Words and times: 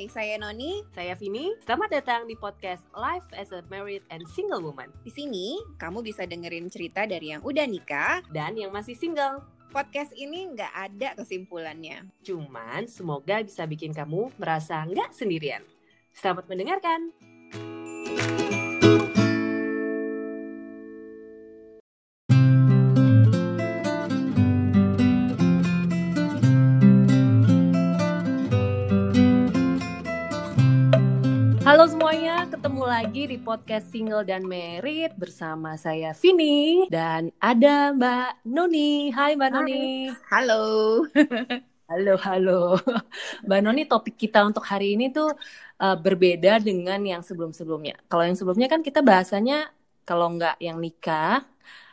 Hai, 0.00 0.08
saya 0.08 0.40
Noni. 0.40 0.80
Saya 0.96 1.12
Vini. 1.12 1.52
Selamat 1.60 1.92
datang 1.92 2.24
di 2.24 2.32
podcast 2.32 2.88
Life 2.96 3.28
as 3.36 3.52
a 3.52 3.60
Married 3.68 4.00
and 4.08 4.24
Single 4.32 4.64
Woman. 4.64 4.88
Di 5.04 5.12
sini, 5.12 5.60
kamu 5.76 6.00
bisa 6.00 6.24
dengerin 6.24 6.72
cerita 6.72 7.04
dari 7.04 7.36
yang 7.36 7.44
udah 7.44 7.68
nikah 7.68 8.24
dan 8.32 8.56
yang 8.56 8.72
masih 8.72 8.96
single. 8.96 9.44
Podcast 9.68 10.16
ini 10.16 10.56
nggak 10.56 10.72
ada 10.72 11.20
kesimpulannya. 11.20 12.08
Cuman 12.24 12.88
semoga 12.88 13.44
bisa 13.44 13.68
bikin 13.68 13.92
kamu 13.92 14.32
merasa 14.40 14.80
nggak 14.88 15.12
sendirian. 15.12 15.60
Selamat 16.16 16.48
mendengarkan. 16.48 17.12
Lagi 33.10 33.26
di 33.26 33.42
podcast 33.42 33.90
Single 33.90 34.22
dan 34.22 34.46
Merit 34.46 35.18
bersama 35.18 35.74
saya 35.74 36.14
Vini 36.14 36.86
dan 36.94 37.34
ada 37.42 37.90
Mbak 37.90 38.46
Noni. 38.46 39.10
Hai 39.10 39.34
Mbak 39.34 39.50
Noni. 39.50 40.14
Halo. 40.30 40.62
halo, 41.90 42.14
halo. 42.22 42.78
Mbak 43.42 43.60
Noni, 43.66 43.82
topik 43.90 44.14
kita 44.14 44.46
untuk 44.46 44.62
hari 44.62 44.94
ini 44.94 45.10
tuh 45.10 45.26
uh, 45.82 45.98
berbeda 45.98 46.62
dengan 46.62 47.02
yang 47.02 47.26
sebelum-sebelumnya. 47.26 47.98
Kalau 48.06 48.30
yang 48.30 48.38
sebelumnya 48.38 48.70
kan 48.70 48.78
kita 48.78 49.02
bahasanya 49.02 49.74
kalau 50.06 50.30
nggak 50.30 50.62
yang 50.62 50.78
nikah 50.78 51.42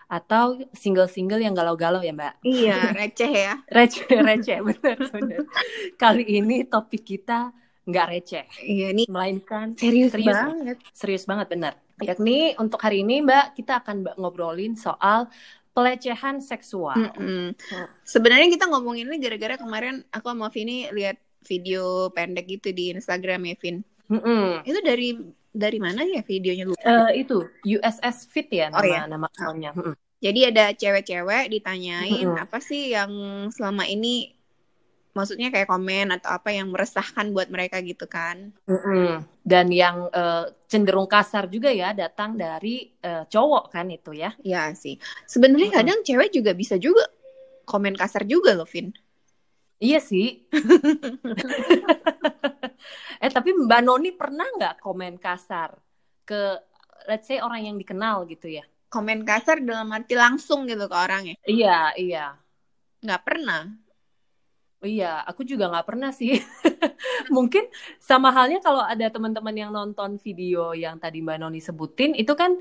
atau 0.05 0.61
single-single 0.77 1.41
yang 1.41 1.57
galau-galau 1.57 2.05
ya 2.05 2.13
Mbak? 2.13 2.45
Iya, 2.45 2.93
receh 2.93 3.31
ya. 3.33 3.53
receh, 3.73 4.05
receh, 4.05 4.61
benar, 4.61 5.01
benar. 5.09 5.49
Kali 5.97 6.29
ini 6.29 6.61
topik 6.61 7.01
kita 7.01 7.49
nggak 7.87 8.05
receh. 8.11 8.45
Iya 8.67 8.91
nih. 8.91 9.07
Melainkan 9.07 9.73
serius, 9.79 10.11
serius 10.11 10.35
banget. 10.35 10.77
Serius 10.91 11.23
banget 11.23 11.47
benar. 11.47 11.73
Yakni 12.03 12.53
untuk 12.61 12.77
hari 12.83 13.01
ini 13.01 13.23
Mbak 13.23 13.57
kita 13.57 13.81
akan 13.81 14.05
ngobrolin 14.19 14.75
soal 14.77 15.31
pelecehan 15.71 16.43
seksual. 16.43 16.97
Mm 16.97 17.09
-mm. 17.15 17.47
Hmm. 17.53 17.87
Sebenarnya 18.03 18.49
kita 18.51 18.65
ngomongin 18.69 19.07
ini 19.07 19.17
gara-gara 19.21 19.55
kemarin 19.57 20.03
aku 20.11 20.27
sama 20.29 20.49
Vini 20.51 20.89
lihat 20.91 21.17
video 21.45 22.11
pendek 22.11 22.45
gitu 22.49 22.75
di 22.75 22.91
Instagram 22.93 23.47
ya 23.47 23.55
Vin. 23.57 23.77
Mm 24.11 24.19
-mm. 24.19 24.45
Itu 24.67 24.79
dari 24.83 25.09
dari 25.53 25.79
mana 25.81 26.05
ya 26.05 26.21
videonya 26.21 26.63
lu? 26.69 26.75
Uh, 26.81 27.09
itu 27.15 27.45
USS 27.65 28.29
Fit 28.29 28.51
ya 28.51 28.69
nama 28.69 28.81
oh, 28.81 28.85
iya? 28.85 29.01
nama 29.07 29.25
akunnya. 29.31 29.71
Mm 29.73 29.83
-mm. 29.89 29.95
Jadi 30.17 30.39
ada 30.49 30.65
cewek-cewek 30.73 31.45
ditanyain 31.53 32.25
mm 32.25 32.35
-mm. 32.35 32.43
apa 32.45 32.57
sih 32.57 32.93
yang 32.93 33.11
selama 33.53 33.85
ini 33.85 34.36
maksudnya 35.17 35.49
kayak 35.49 35.65
komen 35.65 36.13
atau 36.13 36.29
apa 36.37 36.53
yang 36.53 36.69
meresahkan 36.69 37.33
buat 37.33 37.49
mereka 37.49 37.81
gitu 37.81 38.05
kan? 38.05 38.53
Mm-hmm. 38.69 39.41
dan 39.47 39.71
yang 39.71 40.11
uh, 40.11 40.51
cenderung 40.67 41.07
kasar 41.07 41.47
juga 41.47 41.71
ya 41.71 41.95
datang 41.95 42.35
dari 42.37 42.93
uh, 43.01 43.25
cowok 43.25 43.73
kan 43.73 43.89
itu 43.89 44.13
ya. 44.13 44.37
Ya 44.45 44.69
sih. 44.77 45.01
Sebenarnya 45.25 45.73
mm-hmm. 45.73 45.81
kadang 45.81 45.99
cewek 46.05 46.29
juga 46.29 46.51
bisa 46.53 46.77
juga 46.77 47.09
komen 47.65 47.97
kasar 47.97 48.29
juga 48.29 48.53
loh 48.53 48.69
Vin. 48.69 48.93
Iya 49.81 49.97
sih. 49.97 50.45
Eh 53.17 53.33
tapi 53.33 53.49
Mbak 53.49 53.81
Noni 53.81 54.13
pernah 54.13 54.45
nggak 54.45 54.77
komen 54.77 55.17
kasar 55.17 55.73
ke 56.21 56.61
let's 57.09 57.25
say 57.25 57.41
orang 57.41 57.65
yang 57.65 57.77
dikenal 57.81 58.29
gitu 58.29 58.45
ya? 58.45 58.63
Komen 58.93 59.25
kasar 59.25 59.59
dalam 59.59 59.89
arti 59.89 60.13
langsung 60.13 60.69
gitu 60.69 60.85
ke 60.85 60.95
orangnya? 60.95 61.35
Iya 61.43 61.97
iya. 61.97 62.25
Nggak 63.01 63.21
pernah 63.25 63.73
Iya, 64.77 65.25
aku 65.25 65.41
juga 65.41 65.73
nggak 65.73 65.87
pernah 65.89 66.13
sih. 66.13 66.37
Mungkin 67.35 67.65
sama 67.97 68.29
halnya 68.29 68.61
kalau 68.61 68.85
ada 68.85 69.09
teman-teman 69.09 69.55
yang 69.57 69.71
nonton 69.73 70.21
video 70.21 70.77
yang 70.77 71.01
tadi 71.01 71.17
Mbak 71.25 71.37
Noni 71.41 71.57
sebutin, 71.57 72.13
itu 72.13 72.29
kan 72.37 72.53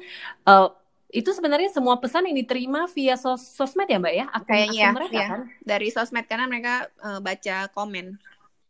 uh, 0.48 0.72
itu 1.12 1.28
sebenarnya 1.36 1.68
semua 1.68 2.00
pesan 2.00 2.24
yang 2.32 2.36
diterima 2.41 2.88
via 2.88 3.20
sos 3.20 3.44
sosmed 3.52 3.84
ya 3.84 4.00
Mbak 4.00 4.14
ya? 4.16 4.26
Akun, 4.32 4.48
Kayaknya 4.48 4.84
akun 4.88 4.96
mereka 4.96 5.16
ya. 5.20 5.28
kan? 5.28 5.41
Dari 5.60 5.88
sosmed 5.92 6.24
karena 6.24 6.46
mereka 6.48 6.74
uh, 7.04 7.20
baca 7.20 7.56
komen. 7.76 8.16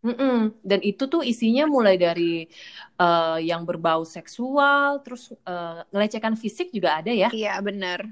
Mm 0.03 0.15
-mm. 0.15 0.39
Dan 0.67 0.81
itu 0.83 1.07
tuh 1.07 1.23
isinya 1.23 1.71
mulai 1.71 1.95
dari 1.99 2.51
uh, 2.99 3.39
yang 3.39 3.63
berbau 3.63 4.03
seksual, 4.03 5.07
terus 5.07 5.31
uh, 5.47 5.87
ngelecehkan 5.95 6.35
fisik 6.35 6.75
juga 6.75 6.99
ada 6.99 7.15
ya? 7.15 7.31
Iya 7.31 7.63
benar. 7.63 8.11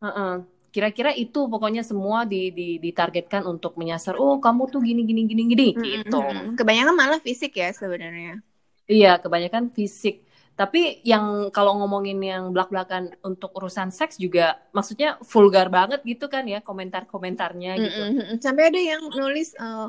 Uh 0.00 0.08
-uh 0.08 0.55
kira-kira 0.76 1.08
itu 1.16 1.48
pokoknya 1.48 1.80
semua 1.80 2.28
di, 2.28 2.52
di 2.52 2.76
ditargetkan 2.76 3.48
untuk 3.48 3.80
menyasar 3.80 4.20
oh 4.20 4.36
kamu 4.36 4.68
tuh 4.68 4.84
gini 4.84 5.08
gini 5.08 5.24
gini 5.24 5.42
gini 5.48 5.68
mm-hmm. 5.72 5.88
gitu 6.04 6.20
kebanyakan 6.52 6.92
malah 6.92 7.16
fisik 7.24 7.56
ya 7.56 7.72
sebenarnya 7.72 8.44
iya 8.84 9.16
kebanyakan 9.16 9.72
fisik 9.72 10.28
tapi 10.52 11.00
yang 11.00 11.48
kalau 11.48 11.80
ngomongin 11.80 12.20
yang 12.20 12.52
belak-belakan 12.52 13.16
untuk 13.24 13.56
urusan 13.56 13.88
seks 13.88 14.20
juga 14.20 14.60
maksudnya 14.76 15.16
vulgar 15.24 15.72
banget 15.72 16.04
gitu 16.04 16.28
kan 16.28 16.44
ya 16.44 16.60
komentar-komentarnya 16.60 17.72
gitu 17.80 18.00
mm-hmm. 18.12 18.36
sampai 18.44 18.68
ada 18.68 18.80
yang 18.80 19.00
nulis 19.16 19.56
uh, 19.56 19.88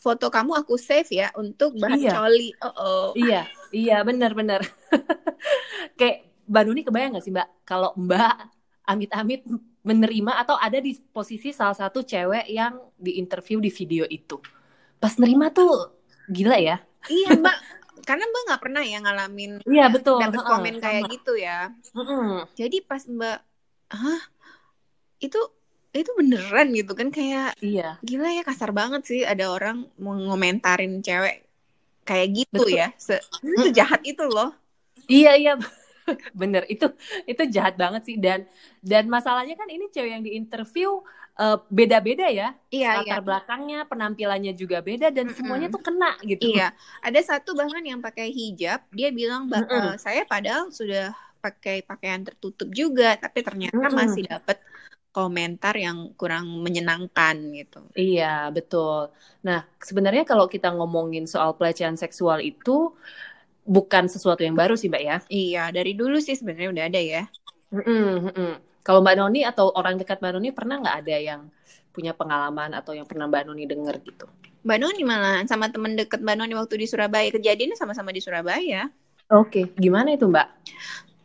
foto 0.00 0.32
kamu 0.32 0.64
aku 0.64 0.80
save 0.80 1.12
ya 1.12 1.28
untuk 1.36 1.76
bahan 1.76 2.00
iya. 2.00 2.12
coli 2.16 2.48
oh, 2.64 2.72
oh. 2.72 3.06
iya 3.12 3.44
iya 3.68 4.00
benar-benar 4.00 4.64
kayak 6.00 6.24
Mbak 6.48 6.62
Nuni 6.64 6.82
kebayang 6.88 7.20
gak 7.20 7.24
sih 7.28 7.36
Mbak 7.36 7.68
kalau 7.68 7.92
Mbak 8.00 8.56
amit-amit 8.86 9.44
menerima 9.86 10.32
atau 10.42 10.58
ada 10.58 10.82
di 10.82 10.98
posisi 10.98 11.54
salah 11.54 11.78
satu 11.78 12.02
cewek 12.02 12.50
yang 12.50 12.74
diinterview 12.98 13.62
di 13.62 13.70
video 13.70 14.02
itu. 14.10 14.42
Pas 14.98 15.14
nerima 15.22 15.54
tuh 15.54 15.94
gila 16.26 16.58
ya. 16.58 16.82
Iya 17.06 17.38
mbak, 17.38 17.56
karena 18.02 18.26
mbak 18.26 18.42
nggak 18.50 18.62
pernah 18.66 18.82
ya 18.82 18.98
ngalamin 18.98 19.62
iya 19.62 19.86
betul 19.86 20.18
dapat 20.18 20.42
komen 20.42 20.74
uh, 20.78 20.82
kayak 20.82 21.02
gitu 21.06 21.32
ya. 21.38 21.70
Uh, 21.94 22.42
Jadi 22.58 22.82
pas 22.82 23.06
mbak, 23.06 23.38
hah 23.94 24.22
itu 25.22 25.38
itu 25.94 26.10
beneran 26.18 26.76
gitu 26.76 26.92
kan 26.92 27.08
kayak 27.08 27.56
iya. 27.62 27.96
gila 28.04 28.28
ya 28.28 28.42
kasar 28.44 28.74
banget 28.74 29.06
sih 29.06 29.22
ada 29.24 29.48
orang 29.48 29.88
mau 29.96 30.12
ngomentarin 30.12 31.00
cewek 31.00 31.46
kayak 32.02 32.42
gitu 32.42 32.66
betul. 32.66 32.74
ya. 32.74 32.90
Se 32.98 33.22
itu 33.40 33.70
jahat 33.70 34.02
itu 34.02 34.26
loh. 34.26 34.50
Iya 35.06 35.38
iya 35.38 35.54
bener 36.40 36.62
itu 36.70 36.86
itu 37.26 37.42
jahat 37.50 37.74
banget 37.74 38.02
sih 38.06 38.16
dan 38.16 38.46
dan 38.80 39.10
masalahnya 39.10 39.58
kan 39.58 39.66
ini 39.66 39.90
cewek 39.90 40.10
yang 40.10 40.24
diinterview 40.24 41.02
uh, 41.38 41.58
beda-beda 41.68 42.26
ya 42.30 42.54
iya, 42.70 43.02
latar 43.02 43.20
iya. 43.20 43.24
belakangnya 43.24 43.78
penampilannya 43.90 44.52
juga 44.54 44.80
beda 44.80 45.10
dan 45.10 45.28
mm 45.28 45.32
-hmm. 45.32 45.38
semuanya 45.38 45.68
tuh 45.70 45.82
kena 45.82 46.12
gitu 46.24 46.46
iya 46.52 46.72
ada 47.02 47.20
satu 47.20 47.52
bahkan 47.54 47.82
yang 47.84 48.00
pakai 48.00 48.30
hijab 48.32 48.82
dia 48.92 49.08
bilang 49.10 49.50
bahwa 49.50 49.66
mm 49.66 49.82
-hmm. 49.94 50.00
saya 50.00 50.22
padahal 50.24 50.70
sudah 50.70 51.12
pakai 51.40 51.84
pakaian 51.86 52.26
tertutup 52.26 52.66
juga 52.72 53.14
tapi 53.18 53.44
ternyata 53.44 53.78
mm 53.78 53.86
-hmm. 53.86 53.98
masih 53.98 54.24
dapat 54.26 54.58
komentar 55.16 55.72
yang 55.80 56.12
kurang 56.12 56.60
menyenangkan 56.60 57.40
gitu. 57.56 57.80
Iya, 57.96 58.52
betul. 58.52 59.08
Nah, 59.40 59.64
sebenarnya 59.80 60.28
kalau 60.28 60.44
kita 60.44 60.68
ngomongin 60.76 61.24
soal 61.24 61.56
pelecehan 61.56 61.96
seksual 61.96 62.44
itu 62.44 62.92
bukan 63.66 64.06
sesuatu 64.06 64.46
yang 64.46 64.54
baru 64.54 64.78
sih 64.78 64.86
mbak 64.86 65.02
ya? 65.02 65.16
Iya 65.26 65.64
dari 65.74 65.92
dulu 65.98 66.22
sih 66.22 66.38
sebenarnya 66.38 66.70
udah 66.70 66.84
ada 66.86 67.00
ya. 67.02 67.22
Mm 67.74 68.30
-mm. 68.30 68.52
kalau 68.86 69.02
mbak 69.02 69.18
Noni 69.18 69.42
atau 69.42 69.74
orang 69.74 69.98
dekat 69.98 70.22
mbak 70.22 70.38
Noni 70.38 70.54
pernah 70.54 70.78
nggak 70.78 70.96
ada 71.02 71.16
yang 71.18 71.40
punya 71.90 72.14
pengalaman 72.14 72.70
atau 72.78 72.94
yang 72.94 73.04
pernah 73.04 73.26
mbak 73.26 73.42
Noni 73.50 73.66
dengar 73.66 73.98
gitu? 74.00 74.30
Mbak 74.62 74.78
Noni 74.78 75.02
malah 75.02 75.42
sama 75.50 75.68
temen 75.68 75.98
deket 75.98 76.22
mbak 76.22 76.38
Noni 76.38 76.54
waktu 76.54 76.78
di 76.78 76.86
Surabaya. 76.86 77.28
Kejadiannya 77.34 77.74
sama-sama 77.74 78.14
di 78.14 78.22
Surabaya. 78.22 78.86
Oke 79.34 79.66
okay. 79.66 79.74
gimana 79.74 80.14
itu 80.14 80.30
mbak? 80.30 80.46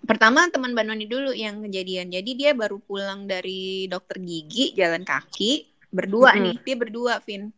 Pertama 0.10 0.50
teman 0.50 0.74
mbak 0.74 0.86
Noni 0.90 1.06
dulu 1.06 1.30
yang 1.32 1.62
kejadian. 1.62 2.10
Jadi 2.10 2.32
dia 2.34 2.52
baru 2.58 2.82
pulang 2.82 3.30
dari 3.30 3.86
dokter 3.86 4.18
gigi 4.18 4.74
jalan 4.74 5.06
kaki 5.06 5.70
berdua 5.94 6.34
mm 6.34 6.36
-hmm. 6.36 6.44
nih. 6.50 6.56
Dia 6.66 6.76
berdua 6.76 7.14
Vin. 7.22 7.54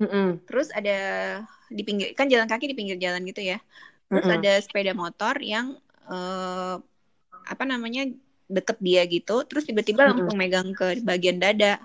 Mm 0.00 0.08
-hmm. 0.08 0.28
terus 0.48 0.72
ada 0.72 0.96
di 1.70 1.82
pinggir 1.84 2.16
kan 2.18 2.26
jalan 2.26 2.48
kaki 2.50 2.72
di 2.72 2.76
pinggir 2.76 2.98
jalan 2.98 3.22
gitu 3.22 3.44
ya 3.44 3.62
terus 4.10 4.26
mm 4.26 4.30
-hmm. 4.34 4.38
ada 4.42 4.52
sepeda 4.58 4.92
motor 4.92 5.34
yang 5.38 5.78
uh, 6.10 6.82
apa 7.46 7.64
namanya 7.64 8.10
deket 8.50 8.82
dia 8.82 9.06
gitu 9.06 9.46
terus 9.46 9.62
tiba-tiba 9.64 10.02
mm 10.02 10.06
-hmm. 10.06 10.18
langsung 10.18 10.38
megang 10.38 10.68
ke 10.74 10.98
bagian 11.06 11.38
dada 11.38 11.78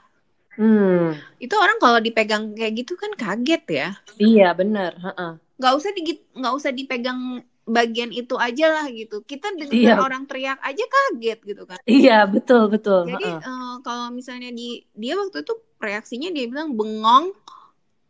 hmm. 0.57 1.39
itu 1.39 1.55
orang 1.55 1.77
kalau 1.77 1.99
dipegang 2.01 2.55
kayak 2.55 2.73
gitu 2.83 2.97
kan 2.97 3.11
kaget 3.13 3.63
ya 3.69 3.89
iya 4.17 4.49
benar 4.55 4.97
uh 4.97 5.37
nggak 5.55 5.71
usah 5.71 5.91
di 5.95 6.19
nggak 6.35 6.51
usah 6.51 6.71
dipegang 6.75 7.39
bagian 7.63 8.11
itu 8.11 8.35
aja 8.35 8.75
lah 8.75 8.91
gitu 8.91 9.23
kita 9.23 9.55
dengar 9.55 9.71
iya. 9.71 10.03
orang 10.03 10.27
teriak 10.27 10.59
aja 10.59 10.83
kaget 10.83 11.39
gitu 11.47 11.63
kan 11.63 11.79
iya 11.87 12.27
betul 12.27 12.67
betul 12.67 13.07
jadi 13.07 13.23
uh 13.23 13.39
-uh. 13.39 13.47
Uh, 13.47 13.75
kalau 13.79 14.11
misalnya 14.11 14.51
di 14.51 14.83
dia 14.91 15.15
waktu 15.15 15.47
itu 15.47 15.55
reaksinya 15.79 16.27
dia 16.35 16.45
bilang 16.51 16.75
bengong 16.75 17.31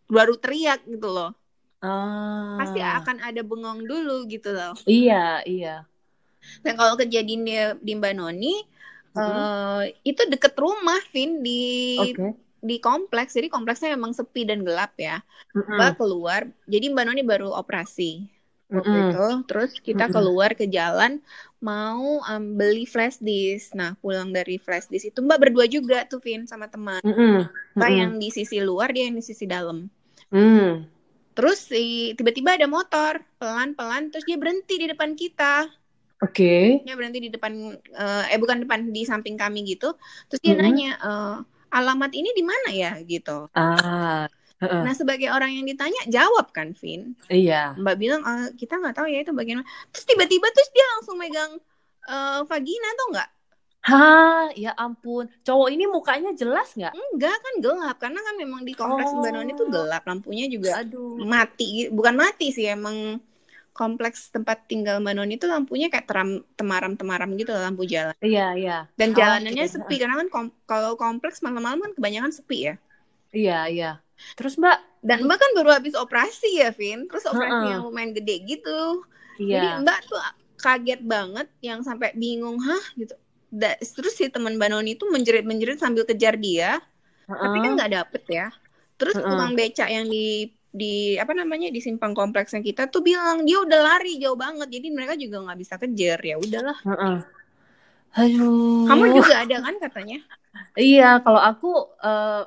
baru 0.10 0.42
teriak 0.42 0.90
gitu 0.90 1.06
loh 1.06 1.38
Ah. 1.86 2.58
Pasti 2.58 2.82
akan 2.82 3.22
ada 3.22 3.42
bengong 3.46 3.86
dulu 3.86 4.26
gitu 4.26 4.50
loh. 4.50 4.74
Iya, 4.90 5.46
iya. 5.46 5.86
Dan 6.66 6.74
kalau 6.78 6.98
kejadian 6.98 7.42
di, 7.46 7.56
di 7.82 7.94
Mbak 7.94 8.14
Noni, 8.18 8.56
mm 9.14 9.18
-hmm. 9.18 9.22
uh, 9.22 9.84
itu 10.02 10.22
deket 10.30 10.58
rumah, 10.58 11.02
Vin 11.14 11.46
di 11.46 11.98
okay. 12.02 12.34
di 12.66 12.82
kompleks, 12.82 13.38
jadi 13.38 13.50
kompleksnya 13.54 13.94
memang 13.94 14.18
sepi 14.18 14.50
dan 14.50 14.66
gelap 14.66 14.98
ya. 14.98 15.22
Mm-hmm. 15.54 15.78
Mbak 15.78 15.92
keluar, 16.02 16.42
jadi 16.66 16.86
Mbak 16.90 17.06
Noni 17.06 17.22
baru 17.22 17.50
operasi 17.54 18.26
waktu 18.74 18.90
mm-hmm. 18.90 19.12
itu. 19.14 19.28
Terus 19.46 19.72
kita 19.82 20.06
keluar 20.10 20.58
ke 20.58 20.66
jalan 20.66 21.22
mau 21.62 22.22
um, 22.22 22.44
beli 22.58 22.90
flash 22.90 23.22
disk. 23.22 23.78
Nah 23.78 23.94
pulang 24.02 24.34
dari 24.34 24.58
flash 24.58 24.90
disk 24.90 25.14
itu 25.14 25.20
Mbak 25.22 25.38
berdua 25.38 25.66
juga 25.70 26.06
tuh 26.10 26.22
Vin 26.22 26.50
sama 26.50 26.66
teman. 26.66 27.02
Mm-hmm. 27.06 27.78
Mbak 27.78 27.92
yang 27.94 28.12
di 28.18 28.30
sisi 28.34 28.58
luar, 28.62 28.90
dia 28.94 29.06
yang 29.10 29.18
di 29.18 29.26
sisi 29.26 29.46
dalam. 29.46 29.86
Mm. 30.34 30.95
Terus 31.36 31.60
si 31.68 32.16
tiba-tiba 32.16 32.56
ada 32.56 32.66
motor 32.66 33.20
pelan-pelan, 33.38 34.10
terus 34.10 34.24
dia 34.24 34.40
berhenti 34.40 34.80
di 34.80 34.88
depan 34.88 35.14
kita. 35.20 35.68
Oke. 36.24 36.32
Okay. 36.32 36.88
Dia 36.88 36.96
berhenti 36.96 37.20
di 37.20 37.30
depan, 37.30 37.76
uh, 37.76 38.24
eh 38.32 38.40
bukan 38.40 38.64
depan 38.64 38.90
di 38.96 39.04
samping 39.04 39.36
kami 39.36 39.68
gitu. 39.68 39.94
Terus 40.32 40.40
dia 40.40 40.56
mm 40.56 40.58
-hmm. 40.58 40.66
nanya, 40.66 40.92
uh, 41.04 41.36
alamat 41.76 42.16
ini 42.16 42.32
di 42.32 42.44
mana 42.48 42.70
ya 42.72 42.92
gitu. 43.04 43.52
Ah. 43.52 44.32
Uh. 44.64 44.88
Nah 44.88 44.96
sebagai 44.96 45.28
orang 45.28 45.52
yang 45.52 45.68
ditanya 45.68 46.00
jawab 46.08 46.56
kan, 46.56 46.72
Vin. 46.80 47.20
Iya. 47.28 47.76
Mbak 47.76 47.96
bilang 48.00 48.24
uh, 48.24 48.48
kita 48.56 48.80
nggak 48.80 48.96
tahu 48.96 49.12
ya 49.12 49.20
itu 49.28 49.36
bagian 49.36 49.60
mana. 49.60 49.70
Terus 49.92 50.08
tiba-tiba 50.08 50.48
terus 50.56 50.72
dia 50.72 50.86
langsung 50.96 51.20
megang 51.20 51.52
uh, 52.08 52.48
vagina 52.48 52.88
atau 52.96 53.06
enggak? 53.12 53.30
Hah, 53.86 54.50
ya 54.58 54.74
ampun. 54.74 55.30
Cowok 55.46 55.70
ini 55.70 55.86
mukanya 55.86 56.34
jelas 56.34 56.74
nggak? 56.74 56.98
Enggak 56.98 57.38
kan 57.38 57.54
gelap 57.62 57.98
karena 58.02 58.18
kan 58.18 58.34
memang 58.34 58.66
di 58.66 58.74
kompleks 58.74 59.14
oh. 59.14 59.22
Mbak 59.22 59.54
itu 59.54 59.64
gelap, 59.70 60.04
lampunya 60.10 60.50
juga 60.50 60.82
Aduh. 60.82 61.22
mati. 61.22 61.94
Bukan 61.94 62.18
mati 62.18 62.50
sih 62.50 62.66
emang 62.66 63.22
kompleks 63.76 64.34
tempat 64.34 64.66
tinggal 64.66 64.98
Mbak 65.04 65.14
Noni 65.14 65.38
itu 65.38 65.46
lampunya 65.46 65.94
kayak 65.94 66.10
teram 66.10 66.42
temaram-temaram 66.58 67.30
gitu 67.38 67.54
lampu 67.54 67.86
jalan. 67.86 68.18
Iya, 68.26 68.48
iya. 68.58 68.78
Dan 68.98 69.14
oh, 69.14 69.16
jalanannya 69.22 69.66
gitu. 69.70 69.78
sepi 69.78 69.96
karena 70.02 70.16
kan 70.18 70.28
kom 70.34 70.48
kalau 70.66 70.98
kompleks 70.98 71.46
malam-malam 71.46 71.86
kan 71.86 71.92
kebanyakan 71.94 72.34
sepi 72.34 72.74
ya. 72.74 72.76
Iya, 73.36 73.60
iya. 73.70 73.92
Terus 74.34 74.58
Mbak 74.58 75.06
dan 75.06 75.30
Mbak 75.30 75.38
kan 75.38 75.52
baru 75.62 75.70
habis 75.78 75.94
operasi 75.94 76.58
ya, 76.58 76.74
Vin. 76.74 77.06
Terus 77.06 77.30
operasi 77.30 77.54
uh 77.54 77.62
-uh. 77.62 77.72
yang 77.78 77.82
lumayan 77.86 78.18
gede 78.18 78.50
gitu. 78.50 79.06
Iya. 79.38 79.62
Jadi 79.62 79.68
Mbak 79.86 80.00
tuh 80.10 80.20
kaget 80.58 81.02
banget 81.06 81.48
yang 81.62 81.84
sampai 81.84 82.16
bingung, 82.16 82.58
"Hah?" 82.64 82.86
gitu. 82.96 83.14
Da 83.56 83.80
terus 83.80 84.20
si 84.20 84.28
teman 84.28 84.60
Mbak 84.60 84.70
Noni 84.76 85.00
itu 85.00 85.08
menjerit-menjerit 85.08 85.80
sambil 85.80 86.04
kejar 86.04 86.36
dia. 86.36 86.84
Uh 87.24 87.32
-uh. 87.32 87.40
Tapi 87.48 87.58
kan 87.64 87.72
nggak 87.80 87.92
dapet 87.96 88.24
ya. 88.28 88.48
Terus 89.00 89.16
uh 89.16 89.24
-uh. 89.24 89.30
tukang 89.32 89.54
becak 89.56 89.88
yang 89.88 90.12
di 90.12 90.52
di 90.76 91.16
apa 91.16 91.32
namanya 91.32 91.72
di 91.72 91.80
simpang 91.80 92.12
kompleksnya 92.12 92.60
kita 92.60 92.92
tuh 92.92 93.00
bilang 93.00 93.48
dia 93.48 93.64
udah 93.64 93.80
lari 93.80 94.20
jauh 94.20 94.36
banget 94.36 94.68
jadi 94.68 94.88
mereka 94.92 95.16
juga 95.16 95.48
nggak 95.48 95.60
bisa 95.64 95.80
kejar 95.80 96.20
ya 96.20 96.36
udahlah 96.36 96.76
uh 96.84 96.92
-uh. 96.92 97.18
aduh 98.20 98.84
kamu 98.84 99.04
juga 99.16 99.34
ada 99.40 99.56
kan 99.64 99.76
katanya 99.80 100.20
iya 100.76 101.24
kalau 101.24 101.40
aku 101.40 101.96
uh, 102.04 102.44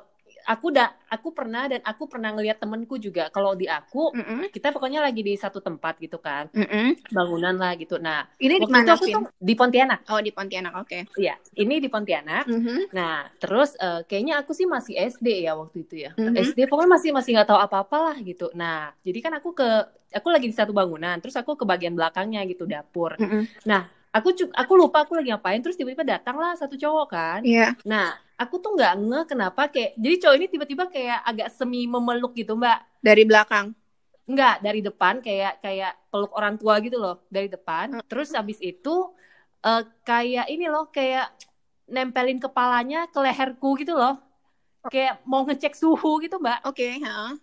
aku 0.49 0.73
udah 0.73 0.89
aku 1.13 1.29
pernah 1.29 1.69
dan 1.69 1.81
aku 1.85 2.09
pernah 2.09 2.33
ngelihat 2.33 2.57
temenku 2.57 2.97
juga 2.97 3.29
kalau 3.29 3.53
di 3.53 3.69
aku 3.69 4.09
mm 4.17 4.23
-mm. 4.25 4.41
kita 4.49 4.73
pokoknya 4.73 5.05
lagi 5.05 5.21
di 5.21 5.37
satu 5.37 5.61
tempat 5.61 6.01
gitu 6.01 6.17
kan 6.17 6.49
mm 6.49 6.65
-mm. 6.65 6.87
bangunan 7.13 7.53
lah 7.53 7.77
gitu 7.77 8.01
nah 8.01 8.25
ini 8.41 8.57
di 8.57 8.65
mana 8.65 8.97
aku 8.97 9.05
tuh 9.05 9.29
di 9.37 9.53
Pontianak 9.53 10.09
oh 10.09 10.17
di 10.17 10.33
Pontianak 10.33 10.73
oke 10.73 10.89
okay. 10.89 11.01
iya 11.21 11.37
ini 11.53 11.77
di 11.77 11.85
Pontianak 11.85 12.49
mm 12.49 12.59
-hmm. 12.65 12.79
nah 12.89 13.29
terus 13.37 13.77
uh, 13.77 14.01
kayaknya 14.09 14.41
aku 14.41 14.57
sih 14.57 14.65
masih 14.65 14.97
SD 14.97 15.45
ya 15.45 15.53
waktu 15.53 15.85
itu 15.85 16.09
ya 16.09 16.17
mm 16.17 16.33
-hmm. 16.33 16.41
SD 16.49 16.59
pokoknya 16.65 16.97
masih 16.97 17.09
masih 17.13 17.31
nggak 17.37 17.49
tahu 17.53 17.61
apa-apa 17.61 17.97
lah 18.09 18.17
gitu 18.25 18.49
nah 18.57 18.89
jadi 19.05 19.19
kan 19.21 19.37
aku 19.37 19.53
ke 19.53 19.69
aku 20.09 20.27
lagi 20.33 20.49
di 20.49 20.55
satu 20.57 20.73
bangunan 20.73 21.21
terus 21.21 21.37
aku 21.37 21.53
ke 21.53 21.65
bagian 21.69 21.93
belakangnya 21.93 22.41
gitu 22.49 22.65
dapur 22.65 23.13
mm 23.21 23.29
-hmm. 23.29 23.43
nah 23.69 23.85
aku 24.09 24.33
aku 24.57 24.73
lupa 24.73 25.05
aku 25.05 25.13
lagi 25.13 25.29
ngapain 25.29 25.61
terus 25.61 25.77
tiba-tiba 25.77 26.17
datang 26.17 26.37
lah 26.37 26.57
satu 26.57 26.73
cowok 26.73 27.07
kan. 27.09 27.39
Iya. 27.45 27.71
Yeah. 27.77 27.85
nah 27.85 28.17
aku 28.39 28.57
tuh 28.57 28.73
nggak 28.73 28.93
nge 29.05 29.21
kenapa 29.29 29.61
kayak 29.69 29.93
jadi 29.97 30.15
cowok 30.25 30.35
ini 30.35 30.47
tiba-tiba 30.49 30.83
kayak 30.89 31.19
agak 31.25 31.47
semi 31.53 31.85
memeluk 31.85 32.33
gitu 32.33 32.57
mbak. 32.57 32.81
Dari 32.99 33.23
belakang? 33.23 33.77
Enggak, 34.29 34.61
dari 34.61 34.81
depan 34.85 35.21
kayak 35.25 35.61
kayak 35.61 35.93
peluk 36.13 36.29
orang 36.37 36.57
tua 36.57 36.77
gitu 36.81 36.97
loh 36.97 37.21
dari 37.29 37.49
depan. 37.49 37.97
Hmm. 37.97 38.05
terus 38.05 38.33
habis 38.33 38.57
itu 38.61 39.13
uh, 39.65 39.81
kayak 40.05 40.49
ini 40.49 40.65
loh 40.69 40.89
kayak 40.89 41.29
nempelin 41.89 42.41
kepalanya 42.41 43.09
ke 43.09 43.19
leherku 43.21 43.77
gitu 43.77 43.93
loh. 43.93 44.17
Kayak 44.89 45.21
mau 45.27 45.45
ngecek 45.45 45.77
suhu 45.77 46.17
gitu 46.25 46.41
mbak. 46.41 46.65
Oke 46.65 46.97
okay, 46.97 47.05
huh? 47.05 47.37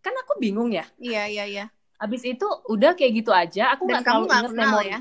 kan 0.00 0.14
aku 0.16 0.40
bingung 0.40 0.72
ya. 0.72 0.84
Iya 0.96 1.28
iya 1.28 1.44
iya. 1.48 1.64
Habis 2.00 2.24
itu 2.24 2.48
udah 2.72 2.96
kayak 2.96 3.12
gitu 3.20 3.32
aja 3.32 3.76
aku 3.76 3.84
nggak 3.84 4.04
tahu 4.04 4.24
inget 4.24 4.52
memori. 4.56 4.88
ya 4.96 5.00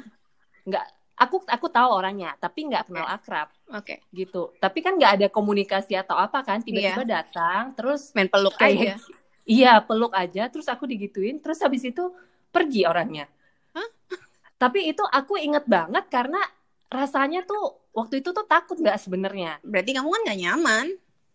nggak 0.69 0.85
aku 1.19 1.43
aku 1.43 1.67
tahu 1.67 1.89
orangnya 1.91 2.31
tapi 2.39 2.71
nggak 2.71 2.87
kenal 2.87 3.03
akrab 3.03 3.51
oke 3.67 3.83
okay. 3.83 3.99
gitu 4.15 4.55
tapi 4.57 4.79
kan 4.79 4.95
nggak 4.95 5.11
ada 5.19 5.27
komunikasi 5.27 5.99
atau 5.99 6.15
apa 6.15 6.39
kan 6.47 6.63
tiba-tiba 6.63 7.03
yeah. 7.03 7.09
datang 7.19 7.63
terus 7.75 8.15
main 8.15 8.31
peluk 8.31 8.55
kayak, 8.55 8.79
aja 8.79 8.93
iya 9.59 9.83
peluk 9.83 10.15
aja 10.15 10.47
terus 10.47 10.71
aku 10.71 10.87
digituin 10.87 11.43
terus 11.43 11.59
habis 11.59 11.83
itu 11.83 12.15
pergi 12.49 12.87
orangnya 12.87 13.27
huh? 13.75 13.89
tapi 14.61 14.87
itu 14.87 15.03
aku 15.03 15.35
inget 15.35 15.67
banget 15.67 16.07
karena 16.07 16.39
rasanya 16.87 17.43
tuh 17.43 17.77
waktu 17.91 18.23
itu 18.23 18.31
tuh 18.31 18.47
takut 18.47 18.79
nggak 18.79 18.97
sebenarnya 18.97 19.59
berarti 19.61 19.91
kamu 19.91 20.07
kan 20.07 20.21
nggak 20.23 20.39
nyaman 20.39 20.85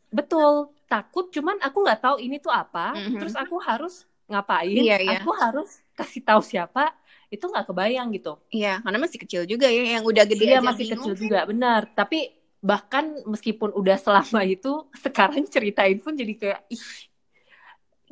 betul 0.08 0.72
takut 0.88 1.28
cuman 1.28 1.60
aku 1.60 1.84
nggak 1.84 2.00
tahu 2.00 2.16
ini 2.24 2.40
tuh 2.40 2.50
apa 2.50 2.96
mm 2.96 3.04
-hmm. 3.04 3.18
terus 3.20 3.36
aku 3.36 3.60
harus 3.60 4.08
ngapain 4.24 4.72
iya, 4.72 4.96
iya. 4.96 5.20
aku 5.20 5.30
harus 5.36 5.84
kasih 5.92 6.24
tahu 6.24 6.40
siapa 6.40 6.96
itu 7.34 7.44
nggak 7.50 7.66
kebayang 7.66 8.08
gitu. 8.14 8.38
Iya, 8.54 8.78
karena 8.80 8.98
masih 9.02 9.18
kecil 9.18 9.42
juga 9.44 9.66
ya, 9.66 9.98
yang 9.98 10.04
udah 10.06 10.24
gede 10.24 10.44
iya, 10.46 10.62
aja 10.62 10.70
masih 10.70 10.86
bingung. 10.86 11.02
kecil 11.02 11.14
juga, 11.18 11.38
benar. 11.44 11.90
Tapi 11.90 12.30
bahkan 12.62 13.18
meskipun 13.26 13.74
udah 13.74 13.98
selama 13.98 14.40
itu, 14.46 14.86
sekarang 15.04 15.42
ceritain 15.50 15.98
pun 15.98 16.14
jadi 16.14 16.34
kayak 16.38 16.60
ih 16.70 16.86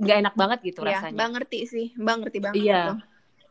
nggak 0.02 0.16
enak 0.26 0.34
banget 0.34 0.58
gitu 0.66 0.80
iya, 0.82 0.98
rasanya. 0.98 1.18
Bang 1.18 1.32
ngerti 1.38 1.58
sih, 1.70 1.86
bang 1.94 2.18
ngerti 2.20 2.38
banget. 2.42 2.58
Iya. 2.58 2.82
Gitu. 2.82 2.94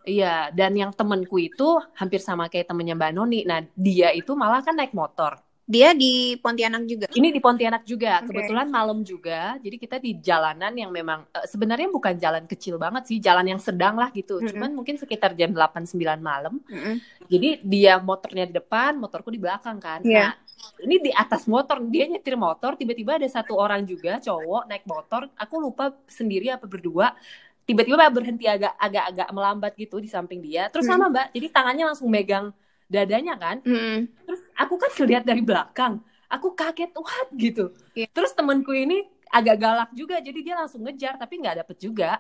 Iya, 0.01 0.50
dan 0.57 0.73
yang 0.73 0.89
temenku 0.89 1.38
itu 1.38 1.77
hampir 1.94 2.18
sama 2.18 2.50
kayak 2.50 2.73
temennya 2.73 2.97
Mbak 2.97 3.12
Noni. 3.13 3.45
Nah, 3.45 3.62
dia 3.77 4.09
itu 4.09 4.33
malah 4.33 4.65
kan 4.65 4.73
naik 4.73 4.97
motor. 4.97 5.38
Dia 5.71 5.95
di 5.95 6.35
Pontianak 6.35 6.83
juga. 6.83 7.07
Ini 7.15 7.31
di 7.31 7.39
Pontianak 7.39 7.88
juga. 7.88 8.19
Okay. 8.19 8.27
Kebetulan 8.27 8.68
malam 8.68 9.07
juga. 9.07 9.56
Jadi 9.63 9.75
kita 9.79 10.03
di 10.03 10.19
jalanan 10.19 10.75
yang 10.75 10.91
memang 10.91 11.23
uh, 11.31 11.47
sebenarnya 11.47 11.88
bukan 11.88 12.19
jalan 12.19 12.44
kecil 12.44 12.75
banget 12.75 13.07
sih, 13.07 13.18
jalan 13.23 13.56
yang 13.56 13.62
sedang 13.63 13.95
lah 13.95 14.12
gitu. 14.12 14.35
Mm 14.35 14.44
-hmm. 14.44 14.51
Cuman 14.51 14.71
mungkin 14.75 14.95
sekitar 15.00 15.31
jam 15.39 15.56
8 15.56 15.88
9 15.88 16.19
malam. 16.19 16.59
Mm 16.68 16.75
-hmm. 16.75 16.95
Jadi 17.31 17.50
dia 17.63 18.03
motornya 18.03 18.44
di 18.51 18.53
depan, 18.59 19.00
motorku 19.00 19.31
di 19.31 19.39
belakang 19.39 19.79
kan. 19.79 20.03
Yeah. 20.03 20.35
Nah, 20.35 20.83
ini 20.83 21.07
di 21.07 21.12
atas 21.15 21.47
motor, 21.47 21.79
dia 21.88 22.06
nyetir 22.12 22.35
motor, 22.35 22.75
tiba-tiba 22.75 23.15
ada 23.15 23.29
satu 23.31 23.56
orang 23.56 23.88
juga 23.88 24.19
cowok 24.19 24.68
naik 24.68 24.83
motor. 24.83 25.31
Aku 25.39 25.63
lupa 25.63 25.95
sendiri 26.12 26.51
apa 26.51 26.68
berdua 26.68 27.16
tiba-tiba 27.61 28.09
berhenti 28.09 28.49
agak 28.49 28.73
agak 28.75 29.06
agak 29.13 29.30
melambat 29.31 29.71
gitu 29.78 30.01
di 30.01 30.09
samping 30.09 30.42
dia 30.42 30.68
terus 30.73 30.90
hmm. 30.90 30.97
sama 30.97 31.06
mbak 31.13 31.28
jadi 31.31 31.47
tangannya 31.54 31.85
langsung 31.94 32.09
megang 32.09 32.49
dadanya 32.92 33.40
kan. 33.40 33.64
Mm. 33.64 34.12
terus 34.28 34.42
aku 34.60 34.76
kan 34.76 34.92
ngeliat 34.92 35.24
dari 35.24 35.40
belakang. 35.40 36.04
Aku 36.28 36.52
kaget 36.52 36.92
what? 37.00 37.28
gitu. 37.40 37.71
Yeah. 37.95 38.12
terus 38.12 38.36
temanku 38.36 38.76
ini 38.76 39.07
agak 39.31 39.64
galak 39.64 39.90
juga 39.95 40.19
jadi 40.19 40.40
dia 40.44 40.56
langsung 40.60 40.83
ngejar 40.83 41.16
tapi 41.16 41.40
nggak 41.40 41.64
dapet 41.64 41.78
juga. 41.80 42.19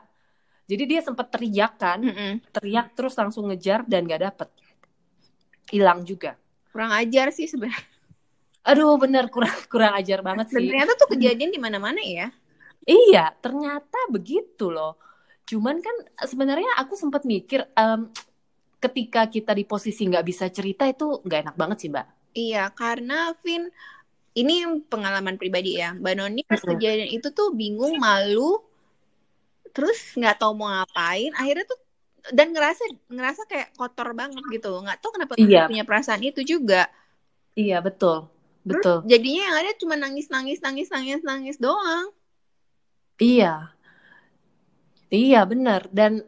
Jadi 0.71 0.83
dia 0.87 1.03
sempat 1.03 1.27
teriak 1.27 1.75
kan 1.75 1.99
mm 1.99 2.13
-mm. 2.15 2.33
teriak 2.55 2.95
terus 2.95 3.19
langsung 3.19 3.51
ngejar 3.51 3.83
dan 3.83 4.07
nggak 4.07 4.23
dapet. 4.31 4.49
Hilang 5.67 6.07
juga. 6.07 6.39
Kurang 6.71 6.95
ajar 6.95 7.35
sih 7.35 7.51
sebenarnya. 7.51 7.83
Aduh 8.71 8.95
bener 8.95 9.27
kurang 9.27 9.57
kurang 9.67 9.99
ajar 9.99 10.23
banget 10.23 10.55
sih. 10.55 10.63
Dan 10.63 10.71
ternyata 10.71 10.93
tuh 10.95 11.09
kejadian 11.11 11.51
di 11.51 11.59
mana-mana 11.59 11.99
ya. 11.99 12.31
Iya 12.87 13.35
ternyata 13.43 13.99
begitu 14.07 14.71
loh. 14.71 14.95
Cuman 15.43 15.83
kan 15.83 15.95
sebenarnya 16.23 16.79
aku 16.79 16.95
sempat 16.95 17.27
mikir 17.27 17.67
um, 17.75 18.07
ketika 18.81 19.29
kita 19.29 19.53
di 19.53 19.63
posisi 19.63 20.09
nggak 20.09 20.25
bisa 20.25 20.49
cerita 20.49 20.89
itu 20.89 21.21
nggak 21.21 21.39
enak 21.47 21.55
banget 21.55 21.77
sih 21.85 21.89
mbak. 21.93 22.07
Iya 22.33 22.73
karena 22.73 23.37
Vin 23.45 23.69
ini 24.33 24.63
pengalaman 24.89 25.37
pribadi 25.37 25.77
ya. 25.77 25.93
Mbak 25.93 26.13
Noni 26.17 26.41
pas 26.47 26.59
kejadian 26.59 27.13
itu 27.13 27.29
tuh 27.29 27.53
bingung 27.53 28.01
malu 28.01 28.57
terus 29.71 30.17
nggak 30.17 30.41
tahu 30.41 30.57
mau 30.57 30.67
ngapain. 30.71 31.31
Akhirnya 31.37 31.69
tuh 31.69 31.79
dan 32.33 32.53
ngerasa 32.53 32.83
ngerasa 33.09 33.41
kayak 33.49 33.73
kotor 33.77 34.13
banget 34.13 34.41
gitu 34.53 34.69
nggak 34.69 35.01
tahu 35.01 35.17
kenapa 35.17 35.33
iya. 35.37 35.69
punya 35.69 35.85
perasaan 35.85 36.23
itu 36.25 36.41
juga. 36.41 36.89
Iya 37.53 37.83
betul. 37.85 38.31
Betul. 38.61 39.01
terus, 39.05 39.09
jadinya 39.09 39.41
yang 39.49 39.55
ada 39.57 39.71
cuma 39.77 39.95
nangis 39.97 40.29
nangis 40.29 40.61
nangis 40.61 40.89
nangis 40.89 41.21
nangis 41.21 41.57
doang. 41.57 42.13
Iya. 43.21 43.73
Iya 45.11 45.41
benar 45.43 45.91
dan 45.91 46.23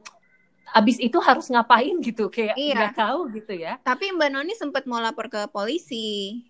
abis 0.74 0.98
itu 0.98 1.18
harus 1.22 1.46
ngapain 1.54 1.96
gitu 2.02 2.34
kayak 2.34 2.58
iya. 2.58 2.76
nggak 2.76 2.98
tahu 2.98 3.30
gitu 3.30 3.54
ya 3.54 3.78
tapi 3.86 4.10
mbak 4.10 4.34
Noni 4.34 4.58
sempat 4.58 4.90
mau 4.90 4.98
lapor 4.98 5.30
ke 5.30 5.46
polisi 5.54 6.42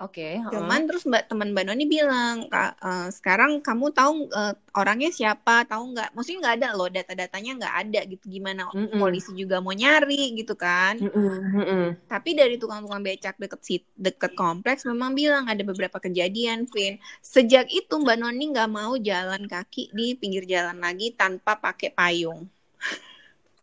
Oke. 0.00 0.40
Okay, 0.40 0.48
Cuman 0.48 0.88
terus 0.88 1.04
mbak 1.04 1.28
teman 1.28 1.52
mbak 1.52 1.68
Noni 1.68 1.84
bilang, 1.84 2.48
uh, 2.48 3.08
sekarang 3.12 3.60
kamu 3.60 3.92
tahu 3.92 4.32
uh, 4.32 4.56
orangnya 4.72 5.12
siapa? 5.12 5.68
Tahu 5.68 5.92
nggak? 5.92 6.16
Maksudnya 6.16 6.38
nggak 6.40 6.56
ada 6.56 6.68
loh 6.72 6.88
data-datanya 6.88 7.52
nggak 7.60 7.74
ada 7.84 8.00
gitu. 8.08 8.24
Gimana 8.32 8.72
mm 8.72 8.96
-mm. 8.96 8.96
polisi 8.96 9.36
juga 9.36 9.60
mau 9.60 9.76
nyari 9.76 10.40
gitu 10.40 10.56
kan? 10.56 10.96
Mm 10.96 11.12
-mm. 11.12 11.84
Tapi 12.08 12.32
dari 12.32 12.56
tukang-tukang 12.56 13.04
becak 13.04 13.36
deket 13.36 13.84
deket 13.92 14.32
kompleks 14.40 14.88
memang 14.88 15.12
bilang 15.12 15.44
ada 15.52 15.60
beberapa 15.60 16.00
kejadian, 16.00 16.64
Vin. 16.72 16.96
Sejak 17.20 17.68
itu 17.68 17.92
mbak 18.00 18.24
Noni 18.24 18.56
nggak 18.56 18.72
mau 18.72 18.96
jalan 18.96 19.44
kaki 19.44 19.92
di 19.92 20.16
pinggir 20.16 20.48
jalan 20.48 20.80
lagi 20.80 21.12
tanpa 21.12 21.60
pakai 21.60 21.92
payung. 21.92 22.48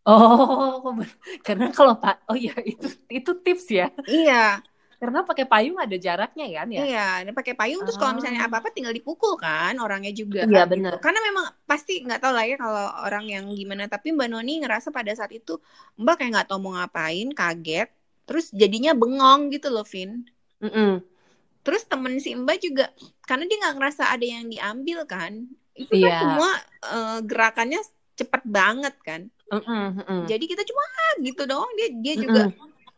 Oh, 0.07 0.95
karena 1.43 1.67
kalau 1.75 1.99
pak, 1.99 2.23
oh 2.31 2.37
iya 2.39 2.55
itu 2.63 2.87
itu 3.11 3.31
tips 3.43 3.67
ya. 3.67 3.91
Iya 4.07 4.63
karena 4.97 5.21
pakai 5.21 5.45
payung 5.45 5.77
ada 5.77 5.93
jaraknya 5.93 6.45
kan 6.57 6.67
ya? 6.73 6.81
Iya, 6.81 7.09
dan 7.29 7.33
pakai 7.37 7.53
payung 7.53 7.85
terus 7.85 8.01
kalau 8.01 8.17
misalnya 8.17 8.41
ah. 8.41 8.49
apa-apa 8.49 8.73
tinggal 8.73 8.89
dipukul 8.89 9.37
kan 9.37 9.77
orangnya 9.77 10.09
juga. 10.09 10.41
Iya 10.41 10.65
kan, 10.65 10.73
benar. 10.73 10.91
Gitu. 10.97 11.03
Karena 11.05 11.19
memang 11.21 11.45
pasti 11.69 11.93
nggak 12.01 12.17
tahu 12.17 12.33
lah 12.33 12.45
ya 12.49 12.57
kalau 12.57 12.85
orang 13.05 13.25
yang 13.29 13.45
gimana. 13.53 13.85
Tapi 13.85 14.17
Mbak 14.17 14.29
Noni 14.33 14.53
ngerasa 14.65 14.89
pada 14.89 15.13
saat 15.13 15.29
itu 15.29 15.61
Mbak 16.01 16.15
kayak 16.17 16.29
nggak 16.33 16.47
tahu 16.49 16.59
mau 16.65 16.73
ngapain, 16.81 17.29
kaget, 17.29 17.89
terus 18.25 18.49
jadinya 18.49 18.97
bengong 18.97 19.53
gitu 19.53 19.69
loh, 19.69 19.85
Vin. 19.85 20.25
Mm 20.65 20.71
-mm. 20.73 20.91
Terus 21.61 21.85
temen 21.85 22.17
si 22.17 22.33
Mbak 22.33 22.57
juga 22.57 22.89
karena 23.29 23.45
dia 23.45 23.57
nggak 23.61 23.75
ngerasa 23.77 24.03
ada 24.09 24.25
yang 24.25 24.49
diambil 24.49 25.05
kan, 25.05 25.45
itu 25.77 25.93
kan 25.93 26.09
iya. 26.09 26.17
semua 26.25 26.49
uh, 26.89 27.19
gerakannya 27.21 27.85
cepet 28.17 28.41
banget 28.49 28.95
kan. 29.05 29.21
Mm 29.47 29.61
-mm, 29.63 29.87
mm. 30.03 30.23
Jadi 30.27 30.45
kita 30.49 30.65
cuma 30.65 30.83
gitu 31.21 31.43
dong. 31.47 31.69
Dia 31.77 31.87
dia 31.93 32.15
juga 32.17 32.41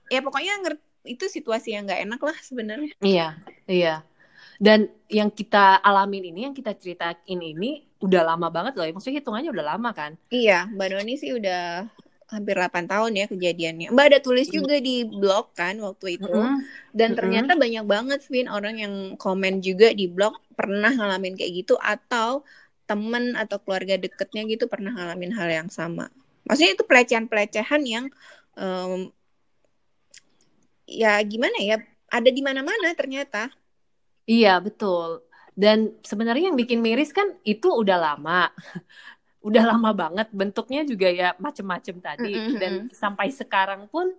ya 0.09 0.19
pokoknya 0.25 0.53
ngerti 0.65 0.89
itu 1.07 1.25
situasi 1.31 1.75
yang 1.75 1.87
nggak 1.87 2.01
enak 2.07 2.21
lah 2.21 2.37
sebenarnya. 2.43 2.93
Iya, 2.99 3.27
iya. 3.69 3.95
Dan 4.59 4.91
yang 5.07 5.31
kita 5.31 5.79
alamin 5.79 6.35
ini, 6.35 6.39
yang 6.43 6.55
kita 6.55 6.75
ceritain 6.75 7.15
ini, 7.39 7.87
udah 8.03 8.35
lama 8.35 8.51
banget 8.51 8.75
loh. 8.75 8.99
Maksudnya 8.99 9.23
hitungannya 9.23 9.51
udah 9.55 9.65
lama 9.75 9.89
kan? 9.95 10.19
Iya, 10.27 10.67
Mbak 10.67 10.87
Doni 10.91 11.15
sih 11.15 11.31
udah 11.31 11.87
hampir 12.29 12.53
8 12.59 12.85
tahun 12.85 13.11
ya 13.15 13.25
kejadiannya. 13.25 13.87
Mbak 13.89 14.05
ada 14.11 14.19
tulis 14.21 14.51
juga 14.51 14.77
di 14.77 15.07
blog 15.07 15.55
kan 15.55 15.79
waktu 15.79 16.19
itu. 16.19 16.27
Mm 16.29 16.45
-hmm. 16.45 16.57
Dan 16.91 17.09
ternyata 17.15 17.55
mm 17.55 17.55
-hmm. 17.55 17.63
banyak 17.63 17.85
banget 17.87 18.19
Vin 18.27 18.47
orang 18.51 18.75
yang 18.77 18.93
komen 19.15 19.63
juga 19.63 19.95
di 19.95 20.05
blog 20.11 20.37
pernah 20.53 20.91
ngalamin 20.91 21.39
kayak 21.39 21.65
gitu 21.65 21.79
atau 21.79 22.43
temen 22.89 23.37
atau 23.37 23.61
keluarga 23.61 24.01
deketnya 24.01 24.49
gitu 24.49 24.65
pernah 24.65 24.89
ngalamin 24.97 25.37
hal 25.37 25.45
yang 25.45 25.69
sama. 25.69 26.09
Maksudnya 26.49 26.73
itu 26.73 26.83
pelecehan-pelecehan 26.89 27.81
yang 27.85 28.05
um, 28.57 29.13
ya 30.89 31.21
gimana 31.21 31.53
ya 31.61 31.77
ada 32.09 32.29
di 32.33 32.41
mana-mana 32.41 32.89
ternyata. 32.97 33.53
Iya 34.25 34.57
betul. 34.57 35.21
Dan 35.53 35.93
sebenarnya 36.01 36.49
yang 36.49 36.57
bikin 36.57 36.81
miris 36.81 37.13
kan 37.13 37.37
itu 37.45 37.69
udah 37.69 37.97
lama. 38.01 38.49
udah 39.39 39.63
lama 39.71 39.95
banget 39.95 40.27
bentuknya 40.35 40.83
juga 40.83 41.07
ya 41.07 41.31
macem-macem 41.39 41.95
tadi 42.03 42.35
mm 42.35 42.43
-hmm. 42.43 42.59
dan 42.59 42.73
sampai 42.91 43.31
sekarang 43.31 43.87
pun 43.87 44.11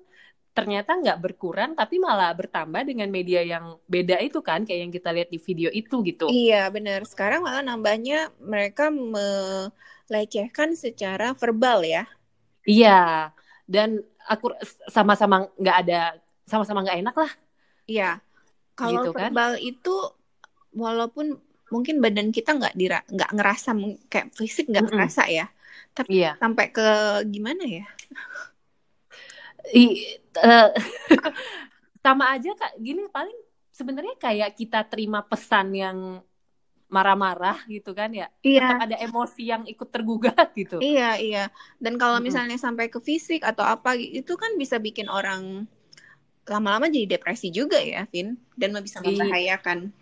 ternyata 0.61 0.90
nggak 1.00 1.19
berkurang 1.19 1.73
tapi 1.73 1.97
malah 1.97 2.31
bertambah 2.37 2.85
dengan 2.85 3.09
media 3.09 3.40
yang 3.40 3.81
beda 3.88 4.21
itu 4.21 4.45
kan 4.45 4.69
kayak 4.69 4.81
yang 4.88 4.93
kita 4.93 5.11
lihat 5.11 5.29
di 5.33 5.38
video 5.40 5.69
itu 5.73 5.97
gitu. 6.05 6.26
Iya 6.29 6.69
benar. 6.69 7.09
Sekarang 7.09 7.43
malah 7.43 7.64
nambahnya 7.64 8.29
mereka 8.38 8.93
melecehkan 8.93 10.76
secara 10.76 11.33
verbal 11.33 11.83
ya. 11.83 12.05
Iya. 12.69 13.33
Dan 13.64 14.05
aku 14.29 14.52
sama-sama 14.90 15.49
nggak 15.57 15.76
ada 15.87 16.00
sama-sama 16.45 16.85
nggak 16.85 17.00
enak 17.00 17.17
lah. 17.17 17.33
Iya. 17.88 18.11
Kalau 18.76 19.00
gitu 19.00 19.11
kan? 19.17 19.33
verbal 19.33 19.52
itu 19.59 19.95
walaupun 20.76 21.40
mungkin 21.71 22.02
badan 22.02 22.35
kita 22.35 22.59
nggak 22.59 22.75
dira 22.75 23.00
nggak 23.07 23.31
ngerasa 23.35 23.71
kayak 24.11 24.35
fisik 24.35 24.69
nggak 24.69 24.85
mm 24.85 24.90
-mm. 24.90 24.97
ngerasa 24.99 25.23
ya. 25.31 25.47
Tapi 25.90 26.23
iya. 26.23 26.38
sampai 26.38 26.71
ke 26.71 26.88
gimana 27.26 27.67
ya? 27.67 27.87
I, 29.73 29.85
uh, 30.40 30.71
sama 32.05 32.33
aja 32.33 32.50
kak 32.57 32.81
gini 32.81 33.05
paling 33.12 33.37
sebenarnya 33.71 34.17
kayak 34.17 34.57
kita 34.57 34.85
terima 34.88 35.21
pesan 35.25 35.73
yang 35.76 35.99
marah-marah 36.90 37.62
gitu 37.71 37.95
kan 37.95 38.11
ya 38.11 38.26
iya. 38.43 38.67
tetap 38.67 38.90
ada 38.90 38.97
emosi 38.99 39.43
yang 39.47 39.62
ikut 39.62 39.88
tergugat 39.95 40.50
gitu 40.61 40.83
iya 40.83 41.14
iya 41.21 41.45
dan 41.79 41.95
kalau 42.00 42.19
misalnya 42.19 42.59
mm 42.59 42.59
-hmm. 42.59 42.67
sampai 42.67 42.87
ke 42.90 42.99
fisik 42.99 43.47
atau 43.47 43.62
apa 43.62 43.95
itu 43.95 44.35
kan 44.35 44.59
bisa 44.59 44.83
bikin 44.83 45.07
orang 45.07 45.71
lama-lama 46.50 46.90
jadi 46.90 47.17
depresi 47.19 47.55
juga 47.55 47.79
ya, 47.79 48.11
Vin, 48.11 48.35
dan 48.59 48.75
bisa 48.83 48.99
membahayakan. 48.99 49.95
Iya 49.95 49.99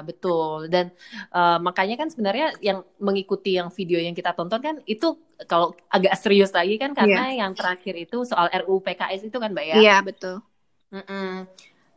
betul 0.00 0.72
dan 0.72 0.88
uh, 1.36 1.60
makanya 1.60 2.00
kan 2.00 2.08
sebenarnya 2.08 2.56
yang 2.64 2.80
mengikuti 2.96 3.60
yang 3.60 3.68
video 3.68 4.00
yang 4.00 4.16
kita 4.16 4.32
tonton 4.32 4.56
kan 4.56 4.80
itu 4.88 5.20
kalau 5.44 5.76
agak 5.92 6.16
serius 6.16 6.48
lagi 6.56 6.80
kan 6.80 6.96
karena 6.96 7.28
yeah. 7.28 7.44
yang 7.44 7.52
terakhir 7.52 7.92
itu 7.92 8.24
soal 8.24 8.48
RUU 8.48 8.80
PKS 8.80 9.28
itu 9.28 9.36
kan 9.36 9.52
mbak 9.52 9.66
ya. 9.68 9.76
Iya 9.76 9.96
betul. 10.00 10.40
Mm 10.88 11.04
-mm. 11.04 11.32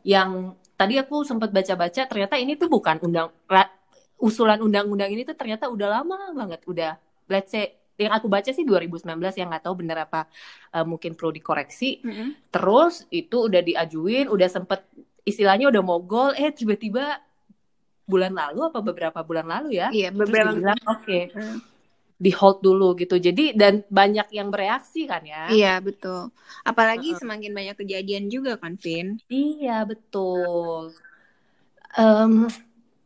Yang 0.04 0.30
tadi 0.76 1.00
aku 1.00 1.24
sempat 1.24 1.56
baca-baca 1.56 2.04
ternyata 2.04 2.36
ini 2.36 2.60
tuh 2.60 2.68
bukan 2.68 3.00
undang 3.00 3.32
usulan 4.20 4.60
undang-undang 4.60 5.12
ini 5.16 5.24
tuh 5.24 5.36
ternyata 5.36 5.72
udah 5.72 6.00
lama 6.00 6.36
banget 6.36 6.64
udah 6.68 7.00
let's 7.32 7.52
say 7.52 7.80
yang 7.96 8.12
aku 8.12 8.28
baca 8.28 8.50
sih 8.50 8.66
2019 8.66 9.06
yang 9.40 9.48
nggak 9.54 9.64
tahu 9.64 9.76
bener 9.80 10.04
apa 10.04 10.28
uh, 10.76 10.84
mungkin 10.84 11.16
perlu 11.16 11.32
dikoreksi. 11.32 12.04
Mm 12.04 12.12
-hmm. 12.12 12.28
Terus 12.52 13.06
itu 13.14 13.48
udah 13.48 13.62
diajuin, 13.64 14.28
udah 14.28 14.50
sempet 14.50 14.84
istilahnya 15.24 15.72
udah 15.72 15.84
mogol, 15.86 16.36
eh 16.36 16.52
tiba-tiba 16.52 17.22
bulan 18.04 18.34
lalu 18.36 18.60
apa 18.68 18.80
beberapa 18.84 19.20
bulan 19.24 19.48
lalu 19.48 19.80
ya? 19.80 19.88
Iya, 19.90 20.10
beberapa 20.12 20.54
bilang 20.56 20.80
oke. 20.88 21.04
Okay, 21.04 21.24
mm. 21.32 21.58
Di 22.20 22.32
hold 22.32 22.64
dulu 22.64 22.96
gitu. 22.96 23.20
Jadi 23.20 23.56
dan 23.56 23.84
banyak 23.88 24.32
yang 24.32 24.48
bereaksi 24.48 25.08
kan 25.08 25.24
ya? 25.24 25.52
Iya 25.52 25.80
betul. 25.84 26.32
Apalagi 26.64 27.12
uh 27.12 27.14
-uh. 27.16 27.20
semakin 27.20 27.52
banyak 27.52 27.76
kejadian 27.80 28.32
juga 28.32 28.56
kan, 28.56 28.80
Vin? 28.80 29.20
Iya 29.28 29.84
betul. 29.84 30.96
Um, 31.94 32.48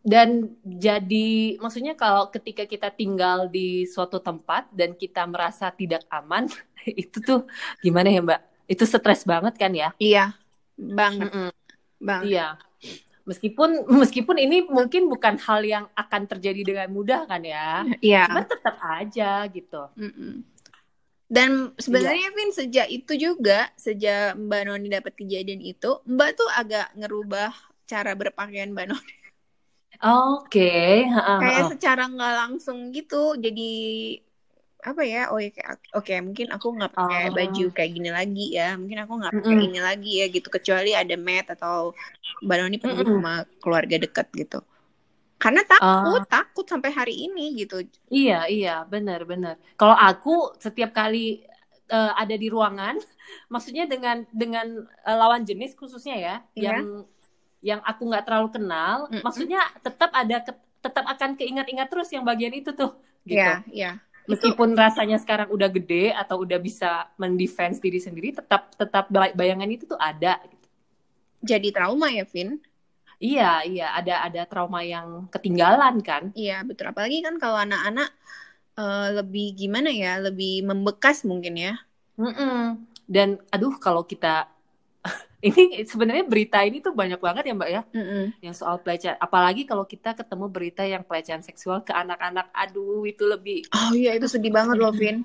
dan 0.08 0.56
jadi 0.64 1.60
maksudnya 1.60 1.92
kalau 2.00 2.32
ketika 2.32 2.64
kita 2.64 2.88
tinggal 2.88 3.52
di 3.52 3.84
suatu 3.84 4.24
tempat 4.24 4.72
dan 4.72 4.96
kita 4.96 5.28
merasa 5.28 5.68
tidak 5.68 6.08
aman 6.08 6.48
itu 6.88 7.20
tuh 7.20 7.44
gimana 7.84 8.08
ya 8.08 8.24
mbak 8.24 8.40
itu 8.72 8.88
stres 8.88 9.28
banget 9.28 9.60
kan 9.60 9.76
ya 9.76 9.92
iya 10.00 10.32
banget 10.80 11.28
mm 11.28 11.36
-mm. 11.36 11.50
bang 12.00 12.22
iya 12.24 12.48
meskipun 13.28 13.86
meskipun 14.02 14.40
ini 14.40 14.66
mungkin 14.66 15.12
bukan 15.12 15.36
hal 15.44 15.62
yang 15.62 15.86
akan 15.94 16.26
terjadi 16.26 16.62
dengan 16.64 16.90
mudah 16.90 17.28
kan 17.28 17.44
ya 17.44 17.84
iya 18.00 18.26
cuma 18.32 18.48
tetap 18.48 18.76
aja 18.80 19.46
gitu 19.52 19.92
mm 19.94 20.12
-mm. 20.16 20.34
Dan 21.28 21.76
sebenarnya 21.76 22.32
iya. 22.32 22.36
Vin 22.40 22.52
sejak 22.56 22.88
itu 22.88 23.14
juga 23.20 23.68
sejak 23.76 24.40
Mbak 24.40 24.62
Noni 24.64 24.88
dapat 24.88 25.12
kejadian 25.12 25.60
itu, 25.60 26.00
Mbak 26.08 26.30
tuh 26.40 26.50
agak 26.56 26.88
ngerubah 26.96 27.52
cara 27.84 28.16
berpakaian 28.16 28.72
Mbak 28.72 28.88
Noni. 28.88 29.16
Oke, 29.98 31.04
okay. 31.04 31.42
kayak 31.44 31.76
secara 31.76 32.08
nggak 32.08 32.36
langsung 32.48 32.96
gitu, 32.96 33.36
jadi 33.36 33.74
apa 34.94 35.04
ya? 35.04 35.28
Oh 35.34 35.40
ya, 35.40 35.52
oke 35.96 36.08
okay, 36.08 36.18
mungkin 36.24 36.48
aku 36.54 36.68
nggak 36.76 36.94
pakai 36.96 37.24
oh. 37.30 37.34
baju 37.36 37.66
kayak 37.76 37.92
gini 37.92 38.10
lagi 38.10 38.46
ya, 38.56 38.80
mungkin 38.80 39.00
aku 39.04 39.14
nggak 39.20 39.34
pakai 39.36 39.54
mm 39.54 39.60
-hmm. 39.60 39.68
ini 39.70 39.80
lagi 39.84 40.12
ya 40.22 40.26
gitu, 40.32 40.48
kecuali 40.48 40.92
ada 40.96 41.16
mat 41.20 41.48
atau 41.52 41.92
Mbak 42.44 42.56
Noni 42.58 42.78
pergi 42.80 42.94
mm 42.96 43.04
-hmm. 43.04 43.18
sama 43.20 43.34
keluarga 43.60 43.96
dekat 44.00 44.28
gitu. 44.34 44.60
Karena 45.38 45.62
takut, 45.62 46.22
uh. 46.22 46.26
takut 46.26 46.66
sampai 46.66 46.90
hari 46.90 47.16
ini 47.30 47.54
gitu. 47.62 47.86
Iya, 48.10 48.50
iya, 48.50 48.76
benar-benar. 48.90 49.62
Kalau 49.78 49.94
aku 49.94 50.58
setiap 50.58 50.98
kali 50.98 51.46
uh, 51.94 52.18
ada 52.18 52.34
di 52.34 52.50
ruangan, 52.50 52.98
maksudnya 53.54 53.86
dengan 53.86 54.26
dengan 54.34 54.88
uh, 55.06 55.18
lawan 55.18 55.46
jenis 55.46 55.78
khususnya 55.78 56.16
ya, 56.18 56.36
yeah. 56.58 56.82
yang 56.82 56.86
yang 57.62 57.80
aku 57.86 58.10
nggak 58.10 58.26
terlalu 58.26 58.50
kenal, 58.54 59.06
mm 59.08 59.20
-hmm. 59.20 59.24
maksudnya 59.26 59.62
tetap 59.86 60.10
ada 60.14 60.42
tetap 60.78 61.06
akan 61.06 61.36
keingat-ingat 61.36 61.90
terus 61.90 62.10
yang 62.14 62.24
bagian 62.24 62.54
itu 62.54 62.72
tuh, 62.74 62.98
gitu. 63.26 63.38
Iya, 63.38 63.62
yeah, 63.70 63.94
yeah. 63.94 63.96
Meskipun 64.28 64.76
itu... 64.76 64.80
rasanya 64.80 65.18
sekarang 65.18 65.48
udah 65.50 65.72
gede 65.72 66.12
atau 66.12 66.44
udah 66.44 66.60
bisa 66.60 67.08
mendefense 67.16 67.80
diri 67.80 67.98
sendiri, 67.98 68.36
tetap 68.36 68.76
tetap 68.76 69.08
bayangan 69.12 69.70
itu 69.72 69.88
tuh 69.88 70.00
ada. 70.00 70.38
Gitu. 70.44 70.68
Jadi 71.48 71.72
trauma 71.72 72.12
ya, 72.12 72.28
Vin? 72.28 72.60
Iya, 73.18 73.66
iya, 73.66 73.88
ada 73.98 74.30
ada 74.30 74.42
trauma 74.46 74.86
yang 74.86 75.26
ketinggalan 75.34 76.04
kan? 76.06 76.30
Iya, 76.38 76.62
betul. 76.68 76.94
Apalagi 76.94 77.26
kan 77.26 77.42
kalau 77.42 77.58
anak-anak 77.58 78.14
uh, 78.78 79.10
lebih 79.24 79.58
gimana 79.58 79.90
ya, 79.90 80.22
lebih 80.22 80.68
membekas 80.68 81.26
mungkin 81.26 81.58
ya. 81.58 81.74
Mm 82.20 82.34
-mm. 82.34 82.62
Dan 83.08 83.42
aduh, 83.50 83.74
kalau 83.80 84.06
kita 84.06 84.52
ini 85.38 85.86
sebenarnya 85.86 86.26
berita 86.26 86.66
ini 86.66 86.82
tuh 86.82 86.98
banyak 86.98 87.22
banget 87.22 87.44
ya 87.46 87.54
mbak 87.54 87.70
ya. 87.70 87.82
Mm 87.94 88.06
-hmm. 88.06 88.24
yang 88.42 88.56
soal 88.58 88.82
pelecehan. 88.82 89.22
Apalagi 89.22 89.70
kalau 89.70 89.86
kita 89.86 90.18
ketemu 90.18 90.46
berita 90.50 90.82
yang 90.82 91.06
pelecehan 91.06 91.46
seksual 91.46 91.86
ke 91.86 91.94
anak-anak. 91.94 92.50
Aduh 92.58 93.06
itu 93.06 93.22
lebih 93.30 93.70
oh 93.70 93.94
iya 93.94 94.18
itu 94.18 94.26
sedih 94.26 94.50
banget 94.50 94.82
loh 94.82 94.90
Vin. 94.90 95.22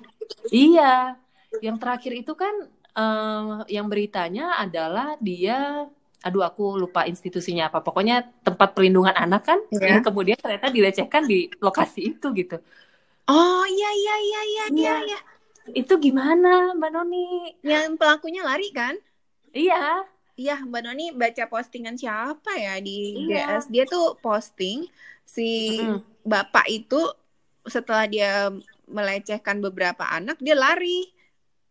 Iya. 0.53 1.17
Yang 1.65 1.77
terakhir 1.81 2.13
itu 2.13 2.33
kan 2.37 2.53
um, 2.93 3.65
yang 3.65 3.89
beritanya 3.89 4.61
adalah 4.61 5.17
dia 5.17 5.89
aduh 6.23 6.45
aku 6.45 6.77
lupa 6.77 7.09
institusinya 7.09 7.73
apa. 7.73 7.81
Pokoknya 7.81 8.21
tempat 8.45 8.77
perlindungan 8.77 9.17
anak 9.17 9.49
kan 9.49 9.59
yeah. 9.73 9.97
yang 9.97 10.05
kemudian 10.05 10.37
ternyata 10.37 10.69
dilecehkan 10.69 11.25
di 11.25 11.49
lokasi 11.57 12.13
itu 12.13 12.29
gitu. 12.37 12.61
Oh 13.25 13.65
iya 13.65 13.89
iya 13.97 14.15
iya 14.19 14.41
iya 14.45 14.65
iya 14.77 14.95
ya. 15.15 15.19
itu 15.73 15.93
gimana 15.97 16.77
mbak 16.77 16.91
Noni? 16.93 17.57
Yang 17.65 17.97
pelakunya 17.97 18.45
lari 18.45 18.69
kan 18.69 18.93
iya 19.53 20.03
iya 20.35 20.57
mbak 20.65 20.81
Noni 20.83 21.13
baca 21.13 21.45
postingan 21.47 21.95
siapa 21.95 22.57
ya 22.57 22.81
di 22.81 23.29
iya. 23.29 23.61
GS 23.61 23.69
dia 23.69 23.85
tuh 23.87 24.17
posting 24.19 24.89
si 25.23 25.79
mm. 25.79 26.25
bapak 26.25 26.67
itu 26.67 26.99
setelah 27.63 28.09
dia 28.09 28.51
melecehkan 28.89 29.63
beberapa 29.63 30.03
anak 30.09 30.35
dia 30.43 30.57
lari 30.57 31.07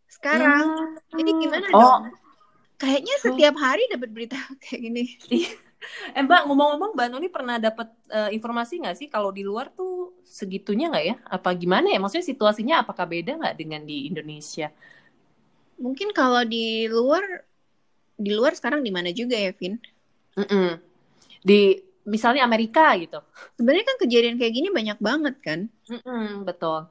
sekarang 0.08 0.96
hmm. 0.96 1.16
jadi 1.20 1.30
gimana 1.36 1.66
oh. 1.72 1.80
dong 1.80 2.04
Kayaknya 2.82 3.14
setiap 3.22 3.54
hari 3.62 3.86
dapat 3.86 4.10
berita 4.10 4.34
kayak 4.62 4.80
gini. 4.82 5.04
Iya. 5.30 5.54
eh 6.14 6.22
Mbak 6.22 6.46
ngomong-ngomong 6.46 6.94
Mbak 6.94 7.08
Noni 7.10 7.28
pernah 7.30 7.58
dapat 7.58 7.90
uh, 8.10 8.30
informasi 8.30 8.82
nggak 8.82 8.96
sih 8.98 9.06
kalau 9.10 9.34
di 9.34 9.42
luar 9.46 9.70
tuh 9.70 10.18
segitunya 10.26 10.90
nggak 10.90 11.06
ya? 11.06 11.16
Apa 11.30 11.54
gimana 11.54 11.94
ya? 11.94 12.02
Maksudnya 12.02 12.26
situasinya 12.26 12.74
apakah 12.82 13.06
beda 13.06 13.38
nggak 13.38 13.54
dengan 13.54 13.86
di 13.86 14.10
Indonesia? 14.10 14.74
Mungkin 15.78 16.10
kalau 16.10 16.42
di 16.42 16.90
luar 16.90 17.22
di 18.22 18.32
luar 18.32 18.54
sekarang 18.54 18.80
di 18.86 18.94
mana 18.94 19.10
juga 19.10 19.34
ya, 19.34 19.50
Vin? 19.52 19.76
Mm 20.38 20.46
-mm. 20.46 20.68
Di 21.42 21.60
misalnya 22.06 22.42
Amerika 22.46 22.94
gitu. 22.98 23.22
Sebenarnya 23.58 23.84
kan 23.86 23.96
kejadian 24.02 24.36
kayak 24.38 24.52
gini 24.54 24.68
banyak 24.70 24.98
banget 24.98 25.34
kan? 25.42 25.60
Mm 25.90 26.00
-mm, 26.02 26.26
betul. 26.46 26.86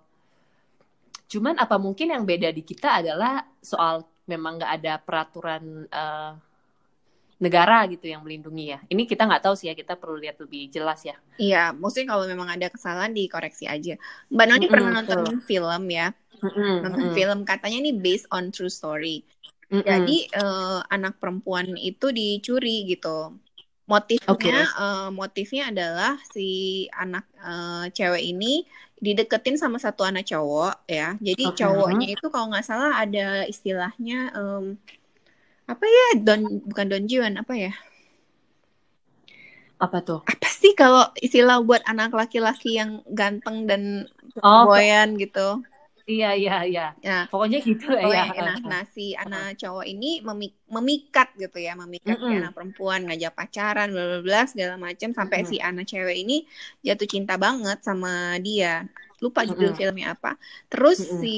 Cuman 1.31 1.55
apa 1.59 1.75
mungkin 1.79 2.11
yang 2.11 2.23
beda 2.27 2.51
di 2.51 2.63
kita 2.63 2.99
adalah 3.03 3.43
soal 3.63 4.03
memang 4.27 4.59
nggak 4.59 4.73
ada 4.79 4.93
peraturan 4.99 5.87
uh, 5.87 6.35
negara 7.41 7.89
gitu 7.89 8.05
yang 8.05 8.21
melindungi 8.21 8.77
ya. 8.77 8.79
Ini 8.85 9.03
kita 9.09 9.25
nggak 9.25 9.43
tahu 9.49 9.55
sih 9.57 9.67
ya, 9.67 9.73
kita 9.73 9.97
perlu 9.97 10.21
lihat 10.21 10.37
lebih 10.37 10.69
jelas 10.69 11.01
ya. 11.01 11.17
Iya, 11.41 11.73
maksudnya 11.73 12.13
kalau 12.13 12.29
memang 12.29 12.47
ada 12.53 12.69
kesalahan 12.69 13.11
dikoreksi 13.11 13.65
aja. 13.65 13.97
Mbak 14.29 14.45
Noni 14.45 14.55
mm 14.55 14.61
-hmm, 14.61 14.71
pernah 14.71 14.91
nonton 15.01 15.19
betul. 15.25 15.41
film 15.49 15.83
ya, 15.89 16.07
mm 16.13 16.49
-hmm, 16.53 16.73
nonton 16.85 17.01
mm 17.01 17.09
-hmm. 17.09 17.17
film 17.17 17.39
katanya 17.41 17.77
ini 17.81 17.91
based 17.97 18.29
on 18.29 18.53
true 18.53 18.69
story. 18.69 19.25
Mm 19.71 19.79
-hmm. 19.79 19.87
Jadi 19.87 20.17
uh, 20.35 20.83
anak 20.91 21.15
perempuan 21.17 21.79
itu 21.79 22.11
dicuri 22.11 22.91
gitu. 22.91 23.39
Motifnya, 23.87 24.31
okay. 24.31 24.63
uh, 24.79 25.09
motifnya 25.11 25.71
adalah 25.71 26.19
si 26.31 26.87
anak 26.95 27.27
uh, 27.39 27.87
cewek 27.91 28.23
ini 28.23 28.63
dideketin 29.01 29.57
sama 29.57 29.81
satu 29.81 30.05
anak 30.05 30.29
cowok 30.29 30.85
ya. 30.85 31.17
Jadi 31.17 31.43
okay. 31.49 31.57
cowoknya 31.65 32.07
itu 32.13 32.25
kalau 32.29 32.53
nggak 32.53 32.67
salah 32.67 33.01
ada 33.01 33.43
istilahnya 33.49 34.31
um, 34.37 34.77
apa 35.65 35.83
ya 35.87 36.07
don 36.21 36.61
bukan 36.67 36.85
don 36.87 37.05
juan 37.09 37.35
apa 37.39 37.53
ya? 37.57 37.73
Apa 39.81 40.05
tuh? 40.05 40.21
Apa 40.29 40.47
sih 40.53 40.77
kalau 40.77 41.09
istilah 41.17 41.57
buat 41.65 41.81
anak 41.89 42.13
laki-laki 42.13 42.77
yang 42.77 43.01
ganteng 43.09 43.65
dan 43.65 44.05
oh, 44.45 44.69
boyan 44.69 45.17
gitu? 45.17 45.65
Iya 46.11 46.29
iya 46.35 46.57
iya. 46.67 46.87
Nah, 46.99 47.23
pokoknya 47.31 47.59
gitu 47.63 47.87
lah 47.87 48.03
ya. 48.03 48.23
Nah, 48.35 48.57
nah 48.67 48.83
si 48.91 49.15
anak 49.15 49.55
cowok 49.55 49.85
ini 49.87 50.19
memik 50.19 50.59
memikat 50.67 51.31
gitu 51.39 51.57
ya, 51.63 51.73
memikat 51.79 52.19
mm 52.19 52.21
-hmm. 52.21 52.31
si 52.31 52.39
anak 52.43 52.53
perempuan, 52.53 52.99
ngajak 53.07 53.31
pacaran, 53.31 53.87
bla 53.95 54.03
bla 54.03 54.19
bla 54.19 54.41
segala 54.43 54.75
macam 54.75 55.09
sampai 55.15 55.39
mm 55.41 55.45
-hmm. 55.47 55.51
si 55.55 55.63
anak 55.63 55.85
cewek 55.87 56.17
ini 56.19 56.37
jatuh 56.83 57.07
cinta 57.07 57.39
banget 57.39 57.79
sama 57.79 58.35
dia. 58.43 58.91
Lupa 59.21 59.45
judul 59.45 59.71
mm 59.71 59.71
-hmm. 59.71 59.79
filmnya 59.79 60.07
apa. 60.17 60.31
Terus 60.67 60.99
mm 60.99 61.07
-hmm. 61.07 61.19
si 61.23 61.37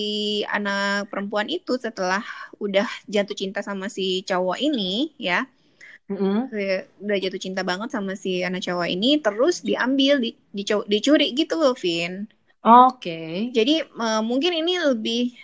anak 0.50 1.12
perempuan 1.14 1.48
itu 1.52 1.78
setelah 1.78 2.24
udah 2.58 2.88
jatuh 3.06 3.38
cinta 3.38 3.62
sama 3.62 3.94
si 3.94 4.26
cowok 4.26 4.58
ini 4.58 5.14
ya, 5.22 5.46
Mm 6.04 6.20
-hmm. 6.20 6.40
udah 7.00 7.18
jatuh 7.24 7.40
cinta 7.40 7.64
banget 7.64 7.88
sama 7.88 8.20
si 8.20 8.44
anak 8.44 8.60
cowok 8.68 8.92
ini 8.92 9.24
terus 9.24 9.64
diambil 9.64 10.20
di, 10.20 10.36
dicuri 10.52 11.32
gitu 11.32 11.56
loh 11.56 11.72
Vin 11.80 12.28
Oke. 12.64 12.96
Okay. 12.96 13.32
Jadi 13.52 13.84
uh, 13.84 14.24
mungkin 14.24 14.56
ini 14.56 14.80
lebih 14.80 15.36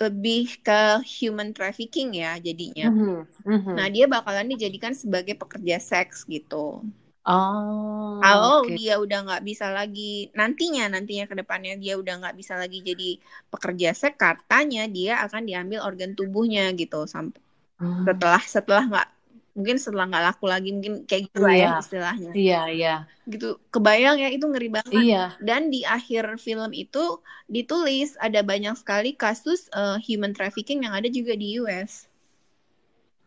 lebih 0.00 0.58
ke 0.64 1.04
human 1.04 1.52
trafficking 1.52 2.16
ya 2.18 2.40
jadinya. 2.40 2.88
Mm 2.90 2.96
-hmm. 2.96 3.18
Mm 3.46 3.58
-hmm. 3.60 3.74
Nah 3.76 3.86
dia 3.92 4.04
bakalan 4.08 4.48
dijadikan 4.48 4.96
sebagai 4.96 5.36
pekerja 5.36 5.76
seks 5.78 6.24
gitu. 6.24 6.82
Oh. 7.24 8.20
Kalau 8.20 8.68
okay. 8.68 8.76
dia 8.76 9.00
udah 9.00 9.24
nggak 9.24 9.44
bisa 9.48 9.72
lagi 9.72 10.28
nantinya 10.36 10.92
nantinya 10.92 11.24
ke 11.24 11.36
depannya 11.40 11.80
dia 11.80 11.96
udah 11.96 12.20
nggak 12.20 12.36
bisa 12.36 12.56
lagi 12.60 12.84
jadi 12.84 13.16
pekerja 13.48 13.96
seks, 13.96 14.20
katanya 14.20 14.84
dia 14.88 15.24
akan 15.24 15.48
diambil 15.48 15.88
organ 15.88 16.12
tubuhnya 16.12 16.68
gitu 16.76 17.08
sampai 17.08 17.40
hmm. 17.80 18.04
setelah 18.04 18.42
setelah 18.44 18.84
nggak 18.92 19.08
mungkin 19.54 19.78
setelah 19.78 20.10
nggak 20.10 20.24
laku 20.34 20.44
lagi 20.50 20.70
mungkin 20.74 21.06
kayak 21.06 21.30
gitu 21.30 21.38
lah 21.38 21.54
ya 21.54 21.62
iya. 21.62 21.70
istilahnya 21.78 22.30
iya 22.34 22.60
iya 22.66 22.94
gitu 23.30 23.62
kebayang 23.70 24.18
ya 24.18 24.28
itu 24.34 24.44
ngeri 24.50 24.68
banget 24.68 24.98
iya. 24.98 25.24
dan 25.38 25.70
di 25.70 25.86
akhir 25.86 26.42
film 26.42 26.74
itu 26.74 27.22
ditulis 27.46 28.18
ada 28.18 28.42
banyak 28.42 28.74
sekali 28.74 29.14
kasus 29.14 29.70
uh, 29.70 29.94
human 30.02 30.34
trafficking 30.34 30.82
yang 30.82 30.92
ada 30.92 31.06
juga 31.06 31.38
di 31.38 31.54
US 31.62 32.10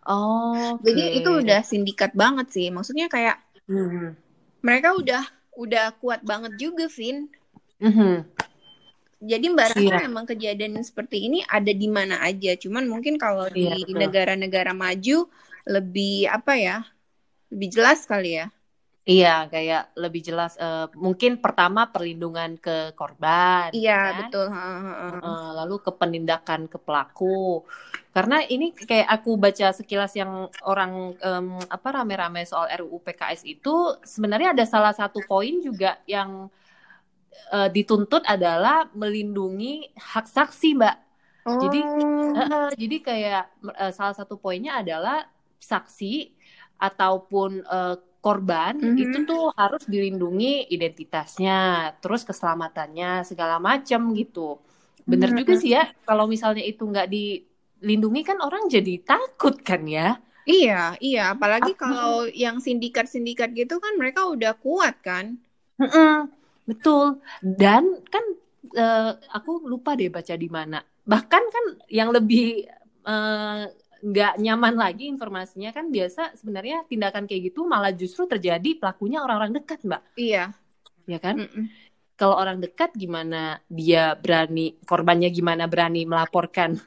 oh 0.04 0.76
okay. 0.76 0.92
jadi 0.92 1.04
itu 1.24 1.30
udah 1.32 1.62
sindikat 1.64 2.12
banget 2.12 2.52
sih 2.52 2.68
maksudnya 2.76 3.08
kayak 3.08 3.40
mm-hmm. 3.72 4.20
mereka 4.60 5.00
udah 5.00 5.24
udah 5.56 5.96
kuat 6.04 6.28
banget 6.28 6.60
juga 6.60 6.92
Vin 6.92 7.32
mm-hmm. 7.80 8.16
jadi 9.24 9.46
mbak 9.48 9.80
rasa 9.80 9.80
yeah. 9.80 10.04
memang 10.04 10.28
kejadian 10.28 10.76
seperti 10.84 11.24
ini 11.24 11.40
ada 11.48 11.72
di 11.72 11.88
mana 11.88 12.20
aja 12.20 12.52
cuman 12.60 12.84
mungkin 12.84 13.16
kalau 13.16 13.48
yeah, 13.56 13.80
di 13.80 13.96
negara-negara 13.96 14.76
maju 14.76 15.32
lebih 15.68 16.32
apa 16.32 16.56
ya 16.56 16.78
lebih 17.52 17.70
jelas 17.76 18.08
kali 18.08 18.40
ya 18.40 18.48
Iya, 19.08 19.48
kayak 19.48 19.96
lebih 19.96 20.20
jelas. 20.20 20.60
Uh, 20.60 20.92
mungkin 21.00 21.40
pertama 21.40 21.88
perlindungan 21.88 22.60
ke 22.60 22.92
korban. 22.92 23.72
Iya, 23.72 23.96
kan? 24.04 24.16
betul. 24.20 24.48
Uh, 24.52 25.52
lalu 25.64 25.80
ke 25.80 25.96
penindakan 25.96 26.68
ke 26.68 26.76
pelaku. 26.76 27.64
Karena 28.12 28.44
ini 28.44 28.76
kayak 28.76 29.08
aku 29.08 29.40
baca 29.40 29.72
sekilas 29.72 30.12
yang 30.12 30.52
orang 30.68 31.16
um, 31.24 31.56
apa 31.72 31.88
rame-rame 31.96 32.44
soal 32.44 32.68
RUU 32.84 33.00
PKS 33.00 33.48
itu 33.48 33.96
sebenarnya 34.04 34.52
ada 34.52 34.68
salah 34.68 34.92
satu 34.92 35.24
poin 35.24 35.56
juga 35.64 36.04
yang 36.04 36.52
uh, 37.56 37.70
dituntut 37.72 38.28
adalah 38.28 38.92
melindungi 38.92 39.88
hak 39.96 40.28
saksi, 40.28 40.76
Mbak. 40.76 40.98
Oh. 41.48 41.64
Jadi, 41.64 41.80
uh, 42.44 42.72
jadi 42.76 42.98
kayak 43.00 43.44
uh, 43.72 43.92
salah 43.96 44.20
satu 44.20 44.36
poinnya 44.36 44.84
adalah 44.84 45.24
saksi 45.60 46.34
ataupun 46.78 47.66
uh, 47.66 47.98
korban 48.22 48.76
mm 48.76 48.92
-hmm. 48.94 49.04
itu 49.04 49.18
tuh 49.24 49.46
harus 49.56 49.84
dilindungi 49.88 50.68
identitasnya, 50.68 51.94
terus 52.04 52.28
keselamatannya 52.28 53.24
segala 53.24 53.58
macam 53.62 54.12
gitu. 54.14 54.60
Bener 55.08 55.32
mm 55.32 55.36
-hmm. 55.36 55.42
juga 55.46 55.54
sih 55.58 55.72
ya 55.74 55.84
kalau 56.04 56.28
misalnya 56.28 56.66
itu 56.66 56.84
nggak 56.84 57.08
dilindungi 57.08 58.22
kan 58.28 58.38
orang 58.44 58.68
jadi 58.68 59.00
takut 59.02 59.62
kan 59.64 59.86
ya. 59.88 60.20
Iya, 60.48 60.96
iya. 61.04 61.36
Apalagi 61.36 61.76
Apa? 61.76 61.82
kalau 61.84 62.24
yang 62.32 62.64
sindikat-sindikat 62.64 63.52
gitu 63.52 63.84
kan 63.84 64.00
mereka 64.00 64.32
udah 64.32 64.56
kuat 64.56 64.96
kan. 65.04 65.36
Mm 65.76 65.88
-mm, 65.92 66.14
betul. 66.64 67.20
Dan 67.44 68.00
kan 68.08 68.24
uh, 68.80 69.12
aku 69.36 69.68
lupa 69.68 70.00
deh 70.00 70.08
baca 70.08 70.34
di 70.40 70.48
mana. 70.48 70.80
Bahkan 71.04 71.44
kan 71.52 71.66
yang 71.92 72.16
lebih 72.16 72.64
uh, 73.04 73.68
nggak 74.02 74.34
nyaman 74.42 74.76
lagi 74.78 75.10
informasinya 75.10 75.74
kan 75.74 75.90
biasa 75.90 76.38
sebenarnya 76.38 76.86
tindakan 76.86 77.26
kayak 77.26 77.54
gitu 77.54 77.66
malah 77.66 77.94
justru 77.94 78.30
terjadi 78.30 78.78
pelakunya 78.78 79.22
orang-orang 79.24 79.62
dekat 79.62 79.80
mbak. 79.86 80.02
Iya. 80.18 80.54
Ya 81.08 81.20
kan? 81.24 81.40
Mm 81.44 81.50
-mm. 81.50 81.66
kalau 82.18 82.34
orang 82.34 82.58
dekat 82.58 82.98
gimana 82.98 83.62
dia 83.70 84.18
berani 84.18 84.74
korbannya 84.84 85.30
gimana 85.30 85.70
berani 85.70 86.04
melaporkan 86.04 86.82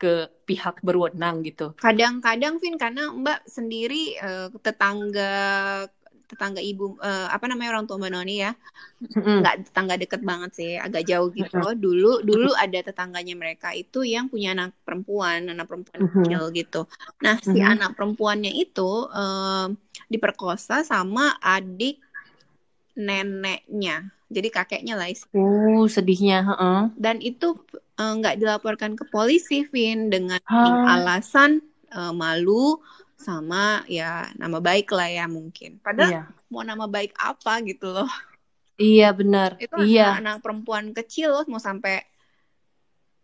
ke 0.00 0.32
pihak 0.48 0.80
berwenang 0.80 1.44
gitu? 1.44 1.76
Kadang-kadang 1.76 2.56
Vin 2.56 2.80
karena 2.80 3.12
mbak 3.12 3.44
sendiri 3.44 4.16
uh, 4.16 4.48
tetangga 4.64 5.84
tetangga 6.30 6.62
ibu 6.62 6.94
uh, 7.02 7.28
apa 7.28 7.50
namanya 7.50 7.74
orang 7.74 7.90
tua 7.90 7.98
Mbak 7.98 8.10
Noni 8.14 8.36
ya. 8.38 8.52
Nggak 9.02 9.54
mm. 9.58 9.64
tetangga 9.66 9.94
deket 9.98 10.22
banget 10.22 10.50
sih 10.54 10.72
agak 10.78 11.02
jauh 11.10 11.28
gitu. 11.34 11.58
Mm. 11.58 11.76
dulu 11.76 12.12
dulu 12.22 12.50
ada 12.54 12.78
tetangganya 12.80 13.34
mereka 13.34 13.74
itu 13.74 14.06
yang 14.06 14.30
punya 14.30 14.54
anak 14.54 14.72
perempuan 14.86 15.50
anak 15.50 15.66
perempuan 15.66 16.06
kecil 16.06 16.42
gitu. 16.54 16.86
Nah 17.26 17.36
si 17.42 17.58
anak 17.58 17.98
perempuannya 17.98 18.54
itu 18.54 19.10
uh, 19.10 19.66
diperkosa 20.06 20.86
sama 20.86 21.36
adik 21.42 21.98
neneknya 22.94 24.10
jadi 24.30 24.48
kakeknya 24.48 24.94
lah 24.94 25.10
oh 25.34 25.84
sedihnya 25.90 26.46
uh 26.46 26.84
dan 26.94 27.18
itu 27.18 27.58
nggak 27.98 28.34
uh, 28.36 28.38
dilaporkan 28.38 28.94
ke 28.94 29.04
polisi 29.10 29.66
Vin 29.68 30.08
dengan 30.08 30.38
huh? 30.46 30.86
alasan 30.86 31.60
uh, 31.92 32.14
malu 32.14 32.78
sama 33.20 33.84
ya 33.84 34.32
nama 34.40 34.58
baik 34.58 34.88
lah 34.96 35.08
ya 35.12 35.24
mungkin. 35.28 35.76
Padahal 35.84 36.10
iya. 36.10 36.22
mau 36.48 36.64
nama 36.64 36.88
baik 36.88 37.12
apa 37.20 37.60
gitu 37.68 37.92
loh. 37.92 38.10
Iya 38.80 39.12
benar. 39.12 39.60
Itu 39.60 39.76
iya. 39.84 40.16
anak, 40.16 40.20
anak 40.24 40.36
perempuan 40.40 40.96
kecil 40.96 41.36
loh 41.36 41.44
mau 41.46 41.60
sampai 41.60 42.00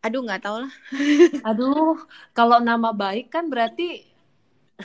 aduh 0.04 0.20
nggak 0.22 0.44
tahu 0.44 0.56
lah. 0.68 0.72
aduh, 1.48 1.96
kalau 2.36 2.60
nama 2.60 2.92
baik 2.92 3.32
kan 3.32 3.48
berarti 3.48 4.06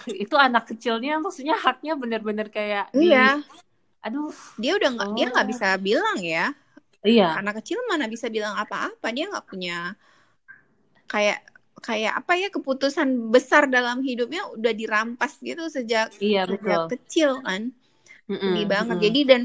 itu 0.08 0.36
anak 0.39 0.71
kecilnya 0.71 1.19
maksudnya 1.19 1.60
haknya 1.60 2.00
bener-bener 2.00 2.47
kayak 2.47 2.88
iya 2.95 3.43
di, 3.43 4.08
aduh 4.08 4.32
dia 4.56 4.80
udah 4.80 4.89
nggak 4.95 5.10
dia 5.19 5.28
nggak 5.36 5.47
Oh. 5.47 5.52
bisa 5.52 5.67
bilang 5.78 6.19
ya 6.24 6.56
iya 7.04 7.36
anak 7.36 7.60
kecil 7.60 7.84
mana 7.91 8.08
bisa 8.08 8.32
bilang 8.32 8.56
apa-apa 8.56 9.08
dia 9.12 9.28
nggak 9.28 9.47
punya 9.52 9.93
kayak 11.12 11.43
kayak 11.88 12.13
apa 12.20 12.34
ya 12.41 12.48
keputusan 12.56 13.10
besar 13.34 13.63
dalam 13.76 13.98
hidupnya 14.10 14.41
udah 14.56 14.74
dirampas 14.80 15.32
gitu 15.48 15.63
sejak 15.76 16.08
iya 16.26 16.41
sejak 16.48 16.82
betul. 16.82 16.88
kecil 16.91 17.30
kan. 17.48 17.62
Mm-mm, 18.30 18.41
sedih 18.44 18.65
banget. 18.74 18.98
Mm-mm. 18.98 19.06
jadi 19.06 19.20
dan 19.32 19.41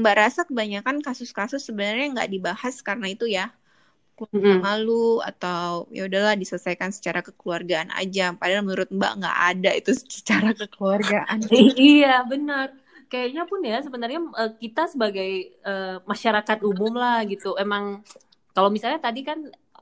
Mbak 0.00 0.14
rasa 0.22 0.40
kebanyakan 0.48 0.96
kasus-kasus 1.06 1.60
sebenarnya 1.68 2.06
nggak 2.16 2.30
dibahas 2.34 2.74
karena 2.88 3.06
itu 3.14 3.24
ya 3.28 3.44
Mm-mm. 4.32 4.62
malu 4.62 5.18
atau 5.30 5.90
ya 5.96 6.02
udahlah 6.08 6.34
diselesaikan 6.42 6.90
secara 6.96 7.20
kekeluargaan 7.26 7.90
aja. 8.00 8.24
Padahal 8.40 8.62
menurut 8.66 8.88
Mbak 8.98 9.12
nggak 9.20 9.38
ada 9.50 9.70
itu 9.80 9.90
secara 10.16 10.48
kekeluargaan. 10.60 11.40
Iya 11.80 12.08
benar. 12.30 12.68
Kayaknya 13.10 13.42
pun 13.50 13.60
ya 13.70 13.76
sebenarnya 13.84 14.20
eh, 14.40 14.50
kita 14.62 14.80
sebagai 14.92 15.28
eh, 15.68 15.96
masyarakat 16.10 16.58
umum 16.64 16.92
lah 17.02 17.16
gitu. 17.28 17.46
Emang 17.60 17.84
kalau 18.54 18.68
misalnya 18.74 19.00
tadi 19.00 19.20
kan 19.28 19.38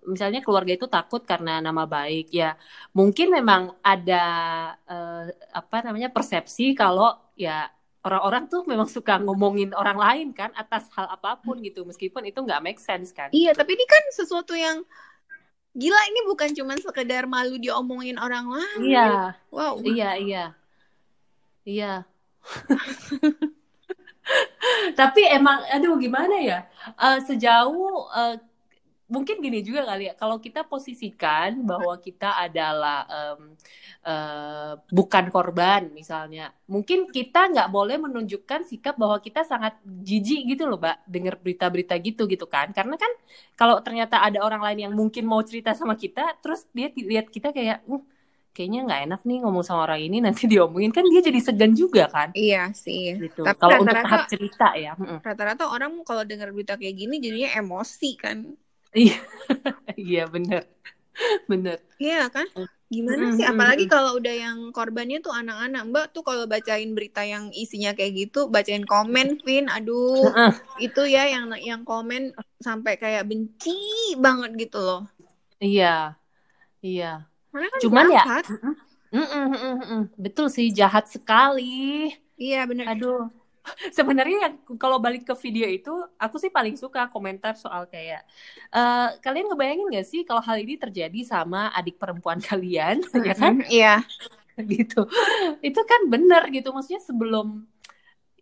misalnya 0.08 0.40
keluarga 0.40 0.72
itu 0.72 0.86
takut 0.88 1.22
karena 1.24 1.60
nama 1.60 1.84
baik 1.84 2.32
ya 2.32 2.56
mungkin 2.96 3.28
memang 3.32 3.76
ada 3.84 4.24
eh, 4.88 5.24
apa 5.52 5.76
namanya 5.84 6.08
persepsi 6.08 6.72
kalau 6.72 7.16
ya 7.36 7.68
orang-orang 8.00 8.48
tuh 8.48 8.64
memang 8.64 8.88
suka 8.88 9.20
ngomongin 9.20 9.76
orang 9.76 9.98
lain 10.00 10.28
kan 10.32 10.48
atas 10.56 10.88
hal 10.96 11.04
apa 11.12 11.36
pun 11.44 11.60
gitu 11.60 11.84
meskipun 11.84 12.24
itu 12.24 12.40
nggak 12.40 12.64
make 12.64 12.80
sense 12.80 13.12
kan 13.12 13.28
Iya, 13.28 13.52
tapi 13.52 13.76
ini 13.76 13.84
kan 13.84 14.02
sesuatu 14.16 14.56
yang 14.56 14.80
gila 15.76 16.00
ini 16.10 16.20
bukan 16.26 16.50
cuma 16.56 16.74
sekedar 16.80 17.28
malu 17.30 17.60
diomongin 17.60 18.16
orang 18.18 18.48
lain. 18.48 18.80
iya 18.88 19.36
Wow. 19.52 19.78
Iya, 19.84 20.10
iya. 20.18 20.44
Iya. 21.68 22.08
Tapi 24.98 25.22
emang, 25.26 25.60
aduh 25.70 25.98
gimana 25.98 26.36
ya? 26.38 26.58
Eh, 26.98 27.18
sejauh, 27.26 28.10
eh, 28.14 28.34
mungkin 29.14 29.36
gini 29.44 29.58
juga 29.66 29.82
kali 29.90 30.02
ya, 30.08 30.14
kalau 30.14 30.38
kita 30.38 30.60
posisikan 30.70 31.50
bahwa 31.66 31.94
kita 31.98 32.38
adalah 32.44 32.96
em, 33.10 33.40
eh, 34.06 34.72
bukan 34.98 35.24
korban 35.34 35.82
misalnya, 35.92 36.54
mungkin 36.70 37.10
kita 37.10 37.50
nggak 37.52 37.68
boleh 37.74 37.96
menunjukkan 38.00 38.60
sikap 38.70 38.94
bahwa 39.02 39.18
kita 39.26 39.42
sangat 39.42 39.74
jijik 39.84 40.40
gitu 40.56 40.62
loh, 40.70 40.78
Mbak, 40.80 40.96
dengar 41.10 41.34
berita-berita 41.42 41.94
gitu 42.06 42.22
gitu 42.30 42.46
kan? 42.46 42.70
Karena 42.76 42.94
kan 42.96 43.12
kalau 43.58 43.76
ternyata 43.84 44.22
ada 44.26 44.38
orang 44.46 44.62
lain 44.66 44.78
yang 44.88 44.94
mungkin 44.96 45.24
mau 45.28 45.42
cerita 45.44 45.74
sama 45.76 45.94
kita, 45.98 46.38
terus 46.42 46.64
dia 46.72 46.88
lihat 46.94 47.26
kita 47.28 47.50
kayak, 47.56 47.84
"Uh, 47.90 48.00
kayaknya 48.54 48.80
nggak 48.86 49.00
enak 49.06 49.20
nih 49.28 49.36
ngomong 49.46 49.62
sama 49.62 49.86
orang 49.86 50.00
ini 50.02 50.18
nanti 50.26 50.42
diomongin 50.50 50.90
kan 50.90 51.06
dia 51.06 51.22
jadi 51.22 51.38
segan 51.38 51.72
juga 51.78 52.10
kan 52.10 52.28
Iya 52.34 52.58
sih. 52.84 53.14
gitu 53.22 53.42
Tapi 53.46 53.58
kalau 53.62 53.76
untuk 53.84 53.94
rata-rata- 53.94 54.06
tahap 54.10 54.22
cerita 54.32 54.68
ya. 54.74 54.92
Rata-rata 55.26 55.64
orang 55.74 55.92
kalau 56.08 56.22
dengar 56.30 56.48
berita 56.54 56.74
kayak 56.80 56.94
gini 57.00 57.14
jadinya 57.24 57.50
emosi 57.60 58.10
kan. 58.18 58.38
iya 60.02 60.20
bener 60.32 60.62
bener 61.50 61.78
Iya 62.02 62.16
kan? 62.34 62.46
Gimana 62.94 63.24
Mm, 63.24 63.36
sih? 63.36 63.44
mm, 63.46 63.52
Apalagi 63.52 63.84
mm. 63.84 63.90
kalau 63.92 64.10
udah 64.18 64.34
yang 64.44 64.58
korbannya 64.76 65.16
tuh 65.26 65.32
anak-anak. 65.40 65.82
Mbak 65.90 66.04
tuh 66.14 66.22
kalau 66.28 66.44
bacain 66.52 66.90
berita 66.96 67.20
yang 67.32 67.44
isinya 67.62 67.90
kayak 67.96 68.12
gitu, 68.20 68.38
bacain 68.54 68.84
komen, 68.92 69.26
Vin, 69.46 69.64
aduh, 69.76 70.16
itu 70.84 71.00
ya 71.14 71.20
yang 71.34 71.44
yang 71.70 71.82
komen 71.90 72.20
sampai 72.66 72.92
kayak 73.02 73.22
benci 73.30 73.70
banget 74.24 74.50
gitu 74.62 74.76
loh. 74.86 75.00
iya 75.64 75.84
iya 76.86 77.04
Karena 77.52 77.68
kan 77.74 77.82
cuman 77.82 78.06
ya 78.16 78.22
jahat. 78.24 78.44
Mm-mm. 78.50 78.74
Mm-mm, 79.14 79.44
mm-mm, 79.54 79.74
mm. 79.92 80.02
betul 80.24 80.46
sih 80.56 80.66
jahat 80.78 81.04
sekali 81.14 81.62
Iya 82.42 82.68
bener. 82.70 82.90
aduh 82.90 83.30
sebenarnya 83.96 84.56
kalau 84.80 84.96
balik 84.98 85.28
ke 85.28 85.34
video 85.36 85.68
itu 85.68 85.92
aku 86.16 86.36
sih 86.40 86.48
paling 86.48 86.74
suka 86.80 87.06
komentar 87.12 87.54
soal 87.56 87.86
kayak 87.86 88.24
eh, 88.72 89.08
kalian 89.20 89.52
ngebayangin 89.52 89.92
gak 89.92 90.06
sih 90.08 90.22
kalau 90.24 90.40
hal 90.40 90.56
ini 90.58 90.80
terjadi 90.80 91.20
sama 91.24 91.70
adik 91.76 92.00
perempuan 92.00 92.40
kalian? 92.48 93.04
Ya 93.28 93.34
kan? 93.36 93.54
Iya. 93.68 93.94
gitu. 94.60 95.08
Itu 95.60 95.80
kan 95.84 96.00
bener 96.08 96.48
gitu. 96.52 96.72
Maksudnya 96.72 97.00
sebelum 97.00 97.64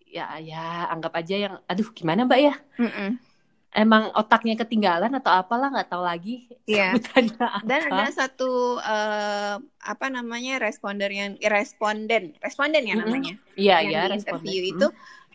ya 0.09 0.41
ya 0.41 0.89
anggap 0.89 1.13
aja 1.21 1.35
yang 1.37 1.55
aduh 1.69 1.89
gimana 1.93 2.25
mbak 2.25 2.41
ya? 2.41 2.55
Mm-mm. 2.81 3.28
Emang 3.75 4.05
otaknya 4.21 4.55
ketinggalan 4.61 5.13
atau 5.19 5.33
apalah 5.41 5.69
nggak 5.73 5.89
tahu 5.93 6.03
lagi 6.11 6.49
Iya. 6.71 6.83
sebutannya 7.03 7.47
apa 7.59 7.69
Dan 7.69 7.81
ada 7.91 8.05
satu 8.19 8.45
eh, 8.91 9.55
apa 9.93 10.07
namanya 10.17 10.53
responder 10.67 11.11
yang 11.21 11.31
responden, 11.55 12.23
responden 12.45 12.83
ya 12.91 12.95
namanya. 13.03 13.33
iya 13.61 13.75
yang 13.83 13.91
iya 13.91 14.01
di 14.03 14.09
responden. 14.13 14.19
interview 14.19 14.61
Mm. 14.63 14.71
itu 14.73 14.85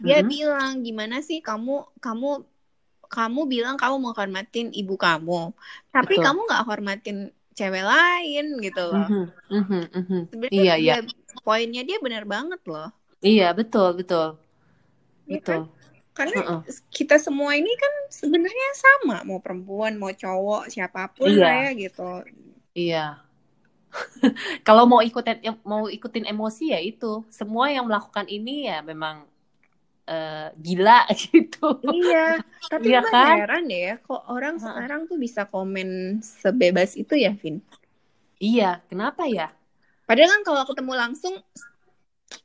dia 0.06 0.17
Mm-mm. 0.19 0.32
bilang 0.34 0.72
gimana 0.88 1.15
sih 1.28 1.39
kamu 1.48 1.72
kamu 2.06 2.28
kamu 3.15 3.39
bilang 3.54 3.76
kamu 3.82 3.96
menghormatin 4.06 4.67
ibu 4.80 4.93
kamu, 5.06 5.34
tapi 5.93 6.13
Betul. 6.15 6.24
kamu 6.26 6.39
nggak 6.48 6.63
hormatin 6.69 7.17
cewek 7.58 7.84
lain 7.91 8.46
gitu 8.65 8.82
loh. 8.91 9.08
Mhm, 9.10 9.22
mhm, 9.52 9.82
mhm. 9.98 10.19
Sebenarnya 10.32 10.63
Iya, 10.63 10.74
iya. 10.84 10.93
dia- 11.00 11.17
poinnya 11.46 11.82
dia 11.89 11.98
benar 12.06 12.24
banget 12.34 12.62
loh. 12.72 12.88
iya 13.30 13.48
betul 13.58 13.88
betul 14.00 14.28
Iya 15.28 15.39
betul 15.39 15.62
Karena 16.17 16.38
Heeh. 16.38 16.60
kita 16.97 17.15
semua 17.26 17.52
ini 17.60 17.71
kan 17.84 17.93
sebenarnya 18.21 18.67
sama, 18.84 19.15
mau 19.28 19.39
perempuan, 19.45 19.93
mau 20.02 20.12
cowok, 20.13 20.69
siapa 20.73 21.02
pun 21.17 21.32
Iya. 21.32 21.43
lah 21.43 21.54
ya 21.63 21.69
gitu. 21.84 22.02
iya 22.73 23.23
kalau 24.67 24.84
mau 24.89 25.02
ikutin 25.04 25.38
mau 25.63 25.86
ikutin 25.88 26.26
emosi 26.30 26.73
ya 26.73 26.80
itu 26.82 27.23
semua 27.30 27.69
yang 27.73 27.86
melakukan 27.89 28.26
ini 28.30 28.69
ya 28.69 28.82
memang 28.82 29.26
eh, 30.10 30.47
gila 30.60 31.08
gitu 31.34 31.65
Iya, 31.93 32.17
tapi 32.71 32.88
Iya 32.89 32.99
kan? 33.13 33.38
heran 33.38 33.63
ya, 33.69 33.91
kok 34.06 34.21
orang 34.34 34.56
Heeh. 34.62 34.63
sekarang 34.65 35.02
tuh 35.10 35.17
bisa 35.26 35.41
komen 35.54 35.89
sebebas 36.43 36.89
itu 37.02 37.13
ya, 37.26 37.32
Vin? 37.41 37.56
iya 38.43 38.63
kenapa 38.89 39.23
ya 39.38 39.43
Padahal 40.08 40.30
kan 40.36 40.41
kalau 40.47 40.63
ketemu 40.69 40.93
langsung 40.99 41.34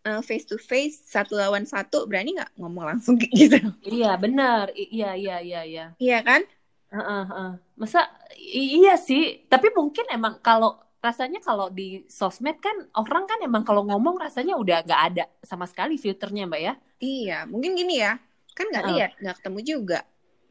eh, 0.07 0.21
face 0.29 0.47
to 0.51 0.57
face 0.71 0.97
satu 1.15 1.33
lawan 1.41 1.65
satu 1.69 1.97
berani 2.09 2.29
nggak 2.39 2.51
ngomong 2.61 2.85
langsung 2.91 3.15
gitu? 3.41 3.57
iya 3.89 4.07
benar 4.23 4.65
I- 4.81 4.91
iya 4.97 5.09
iya 5.21 5.35
iya 5.47 5.59
iya 5.71 5.83
Iya 6.03 6.17
kan? 6.29 6.43
Heeh, 6.89 7.23
heeh. 7.31 7.51
Masa 7.81 8.01
i- 8.41 8.71
iya 8.81 8.93
sih, 8.97 9.21
tapi 9.53 9.69
mungkin 9.79 10.05
emang 10.09 10.35
kalau 10.41 10.71
rasanya 11.05 11.39
kalau 11.45 11.69
di 11.79 12.03
sosmed 12.11 12.57
kan 12.65 12.77
orang 12.99 13.25
kan 13.31 13.39
emang 13.47 13.63
kalau 13.69 13.83
ngomong 13.89 14.17
rasanya 14.25 14.55
udah 14.63 14.77
nggak 14.87 15.01
ada 15.13 15.25
sama 15.45 15.65
sekali 15.71 15.95
filternya 16.01 16.43
mbak 16.49 16.61
ya. 16.67 16.73
Iya, 17.05 17.35
mungkin 17.53 17.71
gini 17.79 17.93
ya, 18.05 18.19
kan 18.57 18.67
nggak 18.73 18.85
Heeh. 18.85 18.91
lihat, 18.91 19.11
nggak 19.23 19.37
ketemu 19.39 19.59
juga. 19.71 19.99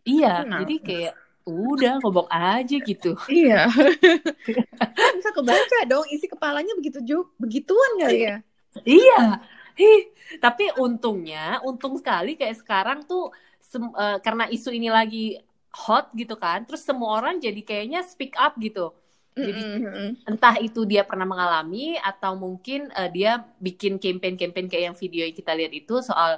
Iya, 0.08 0.28
Kenapa? 0.40 0.64
jadi 0.64 0.76
kayak 0.88 1.14
udah 1.48 1.92
ngomong 2.04 2.28
aja 2.32 2.76
gitu. 2.90 3.08
Iya. 3.32 3.68
bisa 5.16 5.30
kebaca 5.36 5.78
dong 5.90 6.06
isi 6.14 6.26
kepalanya 6.30 6.74
begitu 6.80 7.00
juga 7.04 7.30
begituan 7.42 7.92
kali 8.02 8.20
ya. 8.30 8.36
Iya. 8.86 9.14
Ih, 9.82 9.98
tapi 10.44 10.64
untungnya, 10.84 11.62
untung 11.68 11.94
sekali 12.02 12.30
kayak 12.40 12.56
sekarang 12.62 13.00
tuh 13.10 13.22
sem- 13.72 13.94
eh, 14.02 14.18
karena 14.26 14.44
isu 14.56 14.70
ini 14.78 14.88
lagi 14.98 15.18
hot 15.86 16.06
gitu 16.20 16.34
kan, 16.44 16.58
terus 16.66 16.82
semua 16.88 17.10
orang 17.22 17.36
jadi 17.46 17.60
kayaknya 17.68 18.00
speak 18.12 18.34
up 18.42 18.54
gitu. 18.66 18.82
Jadi 19.46 19.62
Mm-mm. 19.76 20.18
entah 20.30 20.56
itu 20.66 20.80
dia 20.92 21.02
pernah 21.10 21.28
mengalami 21.32 21.78
atau 22.10 22.34
mungkin 22.44 22.80
eh, 22.98 23.10
dia 23.16 23.30
bikin 23.66 23.94
campaign-campaign 24.04 24.68
kayak 24.72 24.86
yang 24.94 24.98
video 25.04 25.22
yang 25.28 25.38
kita 25.42 25.52
lihat 25.60 25.74
itu 25.80 25.94
soal 26.10 26.32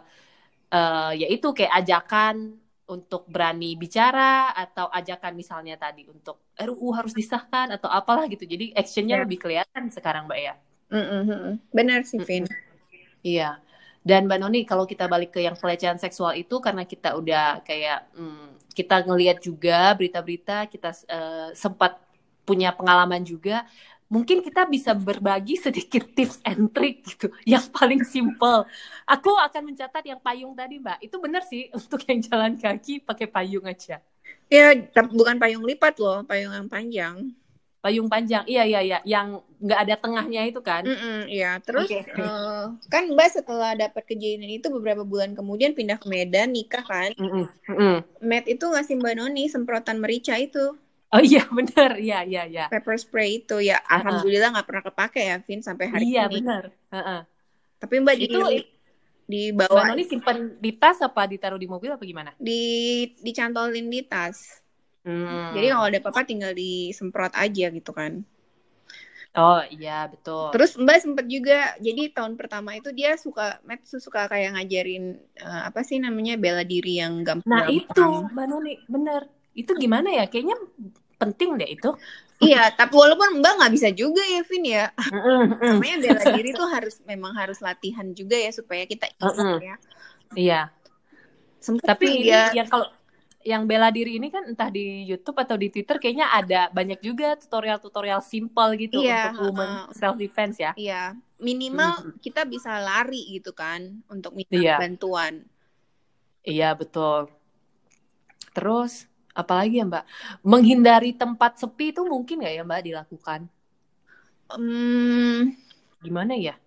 eh 0.76 1.12
ya 1.22 1.28
itu 1.36 1.48
kayak 1.58 1.74
ajakan 1.82 2.36
untuk 2.94 3.22
berani 3.34 3.68
bicara 3.84 4.54
atau 4.64 4.88
ajakan 5.00 5.34
misalnya 5.42 5.76
tadi 5.84 6.02
untuk 6.14 6.36
RUU 6.60 6.90
harus 7.00 7.14
disahkan 7.20 7.68
atau 7.76 7.90
apalah 8.00 8.26
gitu. 8.34 8.44
Jadi 8.54 8.66
actionnya 8.82 9.16
Ya. 9.16 9.24
lebih 9.24 9.38
kelihatan 9.44 9.84
sekarang 9.96 10.24
Mbak 10.30 10.40
ya. 10.48 10.54
Mm-mm. 10.90 11.62
Benar 11.70 12.02
sih, 12.06 12.22
Vin. 12.22 12.50
Iya. 13.22 13.62
Dan 14.02 14.26
Mbak 14.26 14.40
Noni, 14.42 14.62
kalau 14.66 14.88
kita 14.90 15.06
balik 15.06 15.36
ke 15.38 15.40
yang 15.44 15.54
pelecehan 15.60 16.00
seksual 16.02 16.34
itu 16.34 16.58
karena 16.64 16.88
kita 16.88 17.14
udah 17.20 17.62
kayak 17.62 18.10
hmm, 18.16 18.58
kita 18.74 19.06
ngelihat 19.06 19.38
juga 19.44 19.94
berita-berita, 19.94 20.66
kita 20.72 20.90
eh, 21.06 21.50
sempat 21.54 22.00
punya 22.48 22.74
pengalaman 22.74 23.22
juga. 23.22 23.68
Mungkin 24.10 24.42
kita 24.42 24.66
bisa 24.66 24.98
berbagi 24.98 25.60
sedikit 25.62 26.10
tips 26.18 26.42
and 26.48 26.74
trick 26.74 27.06
gitu, 27.06 27.30
yang 27.46 27.62
paling 27.70 28.02
simple. 28.02 28.66
Aku 29.06 29.30
akan 29.38 29.74
mencatat 29.74 30.02
yang 30.08 30.18
payung 30.24 30.58
tadi, 30.58 30.82
Mbak. 30.82 30.98
Itu 31.06 31.22
benar 31.22 31.46
sih 31.46 31.70
untuk 31.78 32.02
yang 32.10 32.20
jalan 32.26 32.54
kaki 32.58 33.06
pakai 33.06 33.28
payung 33.30 33.66
aja. 33.70 34.02
Ya, 34.50 34.74
bukan 35.14 35.38
payung 35.38 35.62
lipat 35.62 36.02
loh, 36.02 36.26
payung 36.26 36.54
yang 36.56 36.70
panjang. 36.72 37.30
Payung 37.80 38.12
panjang, 38.12 38.44
iya 38.44 38.68
iya 38.68 38.84
iya, 38.84 39.00
yang 39.08 39.40
nggak 39.56 39.80
ada 39.88 39.96
tengahnya 39.96 40.52
itu 40.52 40.60
kan. 40.60 40.84
Mm-mm, 40.84 41.32
Iya, 41.32 41.64
terus 41.64 41.88
Oke. 41.88 42.04
eh, 42.04 42.64
kan 42.92 43.04
Mbak 43.08 43.30
setelah 43.40 43.72
dapat 43.72 44.04
kejadian 44.04 44.52
itu 44.52 44.68
beberapa 44.68 45.08
bulan 45.08 45.32
kemudian 45.32 45.72
pindah 45.72 45.96
ke 45.96 46.12
Medan 46.12 46.52
nikah 46.52 46.84
kan. 46.84 47.16
Mm-mm, 47.16 47.48
mm-mm. 47.72 47.96
Matt 48.20 48.52
itu 48.52 48.68
ngasih 48.68 49.00
Mbak 49.00 49.14
Noni 49.16 49.48
semprotan 49.48 49.96
merica 50.04 50.36
itu. 50.36 50.76
Oh 51.10 51.24
iya 51.24 51.48
benar, 51.56 51.96
iya 52.04 52.28
iya 52.28 52.44
iya. 52.52 52.66
Pepper 52.68 53.00
spray 53.00 53.40
itu 53.42 53.64
ya 53.64 53.80
uh-uh. 53.80 53.96
alhamdulillah 53.96 54.60
nggak 54.60 54.68
pernah 54.68 54.84
kepake 54.84 55.22
ya, 55.24 55.36
Vin 55.40 55.64
sampai 55.64 55.88
hari 55.88 56.04
iya, 56.04 56.28
ini. 56.28 56.36
Iya 56.36 56.44
benar. 56.44 56.64
Uh-uh. 56.92 57.20
Tapi 57.80 57.96
Mbak 58.04 58.16
itu 58.20 58.40
di, 58.44 58.60
di 59.24 59.42
bawah. 59.56 59.88
Mbak 59.88 59.90
Noni 59.96 60.04
simpen 60.04 60.38
di 60.60 60.72
tas 60.76 61.00
apa 61.00 61.32
ditaruh 61.32 61.56
di 61.56 61.68
mobil 61.72 61.96
apa 61.96 62.04
gimana? 62.04 62.36
Di 62.36 62.62
dicantolin 63.24 63.88
di 63.88 64.04
tas. 64.04 64.68
Hmm. 65.04 65.56
Jadi 65.56 65.68
kalau 65.72 65.86
ada 65.88 66.00
apa-apa 66.04 66.22
tinggal 66.28 66.52
disemprot 66.52 67.34
aja 67.36 67.66
gitu 67.72 67.92
kan. 67.96 68.24
Oh 69.38 69.62
iya 69.70 70.10
betul. 70.10 70.50
Terus 70.58 70.74
Mbak 70.74 70.98
sempet 71.06 71.26
juga 71.30 71.78
jadi 71.78 72.10
tahun 72.10 72.34
pertama 72.34 72.74
itu 72.74 72.90
dia 72.90 73.14
suka 73.14 73.62
Matt 73.62 73.86
suka 73.86 74.26
kayak 74.26 74.58
ngajarin 74.58 75.22
uh, 75.38 75.70
apa 75.70 75.86
sih 75.86 76.02
namanya 76.02 76.34
bela 76.34 76.66
diri 76.66 76.98
yang 76.98 77.22
gampang. 77.22 77.46
Nah 77.46 77.70
itu 77.70 78.06
Mbak 78.34 78.46
Noni 78.50 78.74
bener 78.90 79.30
itu 79.54 79.72
gimana 79.78 80.10
ya? 80.10 80.26
Kayaknya 80.26 80.58
penting 81.22 81.60
deh 81.62 81.70
itu. 81.70 81.92
iya, 82.40 82.72
tapi 82.72 82.96
walaupun 82.96 83.44
Mbak 83.44 83.54
nggak 83.60 83.74
bisa 83.76 83.90
juga 83.92 84.24
ya, 84.24 84.42
Vin 84.48 84.66
ya. 84.66 84.86
Namanya 85.60 85.98
bela 86.00 86.24
diri 86.40 86.50
tuh 86.56 86.68
harus 86.72 86.96
memang 87.04 87.36
harus 87.36 87.60
latihan 87.60 88.08
juga 88.16 88.40
ya 88.40 88.50
supaya 88.50 88.88
kita 88.88 89.12
ingat 89.20 89.60
ya. 89.60 89.76
Iya. 90.34 90.62
Sempet 91.60 91.84
tapi 91.84 92.24
dia... 92.24 92.50
yang 92.56 92.72
kalau 92.72 92.88
yang 93.40 93.64
bela 93.64 93.88
diri 93.88 94.20
ini 94.20 94.28
kan 94.28 94.44
entah 94.52 94.68
di 94.68 95.08
YouTube 95.08 95.40
atau 95.40 95.56
di 95.56 95.72
Twitter 95.72 95.96
kayaknya 95.96 96.28
ada 96.28 96.68
banyak 96.76 97.00
juga 97.00 97.40
tutorial-tutorial 97.40 98.20
simple 98.20 98.76
gitu 98.76 99.00
iya, 99.00 99.32
untuk 99.32 99.56
woman 99.56 99.88
uh, 99.88 99.96
self 99.96 100.20
defense 100.20 100.60
ya. 100.60 100.76
Iya, 100.76 101.16
minimal 101.40 102.04
hmm. 102.04 102.20
kita 102.20 102.44
bisa 102.44 102.84
lari 102.84 103.40
gitu 103.40 103.56
kan 103.56 104.04
untuk 104.12 104.36
minta 104.36 104.60
iya. 104.60 104.76
bantuan. 104.76 105.48
Iya, 106.44 106.76
betul. 106.76 107.32
Terus 108.52 109.08
apalagi 109.32 109.80
ya, 109.80 109.88
Mbak? 109.88 110.06
Menghindari 110.44 111.16
tempat 111.16 111.64
sepi 111.64 111.96
itu 111.96 112.04
mungkin 112.04 112.44
nggak 112.44 112.56
ya, 112.60 112.64
Mbak 112.68 112.82
dilakukan? 112.92 113.42
Um, 114.52 115.56
Gimana 116.04 116.36
ya? 116.36 116.60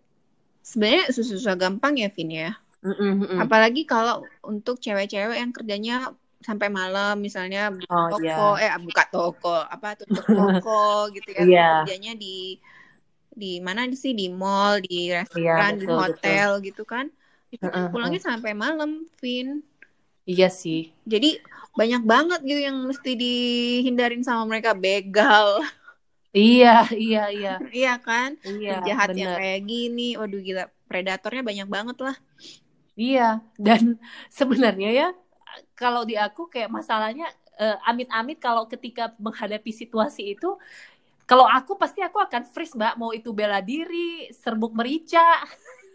Sebenarnya 0.65 1.13
susah-susah 1.13 1.57
gampang 1.61 2.01
ya, 2.01 2.09
Vin 2.09 2.33
ya. 2.33 2.57
Mm 2.81 3.29
-mm. 3.29 3.39
Apalagi 3.45 3.85
kalau 3.85 4.25
untuk 4.43 4.81
cewek-cewek 4.81 5.39
yang 5.39 5.53
kerjanya 5.55 6.17
sampai 6.42 6.68
malam 6.68 7.18
misalnya 7.22 7.70
buka 7.70 7.94
oh, 7.94 8.09
toko 8.18 8.48
yeah. 8.59 8.76
eh 8.76 8.83
buka 8.83 9.05
toko 9.09 9.57
apa 9.62 9.94
tutup 9.98 10.26
toko 10.26 11.07
gitu 11.16 11.28
ya 11.33 11.42
yeah. 11.46 11.74
kerjanya 11.87 12.18
di 12.18 12.59
di 13.33 13.59
mana 13.64 13.88
sih? 13.92 14.12
Di 14.12 14.28
mall 14.28 14.85
di 14.85 15.09
iya, 15.09 15.24
restoran 15.24 15.72
yeah, 15.76 15.81
di 15.81 15.87
hotel 15.88 16.48
betul. 16.61 16.66
gitu 16.68 16.83
kan. 16.85 17.07
Itu 17.52 17.68
uh, 17.68 17.72
uh, 17.72 17.87
pulangnya 17.92 18.20
sampai 18.20 18.52
malam 18.52 19.09
Vin. 19.20 19.64
Iya 20.28 20.48
sih. 20.52 20.92
Jadi 21.09 21.40
banyak 21.72 22.05
banget 22.05 22.40
gitu 22.44 22.61
yang 22.61 22.76
mesti 22.85 23.16
dihindarin 23.16 24.22
sama 24.22 24.44
mereka 24.44 24.76
begal. 24.76 25.64
Iya 26.33 26.88
iya 26.96 27.24
iya. 27.33 27.55
Iya 27.72 27.94
kan? 28.00 28.37
Iya, 28.44 28.85
jahat 28.85 29.16
yang 29.16 29.37
kayak 29.37 29.61
gini 29.68 30.16
waduh 30.16 30.40
gila 30.40 30.68
predatornya 30.87 31.42
banyak 31.44 31.68
banget 31.68 31.96
lah. 32.00 32.16
Iya 32.92 33.40
dan 33.57 33.96
sebenarnya 34.28 34.90
ya 34.92 35.09
kalau 35.77 36.03
di 36.07 36.17
aku 36.19 36.49
kayak 36.49 36.71
masalahnya 36.73 37.29
uh, 37.59 37.79
amit-amit 37.87 38.38
kalau 38.41 38.65
ketika 38.67 39.12
menghadapi 39.21 39.71
situasi 39.71 40.37
itu 40.37 40.57
kalau 41.27 41.47
aku 41.49 41.79
pasti 41.79 42.03
aku 42.05 42.19
akan 42.21 42.45
freeze 42.45 42.77
mbak. 42.77 42.99
Mau 42.99 43.15
itu 43.15 43.31
bela 43.33 43.62
diri 43.62 44.29
serbuk 44.35 44.75
merica. 44.75 45.41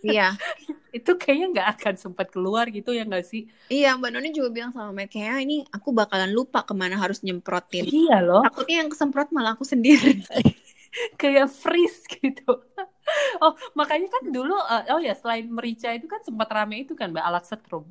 Iya. 0.01 0.33
Itu 0.97 1.17
kayaknya 1.17 1.47
nggak 1.53 1.69
akan 1.77 1.93
sempat 1.97 2.33
keluar 2.33 2.69
gitu 2.73 2.93
ya 2.93 3.05
nggak 3.05 3.25
sih? 3.25 3.45
Iya 3.69 3.97
mbak 3.97 4.09
Noni 4.13 4.33
juga 4.33 4.49
bilang 4.49 4.71
sama 4.73 4.93
Matt 4.93 5.13
kayak 5.13 5.45
ini 5.45 5.65
aku 5.69 5.93
bakalan 5.93 6.31
lupa 6.33 6.65
ke 6.65 6.73
mana 6.73 6.97
harus 6.97 7.21
nyemprotin. 7.21 7.85
Iya 7.85 8.23
loh. 8.23 8.41
Takutnya 8.45 8.85
yang 8.85 8.89
kesemprot 8.89 9.29
malah 9.29 9.53
aku 9.53 9.65
sendiri. 9.67 10.21
Kayak 11.21 11.53
freeze 11.53 12.07
gitu. 12.09 12.57
Oh 13.39 13.55
makanya 13.71 14.11
kan 14.11 14.35
dulu 14.35 14.51
uh, 14.51 14.83
oh 14.91 14.99
ya 14.99 15.15
selain 15.15 15.47
merica 15.47 15.95
itu 15.95 16.11
kan 16.11 16.19
sempat 16.27 16.51
rame 16.51 16.83
itu 16.83 16.91
kan 16.91 17.07
mbak 17.07 17.23
alat 17.23 17.47
setrum 17.47 17.87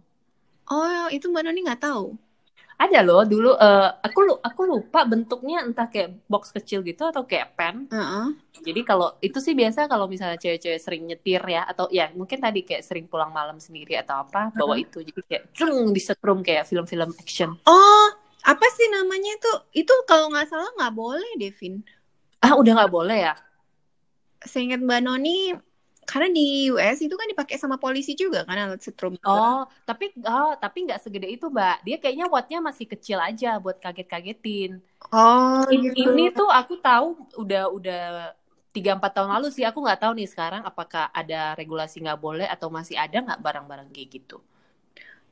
Oh, 0.66 1.06
itu 1.14 1.30
Mbak 1.30 1.42
Noni 1.46 1.60
nggak 1.62 1.82
tahu. 1.82 2.18
Ada 2.76 3.00
loh 3.00 3.24
dulu 3.24 3.56
uh, 3.56 3.88
aku 4.04 4.18
lu 4.20 4.34
aku 4.36 4.68
lupa 4.68 5.08
bentuknya 5.08 5.64
entah 5.64 5.88
kayak 5.88 6.20
box 6.28 6.52
kecil 6.52 6.84
gitu 6.84 7.08
atau 7.08 7.24
kayak 7.24 7.56
pen. 7.56 7.88
Uh 7.88 7.96
-uh. 7.96 8.26
Jadi 8.60 8.84
kalau 8.84 9.16
itu 9.24 9.40
sih 9.40 9.56
biasa 9.56 9.88
kalau 9.88 10.04
misalnya 10.04 10.36
cewek-cewek 10.36 10.76
sering 10.76 11.08
nyetir 11.08 11.40
ya 11.48 11.64
atau 11.64 11.88
ya 11.88 12.12
mungkin 12.12 12.36
tadi 12.36 12.68
kayak 12.68 12.84
sering 12.84 13.08
pulang 13.08 13.32
malam 13.32 13.56
sendiri 13.56 13.96
atau 13.96 14.20
apa 14.20 14.52
bawa 14.52 14.76
uh 14.76 14.76
-huh. 14.76 14.84
itu 14.84 14.98
jadi 15.08 15.20
kayak 15.24 15.44
cung 15.56 15.96
di 15.96 16.00
setrum 16.04 16.44
kayak 16.44 16.68
film-film 16.68 17.16
action. 17.16 17.56
Oh, 17.64 18.06
apa 18.44 18.66
sih 18.76 18.86
namanya 18.92 19.40
itu? 19.40 19.52
Itu 19.80 19.94
kalau 20.04 20.28
nggak 20.28 20.52
salah 20.52 20.68
nggak 20.76 20.94
boleh, 20.94 21.30
Devin. 21.40 21.80
Ah, 22.44 22.60
udah 22.60 22.76
nggak 22.76 22.92
boleh 22.92 23.18
ya? 23.32 23.34
Seingat 24.44 24.84
Mbak 24.84 25.00
Noni 25.00 25.56
karena 26.06 26.30
di 26.30 26.70
US 26.70 27.02
itu 27.02 27.12
kan 27.18 27.26
dipakai 27.26 27.58
sama 27.58 27.82
polisi 27.82 28.14
juga 28.14 28.46
kan 28.46 28.54
alat 28.54 28.78
setrum. 28.78 29.18
Oh, 29.26 29.66
tapi 29.82 30.14
oh, 30.22 30.54
tapi 30.54 30.86
nggak 30.86 31.02
segede 31.02 31.26
itu, 31.26 31.50
Mbak. 31.50 31.82
Dia 31.82 31.96
kayaknya 31.98 32.26
wattnya 32.30 32.62
masih 32.62 32.86
kecil 32.86 33.18
aja 33.18 33.58
buat 33.58 33.82
kaget-kagetin. 33.82 34.78
Oh, 35.10 35.66
ini, 35.66 35.90
gitu. 35.90 36.14
ini 36.14 36.30
tuh 36.30 36.46
aku 36.46 36.78
tahu 36.78 37.18
udah 37.42 37.68
udah 37.74 38.02
tiga 38.70 38.94
empat 38.94 39.18
tahun 39.18 39.34
lalu 39.34 39.48
sih 39.50 39.66
aku 39.66 39.82
nggak 39.82 40.00
tahu 40.04 40.12
nih 40.14 40.28
sekarang 40.30 40.62
apakah 40.62 41.10
ada 41.10 41.56
regulasi 41.58 41.98
nggak 42.04 42.20
boleh 42.20 42.46
atau 42.46 42.70
masih 42.70 42.94
ada 42.94 43.18
nggak 43.18 43.42
barang-barang 43.42 43.90
kayak 43.90 44.22
gitu. 44.22 44.38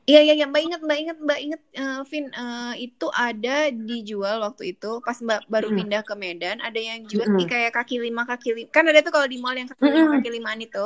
Iya 0.04 0.20
iya 0.20 0.34
ya, 0.36 0.44
Mbak 0.44 0.62
inget 0.68 0.80
Mbak 0.84 0.98
inget 1.00 1.18
Mbak 1.24 1.38
inget 1.40 1.62
uh, 1.80 2.00
Vin 2.04 2.28
uh, 2.36 2.76
itu 2.76 3.06
ada 3.08 3.72
dijual 3.72 4.36
waktu 4.44 4.76
itu 4.76 5.00
pas 5.00 5.16
Mbak 5.16 5.48
baru 5.48 5.72
mm. 5.72 5.76
pindah 5.80 6.02
ke 6.04 6.14
Medan 6.14 6.60
ada 6.60 6.76
yang 6.76 7.08
jual 7.08 7.24
mm. 7.24 7.40
di 7.40 7.44
kayak 7.48 7.72
kaki 7.72 8.04
lima 8.04 8.28
kaki 8.28 8.52
lima 8.52 8.68
kan 8.68 8.84
ada 8.84 9.00
tuh 9.00 9.12
kalau 9.16 9.24
di 9.24 9.40
mall 9.40 9.56
yang 9.56 9.64
kaki 9.64 9.80
lima 9.80 10.04
mm. 10.04 10.14
kaki 10.20 10.28
limaan 10.28 10.60
itu 10.60 10.84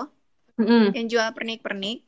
mm. 0.63 0.95
yang 0.95 1.07
jual 1.11 1.27
pernik 1.35 1.67
pernik 1.67 2.07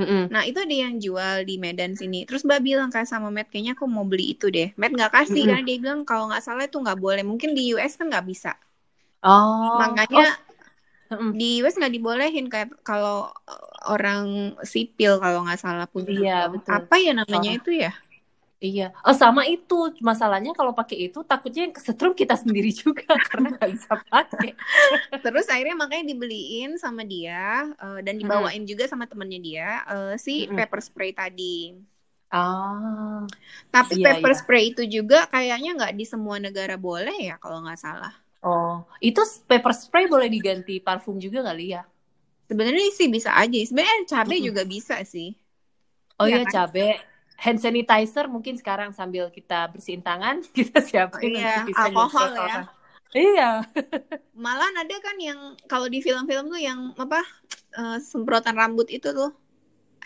mm 0.00 0.32
Nah 0.32 0.48
itu 0.48 0.60
ada 0.60 0.76
yang 0.76 0.96
jual 1.00 1.44
di 1.48 1.56
Medan 1.56 1.96
sini. 1.96 2.28
Terus 2.28 2.44
Mbak 2.44 2.60
bilang 2.64 2.88
kan 2.92 3.08
sama 3.08 3.32
Matt 3.32 3.48
kayaknya 3.48 3.76
aku 3.76 3.88
mau 3.88 4.04
beli 4.04 4.36
itu 4.36 4.52
deh. 4.52 4.72
Matt 4.76 4.92
nggak 4.92 5.12
kasih 5.12 5.44
mm 5.44 5.48
karena 5.48 5.64
dia 5.64 5.76
bilang 5.80 6.00
kalau 6.04 6.28
nggak 6.28 6.44
salah 6.44 6.64
itu 6.68 6.76
nggak 6.76 7.00
boleh. 7.00 7.24
Mungkin 7.24 7.56
di 7.56 7.72
US 7.76 7.96
kan 7.96 8.12
nggak 8.12 8.26
bisa. 8.28 8.52
Oh. 9.24 9.80
Makanya 9.80 10.36
oh. 10.36 10.45
Di 11.34 11.62
US 11.62 11.78
nggak 11.78 11.94
dibolehin 11.94 12.46
kayak 12.50 12.74
kalau 12.82 13.30
orang 13.86 14.54
sipil 14.66 15.22
kalau 15.22 15.46
nggak 15.46 15.60
salah 15.60 15.86
pun 15.86 16.02
iya 16.06 16.50
betul 16.50 16.74
apa 16.74 16.94
ya 16.98 17.12
namanya 17.14 17.50
oh. 17.54 17.58
itu 17.62 17.70
ya 17.76 17.92
Iya, 18.56 18.88
oh 19.04 19.12
sama 19.12 19.44
itu 19.44 19.92
masalahnya 20.00 20.56
kalau 20.56 20.72
pakai 20.72 21.12
itu 21.12 21.20
takutnya 21.28 21.68
yang 21.68 21.76
kesetrum 21.76 22.16
kita 22.16 22.40
sendiri 22.40 22.72
juga 22.72 23.04
karena 23.28 23.52
nggak 23.52 23.68
bisa 23.68 23.92
pakai. 24.08 24.56
Terus 25.28 25.44
akhirnya 25.52 25.76
makanya 25.76 26.08
dibeliin 26.08 26.80
sama 26.80 27.04
dia 27.04 27.68
uh, 27.76 28.00
dan 28.00 28.16
dibawain 28.16 28.64
hmm. 28.64 28.70
juga 28.72 28.88
sama 28.88 29.04
temennya 29.04 29.40
dia 29.44 29.68
uh, 29.84 30.14
si 30.16 30.48
hmm. 30.48 30.56
pepper 30.56 30.80
spray 30.80 31.12
tadi. 31.12 31.76
Ah, 32.32 33.28
tapi 33.68 34.00
iya, 34.00 34.16
pepper 34.16 34.32
iya. 34.32 34.38
spray 34.40 34.64
itu 34.72 34.82
juga 34.88 35.28
kayaknya 35.28 35.76
nggak 35.76 35.94
di 35.94 36.04
semua 36.08 36.40
negara 36.40 36.80
boleh 36.80 37.28
ya 37.28 37.36
kalau 37.36 37.60
nggak 37.60 37.76
salah. 37.76 38.16
Oh, 38.46 38.86
itu 39.02 39.18
pepper 39.50 39.74
spray 39.74 40.06
boleh 40.06 40.30
diganti 40.30 40.78
parfum 40.78 41.18
juga 41.18 41.42
kali 41.42 41.74
ya? 41.74 41.82
Sebenarnya 42.46 42.94
sih 42.94 43.10
bisa 43.10 43.34
aja. 43.34 43.58
Sebenarnya 43.58 44.06
cabai 44.06 44.38
juga 44.38 44.62
bisa 44.62 45.02
sih. 45.02 45.34
Oh 46.22 46.30
iya, 46.30 46.46
kan? 46.46 46.70
cabai. 46.70 47.02
Hand 47.36 47.58
sanitizer 47.58 48.30
mungkin 48.30 48.54
sekarang 48.54 48.94
sambil 48.94 49.28
kita 49.34 49.66
bersihin 49.74 49.98
tangan 49.98 50.46
kita 50.56 50.78
siapin. 50.78 51.42
Iya, 51.42 51.66
alkohol 51.74 52.30
ya. 52.30 52.38
Orang. 52.38 52.64
Iya. 53.10 53.50
Malah 54.46 54.70
ada 54.78 54.96
kan 55.02 55.18
yang 55.18 55.58
kalau 55.66 55.90
di 55.90 55.98
film-film 55.98 56.46
tuh 56.46 56.62
yang 56.62 56.94
apa 56.94 57.26
uh, 57.74 57.98
semprotan 57.98 58.54
rambut 58.54 58.86
itu 58.94 59.10
tuh 59.10 59.34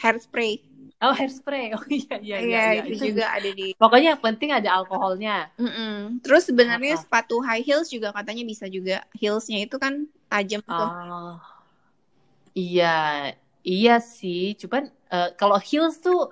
hairspray. 0.01 0.65
Oh 1.01 1.17
hairspray, 1.17 1.73
oh 1.77 1.85
iya 1.89 2.17
iya 2.21 2.37
iya, 2.39 2.39
iya, 2.45 2.61
iya. 2.77 2.83
itu, 2.85 3.17
juga 3.17 3.33
ada 3.33 3.49
di. 3.49 3.73
Pokoknya 3.73 4.13
yang 4.13 4.21
penting 4.21 4.53
ada 4.53 4.69
alkoholnya. 4.77 5.49
Mm 5.57 5.71
-mm. 5.73 5.95
Terus 6.21 6.45
sebenarnya 6.45 6.95
oh. 6.97 7.01
sepatu 7.01 7.41
high 7.41 7.65
heels 7.65 7.89
juga 7.89 8.13
katanya 8.13 8.45
bisa 8.45 8.69
juga 8.69 9.01
heelsnya 9.17 9.65
itu 9.65 9.81
kan 9.81 10.05
tajam 10.29 10.61
tuh. 10.61 10.77
Oh. 10.77 11.41
Iya, 12.53 13.33
iya 13.65 13.97
sih. 13.97 14.53
Cuman 14.61 14.93
uh, 15.09 15.33
kalau 15.41 15.57
heels 15.57 16.05
tuh 16.05 16.29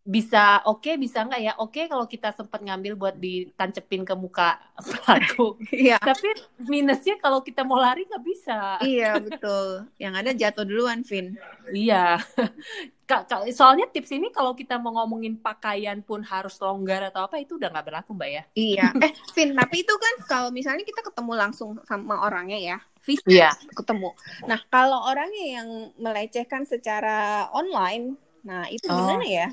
bisa 0.00 0.64
oke 0.64 0.80
okay, 0.80 0.94
bisa 0.96 1.28
nggak 1.28 1.40
ya 1.44 1.52
oke 1.60 1.76
okay, 1.76 1.84
kalau 1.84 2.08
kita 2.08 2.32
sempat 2.32 2.64
ngambil 2.64 2.96
buat 2.96 3.16
ditancepin 3.20 4.08
ke 4.08 4.16
muka 4.16 4.56
pelaku 4.88 5.60
iya. 5.70 6.00
tapi 6.00 6.32
minusnya 6.64 7.20
kalau 7.20 7.44
kita 7.44 7.68
mau 7.68 7.76
lari 7.76 8.08
nggak 8.08 8.24
bisa 8.24 8.80
iya 8.80 9.20
betul 9.20 9.84
yang 10.00 10.16
ada 10.16 10.32
jatuh 10.32 10.64
duluan 10.64 11.04
Vin 11.04 11.36
iya 11.76 12.16
soalnya 13.58 13.90
tips 13.90 14.14
ini 14.14 14.32
kalau 14.32 14.56
kita 14.56 14.80
mau 14.80 14.94
ngomongin 15.02 15.36
pakaian 15.36 16.00
pun 16.00 16.24
harus 16.24 16.56
longgar 16.62 17.10
atau 17.12 17.26
apa 17.28 17.42
itu 17.42 17.60
udah 17.60 17.68
nggak 17.68 17.86
berlaku 17.92 18.16
mbak 18.16 18.30
ya 18.32 18.42
iya 18.56 18.86
eh 19.04 19.12
Vin 19.36 19.52
tapi 19.52 19.84
itu 19.84 19.94
kan 19.94 20.14
kalau 20.24 20.48
misalnya 20.48 20.82
kita 20.82 21.04
ketemu 21.04 21.32
langsung 21.36 21.76
sama 21.84 22.24
orangnya 22.24 22.56
ya 22.56 22.78
fisik 23.00 23.32
yeah. 23.32 23.56
ketemu. 23.72 24.12
Nah, 24.44 24.60
kalau 24.68 25.08
orangnya 25.08 25.60
yang 25.60 25.68
melecehkan 25.96 26.68
secara 26.68 27.48
online, 27.56 28.16
nah 28.44 28.68
itu 28.68 28.86
oh. 28.92 28.96
gimana 28.96 29.24
ya? 29.24 29.48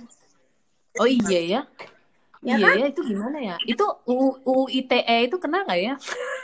Oh 0.99 1.10
iya 1.10 1.41
ya. 1.41 1.62
Ya 2.45 2.53
iya 2.53 2.69
kan? 2.69 2.77
ya 2.77 2.86
itu 2.93 3.01
gimana 3.01 3.38
ya? 3.41 3.55
Itu 3.65 3.86
UU 4.05 4.69
ITE 4.69 5.17
itu 5.25 5.38
kena 5.41 5.65
nggak 5.65 5.79
ya? 5.81 5.95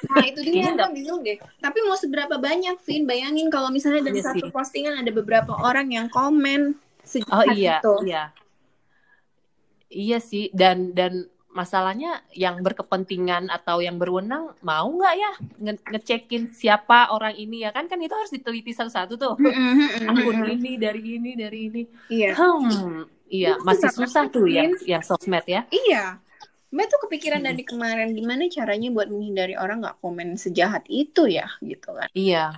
Nah 0.09 0.25
itu 0.25 0.39
dia 0.41 0.73
yang 0.73 0.91
bingung 0.91 1.21
deh. 1.21 1.37
Tapi 1.61 1.79
mau 1.85 1.95
seberapa 1.95 2.35
banyak, 2.41 2.81
Vin? 2.81 3.05
Bayangin 3.05 3.47
kalau 3.53 3.69
misalnya 3.69 4.09
dari 4.09 4.19
iya 4.19 4.27
satu 4.27 4.49
sih. 4.49 4.51
postingan 4.51 4.97
ada 4.99 5.11
beberapa 5.13 5.53
orang 5.53 5.93
yang 5.93 6.07
komen. 6.09 6.75
Oh 7.29 7.45
iya, 7.53 7.77
itu. 7.77 7.93
iya. 8.09 8.23
Iya 9.93 10.17
sih. 10.17 10.49
Dan 10.49 10.97
dan 10.97 11.29
masalahnya 11.53 12.25
yang 12.33 12.57
berkepentingan 12.65 13.53
atau 13.53 13.77
yang 13.77 14.01
berwenang 14.01 14.57
mau 14.65 14.89
nggak 14.89 15.15
ya 15.15 15.31
nge 15.61 15.73
ngecekin 15.85 16.49
siapa 16.49 17.13
orang 17.13 17.37
ini 17.37 17.61
ya 17.61 17.69
kan 17.69 17.85
kan 17.85 18.01
itu 18.01 18.09
harus 18.09 18.33
diteliti 18.33 18.73
satu-satu 18.73 19.13
tuh 19.21 19.37
akun 20.09 20.49
ini 20.49 20.81
dari 20.81 21.21
ini 21.21 21.31
dari 21.37 21.59
ini 21.69 21.81
iya 22.09 22.33
hmm 22.33 23.12
Iya, 23.29 23.57
itu 23.57 23.65
masih 23.65 23.89
susah 23.91 24.23
tuh 24.29 24.45
ya 24.45 24.67
yang 24.85 25.03
sosmed 25.03 25.45
ya. 25.47 25.65
Iya. 25.69 26.19
Mbak 26.73 26.85
tuh 26.89 26.99
kepikiran 27.05 27.45
hmm. 27.45 27.49
dari 27.53 27.63
kemarin 27.63 28.09
gimana 28.17 28.49
caranya 28.49 28.89
buat 28.89 29.07
menghindari 29.13 29.53
orang 29.53 29.85
nggak 29.85 30.01
komen 30.01 30.33
sejahat 30.41 30.89
itu 30.89 31.29
ya, 31.29 31.45
gitu 31.61 31.93
kan. 31.93 32.09
Iya. 32.17 32.57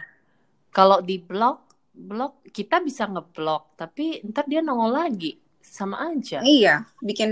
Kalau 0.72 1.04
di 1.04 1.20
blog, 1.20 1.68
blog 1.92 2.40
kita 2.48 2.80
bisa 2.80 3.12
ngeblok, 3.12 3.76
tapi 3.76 4.24
ntar 4.24 4.48
dia 4.48 4.64
nongol 4.64 4.96
lagi 4.96 5.36
sama 5.60 6.08
aja. 6.16 6.40
Iya, 6.40 6.88
bikin 7.04 7.32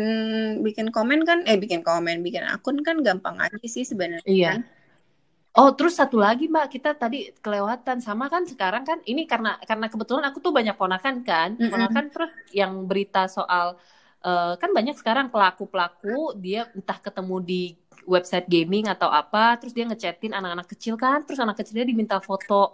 bikin 0.59 0.91
komen 0.91 1.23
kan, 1.23 1.47
eh 1.47 1.55
bikin 1.55 1.87
komen, 1.87 2.19
bikin 2.19 2.43
akun 2.43 2.83
kan 2.83 2.99
gampang 2.99 3.39
aja 3.39 3.63
sih 3.63 3.87
sebenarnya. 3.87 4.27
Iya. 4.27 4.51
Kan? 4.59 4.63
Oh, 5.53 5.69
terus 5.77 6.01
satu 6.01 6.17
lagi 6.17 6.49
Mbak, 6.49 6.65
kita 6.65 6.97
tadi 6.97 7.29
kelewatan. 7.37 8.01
Sama 8.01 8.25
kan 8.25 8.41
sekarang 8.41 8.81
kan 8.81 8.97
ini 9.05 9.29
karena 9.29 9.61
karena 9.61 9.85
kebetulan 9.85 10.25
aku 10.25 10.41
tuh 10.41 10.49
banyak 10.49 10.73
ponakan 10.73 11.21
kan, 11.21 11.53
mm-hmm. 11.53 11.69
ponakan 11.69 12.05
terus 12.09 12.33
yang 12.49 12.89
berita 12.89 13.29
soal 13.29 13.77
uh, 14.25 14.57
kan 14.57 14.73
banyak 14.73 14.97
sekarang 14.97 15.29
pelaku-pelaku 15.29 16.33
dia 16.41 16.65
entah 16.73 16.97
ketemu 16.97 17.37
di 17.45 17.61
website 18.09 18.49
gaming 18.49 18.89
atau 18.89 19.13
apa, 19.13 19.61
terus 19.61 19.77
dia 19.77 19.85
ngechatin 19.85 20.33
anak-anak 20.33 20.67
kecil 20.73 20.97
kan, 20.97 21.21
terus 21.21 21.37
anak 21.37 21.61
kecilnya 21.61 21.85
diminta 21.85 22.17
foto 22.17 22.73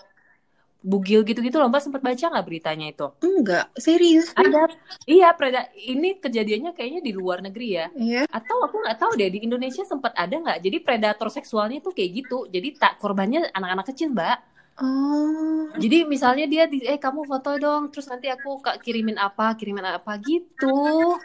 bugil 0.80 1.28
gitu-gitu 1.28 1.60
loh 1.60 1.68
mbak 1.68 1.84
sempat 1.84 2.00
baca 2.00 2.26
nggak 2.32 2.48
beritanya 2.48 2.88
itu 2.88 3.08
enggak 3.20 3.68
serius 3.76 4.32
ada 4.32 4.72
iya 5.04 5.36
preda 5.36 5.68
ini 5.76 6.16
kejadiannya 6.24 6.72
kayaknya 6.72 7.02
di 7.04 7.12
luar 7.12 7.44
negeri 7.44 7.68
ya 7.76 7.86
iya. 8.00 8.24
atau 8.32 8.64
aku 8.64 8.80
nggak 8.80 8.98
tahu 8.98 9.12
deh 9.20 9.28
di 9.28 9.44
Indonesia 9.44 9.84
sempat 9.84 10.16
ada 10.16 10.32
nggak 10.32 10.64
jadi 10.64 10.78
predator 10.80 11.28
seksualnya 11.28 11.84
tuh 11.84 11.92
kayak 11.92 12.24
gitu 12.24 12.48
jadi 12.48 12.80
tak 12.80 12.96
korbannya 13.04 13.52
anak-anak 13.52 13.92
kecil 13.92 14.16
mbak 14.16 14.40
Oh. 14.80 15.68
Jadi 15.76 16.08
misalnya 16.08 16.48
dia 16.48 16.64
di 16.64 16.80
eh 16.88 16.96
kamu 16.96 17.28
foto 17.28 17.52
dong, 17.60 17.92
terus 17.92 18.08
nanti 18.08 18.32
aku 18.32 18.64
kak 18.64 18.80
kirimin 18.80 19.20
apa, 19.20 19.52
kirimin 19.60 19.84
apa 19.84 20.16
gitu. 20.24 21.20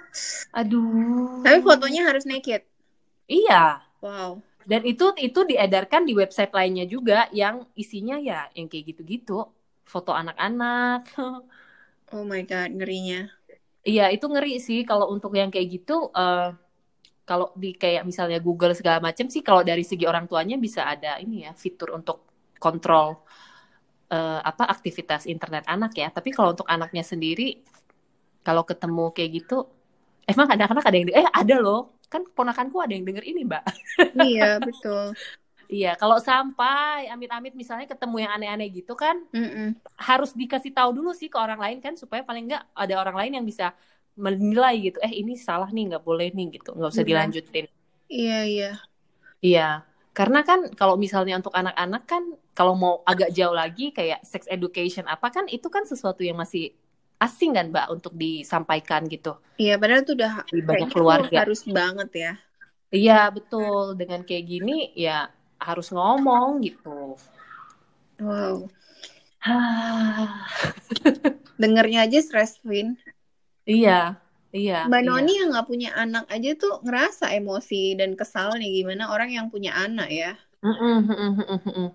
Aduh. 0.50 1.38
Tapi 1.46 1.62
fotonya 1.62 2.02
harus 2.02 2.26
naked. 2.26 2.66
Iya. 3.30 3.78
Wow. 4.02 4.42
Dan 4.64 4.80
itu 4.88 5.12
itu 5.20 5.40
diedarkan 5.44 6.08
di 6.08 6.12
website 6.16 6.52
lainnya 6.56 6.88
juga 6.88 7.28
yang 7.30 7.68
isinya 7.76 8.16
ya 8.16 8.48
yang 8.56 8.66
kayak 8.66 8.96
gitu-gitu, 8.96 9.44
foto 9.84 10.10
anak-anak. 10.16 11.12
oh 12.16 12.24
my 12.24 12.42
god, 12.48 12.72
ngerinya. 12.72 13.28
Iya, 13.84 14.08
itu 14.08 14.24
ngeri 14.32 14.56
sih 14.64 14.80
kalau 14.88 15.12
untuk 15.12 15.36
yang 15.36 15.52
kayak 15.52 15.68
gitu 15.68 16.08
uh, 16.16 16.56
kalau 17.28 17.52
di 17.56 17.76
kayak 17.76 18.04
misalnya 18.08 18.40
Google 18.40 18.72
segala 18.72 19.00
macam 19.00 19.28
sih 19.28 19.44
kalau 19.44 19.60
dari 19.60 19.84
segi 19.84 20.04
orang 20.08 20.24
tuanya 20.24 20.56
bisa 20.56 20.88
ada 20.88 21.20
ini 21.20 21.44
ya 21.44 21.52
fitur 21.52 21.92
untuk 21.92 22.24
kontrol 22.56 23.24
uh, 24.08 24.40
apa 24.40 24.64
aktivitas 24.72 25.28
internet 25.28 25.68
anak 25.68 25.92
ya. 25.96 26.08
Tapi 26.08 26.32
kalau 26.32 26.56
untuk 26.56 26.68
anaknya 26.68 27.04
sendiri 27.04 27.60
kalau 28.44 28.64
ketemu 28.64 29.12
kayak 29.12 29.30
gitu 29.44 29.68
emang 30.28 30.48
anak-anak 30.52 30.84
ada 30.84 30.96
yang 30.96 31.08
eh 31.12 31.28
ada 31.28 31.56
loh 31.60 31.96
kan 32.12 32.22
ponakanku 32.36 32.76
ada 32.84 32.92
yang 32.96 33.04
denger 33.08 33.24
ini 33.30 33.40
mbak 33.48 33.62
iya 34.14 34.60
betul 34.64 35.16
Iya, 35.74 35.88
kalau 36.00 36.18
sampai 36.20 37.08
amit-amit 37.14 37.52
misalnya 37.56 37.86
ketemu 37.92 38.16
yang 38.24 38.32
aneh-aneh 38.36 38.68
gitu 38.78 38.92
kan, 39.02 39.16
Mm-mm. 39.34 39.74
harus 40.08 40.30
dikasih 40.40 40.72
tahu 40.76 40.90
dulu 40.98 41.10
sih 41.20 41.28
ke 41.32 41.38
orang 41.40 41.60
lain 41.64 41.78
kan 41.84 41.94
supaya 42.02 42.22
paling 42.28 42.44
nggak 42.50 42.62
ada 42.82 42.94
orang 43.02 43.16
lain 43.20 43.32
yang 43.40 43.46
bisa 43.50 43.66
menilai 44.26 44.74
gitu. 44.86 44.98
Eh 45.06 45.12
ini 45.24 45.32
salah 45.48 45.68
nih, 45.74 45.82
nggak 45.94 46.04
boleh 46.08 46.28
nih 46.36 46.46
gitu, 46.60 46.70
nggak 46.76 46.90
usah 46.94 47.04
mm 47.04 47.08
dilanjutin. 47.10 47.66
Iya 48.14 48.36
iya. 48.50 48.66
Iya, 49.44 49.84
karena 50.16 50.40
kan 50.48 50.60
kalau 50.78 50.94
misalnya 51.04 51.34
untuk 51.40 51.52
anak-anak 51.60 52.02
kan 52.10 52.22
kalau 52.56 52.74
mau 52.82 52.94
agak 53.04 53.28
jauh 53.36 53.52
lagi 53.52 53.82
kayak 53.92 54.24
sex 54.24 54.48
education 54.48 55.04
apa 55.10 55.28
kan 55.34 55.44
itu 55.50 55.68
kan 55.68 55.84
sesuatu 55.84 56.22
yang 56.24 56.38
masih 56.40 56.72
asing 57.18 57.56
kan 57.56 57.70
Mbak 57.70 57.86
untuk 57.94 58.12
disampaikan 58.14 59.06
gitu. 59.06 59.38
Iya, 59.56 59.78
padahal 59.78 60.02
itu 60.02 60.12
udah 60.18 60.32
di 60.50 60.62
banyak 60.62 60.90
keluarga 60.90 61.46
harus 61.46 61.62
banget 61.64 62.10
ya. 62.12 62.32
Iya, 62.94 63.30
betul. 63.30 63.98
Dengan 63.98 64.22
kayak 64.22 64.44
gini 64.46 64.94
ya 64.94 65.30
harus 65.58 65.90
ngomong 65.90 66.62
gitu. 66.62 67.18
Wow. 68.20 68.70
Dengernya 71.60 72.06
aja 72.06 72.18
stress, 72.22 72.58
Vin. 72.62 72.98
Iya, 73.64 74.20
iya. 74.52 74.84
Mbak 74.86 75.02
iya. 75.02 75.08
Noni 75.08 75.32
yang 75.40 75.48
nggak 75.54 75.68
punya 75.68 75.90
anak 75.96 76.28
aja 76.28 76.50
tuh 76.58 76.84
ngerasa 76.84 77.32
emosi 77.32 77.96
dan 77.96 78.18
kesal 78.18 78.54
nih 78.60 78.84
gimana 78.84 79.10
orang 79.10 79.32
yang 79.32 79.46
punya 79.48 79.72
anak 79.74 80.08
ya. 80.12 80.32
Mm 80.64 80.76
-mm, 80.76 81.88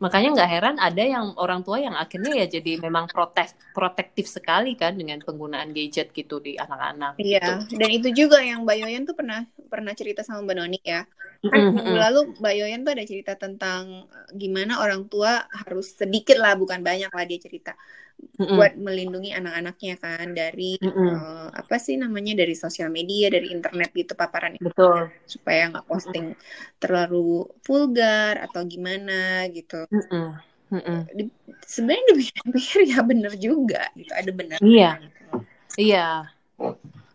Makanya 0.00 0.28
nggak 0.32 0.50
heran 0.50 0.76
ada 0.80 1.04
yang 1.04 1.36
orang 1.36 1.60
tua 1.60 1.76
yang 1.76 1.92
akhirnya 1.92 2.32
ya 2.32 2.46
jadi 2.48 2.80
memang 2.80 3.12
protes 3.12 3.52
protektif 3.76 4.24
sekali 4.32 4.72
kan 4.72 4.96
dengan 4.96 5.20
penggunaan 5.20 5.76
gadget 5.76 6.08
gitu 6.16 6.40
di 6.40 6.56
anak-anak. 6.56 7.20
Iya, 7.20 7.68
gitu. 7.68 7.76
dan 7.76 7.88
itu 7.92 8.08
juga 8.16 8.40
yang 8.40 8.64
Mbak 8.64 8.76
Yoyan 8.80 9.04
tuh 9.04 9.12
pernah 9.12 9.44
pernah 9.68 9.92
cerita 9.92 10.24
sama 10.24 10.40
Mbak 10.48 10.56
Noni 10.56 10.80
ya. 10.80 11.04
Kan 11.40 11.52
mm 11.52 11.72
-hmm. 11.76 11.96
lalu 12.00 12.20
Mbak 12.40 12.54
Yoyan 12.56 12.80
tuh 12.80 12.92
ada 12.96 13.04
cerita 13.04 13.32
tentang 13.36 14.08
gimana 14.32 14.80
orang 14.80 15.04
tua 15.04 15.44
harus 15.52 15.92
sedikit 15.92 16.40
lah 16.40 16.56
bukan 16.56 16.80
banyak 16.80 17.12
lah 17.12 17.24
dia 17.28 17.36
cerita 17.36 17.76
mm-hmm. 18.20 18.56
buat 18.56 18.74
melindungi 18.76 19.30
anak-anaknya 19.32 19.94
kan 19.96 20.26
dari 20.36 20.76
mm-hmm. 20.76 21.08
uh, 21.16 21.48
apa 21.52 21.76
sih 21.80 21.96
namanya 21.96 22.36
dari 22.36 22.52
sosial 22.52 22.92
media 22.92 23.32
dari 23.32 23.50
internet 23.52 23.90
gitu 23.96 24.12
paparan 24.12 24.56
betul 24.60 25.08
supaya 25.24 25.72
nggak 25.72 25.86
posting 25.88 26.36
terlalu 26.76 27.48
vulgar 27.64 28.40
atau 28.44 28.62
gimana 28.64 29.48
gitu 29.50 29.88
mm-hmm. 29.88 30.28
Mm-hmm. 30.70 31.26
Sebenarnya 31.66 32.04
dipikir 32.14 32.86
ya 32.86 33.02
bener 33.02 33.34
juga 33.34 33.90
gitu 33.98 34.12
ada 34.14 34.30
benar 34.30 34.58
iya 34.62 35.02
gitu. 35.02 35.36
iya 35.74 36.08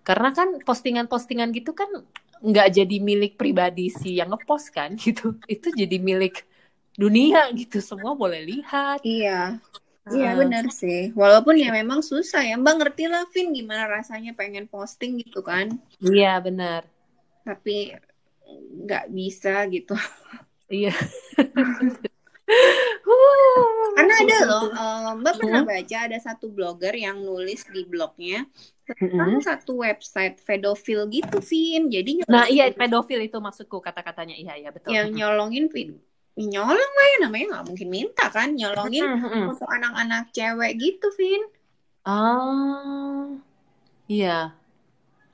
karena 0.04 0.30
kan 0.36 0.60
postingan-postingan 0.62 1.56
gitu 1.56 1.72
kan 1.72 1.88
nggak 2.44 2.68
jadi 2.78 2.98
milik 3.00 3.34
pribadi 3.40 3.90
si 3.90 4.20
yang 4.20 4.36
ngepost 4.36 4.76
kan 4.76 4.94
gitu 5.06 5.40
itu 5.48 5.72
jadi 5.72 5.98
milik 5.98 6.44
dunia 6.96 7.52
gitu 7.56 7.80
semua 7.80 8.16
boleh 8.16 8.44
lihat 8.44 9.04
iya 9.04 9.60
Iya 10.06 10.38
benar 10.38 10.70
sih. 10.70 11.10
Walaupun 11.18 11.58
ya 11.58 11.74
memang 11.74 12.06
susah 12.06 12.46
ya. 12.46 12.54
Mbak 12.62 12.76
ngerti 12.78 13.10
lah 13.10 13.26
Vin 13.34 13.58
gimana 13.58 13.90
rasanya 13.90 14.38
pengen 14.38 14.70
posting 14.70 15.18
gitu 15.18 15.42
kan. 15.42 15.74
Iya 15.98 16.38
benar. 16.46 16.86
Tapi 17.42 17.98
nggak 18.86 19.06
bisa 19.10 19.66
gitu. 19.74 19.98
Iya. 20.70 20.94
Karena 23.96 24.14
ada 24.22 24.38
loh, 24.46 24.66
uh, 24.70 25.12
Mbak 25.18 25.34
pernah 25.42 25.64
baca 25.66 25.98
ada 26.06 26.18
satu 26.22 26.52
blogger 26.54 26.94
yang 26.94 27.24
nulis 27.26 27.66
di 27.66 27.88
blognya 27.88 28.46
tentang 28.86 29.42
hmm. 29.42 29.46
satu 29.46 29.82
website 29.82 30.38
pedofil 30.46 31.10
gitu, 31.10 31.42
Vin. 31.42 31.90
Jadi 31.90 32.22
Nah, 32.30 32.46
iya 32.46 32.70
pedofil 32.70 33.26
itu 33.26 33.42
maksudku 33.42 33.82
kata-katanya. 33.82 34.38
Iya, 34.38 34.54
iya 34.62 34.70
betul. 34.70 34.94
Yang 34.94 35.08
nyolongin 35.18 35.66
nyolong 36.36 36.92
lah 37.00 37.08
ya 37.16 37.18
namanya 37.24 37.46
nggak 37.56 37.66
mungkin 37.72 37.88
minta 37.88 38.28
kan 38.28 38.52
nyolongin 38.52 39.08
untuk 39.48 39.70
anak-anak 39.72 40.36
cewek 40.36 40.72
gitu 40.76 41.08
Vin. 41.16 41.44
Ah 42.04 43.32
iya. 44.12 44.52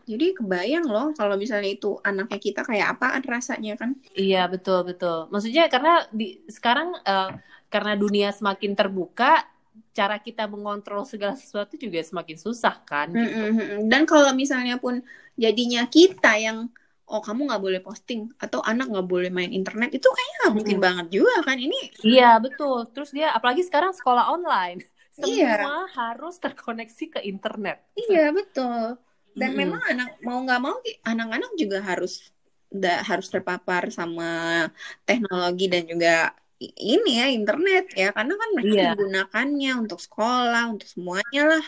Jadi 0.05 0.33
kebayang 0.37 0.85
loh 0.85 1.13
kalau 1.17 1.37
misalnya 1.37 1.73
itu 1.73 1.97
anaknya 2.05 2.37
kita 2.37 2.61
kayak 2.61 2.97
apaan 2.97 3.21
rasanya 3.25 3.73
kan. 3.77 3.97
Iya 4.13 4.45
betul 4.45 4.85
betul. 4.85 5.25
Maksudnya 5.33 5.69
karena 5.73 6.05
di 6.13 6.41
sekarang 6.45 6.93
uh, 7.01 7.33
karena 7.71 7.93
dunia 7.97 8.29
semakin 8.29 8.77
terbuka 8.77 9.47
cara 9.91 10.19
kita 10.19 10.47
mengontrol 10.47 11.03
segala 11.03 11.35
sesuatu 11.35 11.75
juga 11.75 11.99
semakin 11.99 12.37
susah 12.39 12.79
kan 12.87 13.11
gitu. 13.11 13.87
dan 13.91 14.07
kalau 14.07 14.31
misalnya 14.31 14.79
pun 14.79 15.03
jadinya 15.35 15.83
kita 15.87 16.39
yang 16.39 16.71
oh 17.11 17.19
kamu 17.19 17.51
nggak 17.51 17.61
boleh 17.61 17.81
posting 17.83 18.31
atau 18.39 18.63
anak 18.63 18.87
nggak 18.87 19.07
boleh 19.07 19.27
main 19.27 19.51
internet 19.51 19.91
itu 19.91 20.07
kayaknya 20.07 20.37
nggak 20.41 20.55
mungkin 20.55 20.77
hmm. 20.79 20.85
banget 20.87 21.07
juga 21.11 21.35
kan 21.43 21.57
ini 21.59 21.79
iya 22.07 22.39
betul 22.39 22.87
terus 22.95 23.11
dia 23.11 23.35
apalagi 23.35 23.67
sekarang 23.67 23.91
sekolah 23.91 24.31
online 24.31 24.79
iya. 25.19 25.59
semua 25.59 25.83
iya. 25.83 25.91
harus 25.91 26.35
terkoneksi 26.39 27.05
ke 27.11 27.19
internet 27.27 27.83
iya 27.99 28.31
betul 28.31 28.95
dan 29.35 29.49
hmm. 29.51 29.59
memang 29.59 29.81
anak 29.91 30.09
mau 30.23 30.39
nggak 30.39 30.61
mau 30.63 30.75
anak-anak 31.03 31.51
juga 31.59 31.83
harus 31.83 32.31
da, 32.71 33.03
harus 33.03 33.27
terpapar 33.27 33.91
sama 33.91 34.71
teknologi 35.03 35.67
dan 35.67 35.83
juga 35.83 36.31
ini 36.61 37.19
ya 37.19 37.27
internet 37.27 37.91
ya 37.91 38.15
karena 38.15 38.33
kan 38.39 38.49
mereka 38.55 38.71
iya. 38.71 38.89
menggunakannya 38.95 39.71
untuk 39.83 39.99
sekolah 39.99 40.63
untuk 40.71 40.87
semuanya 40.87 41.59
lah 41.59 41.65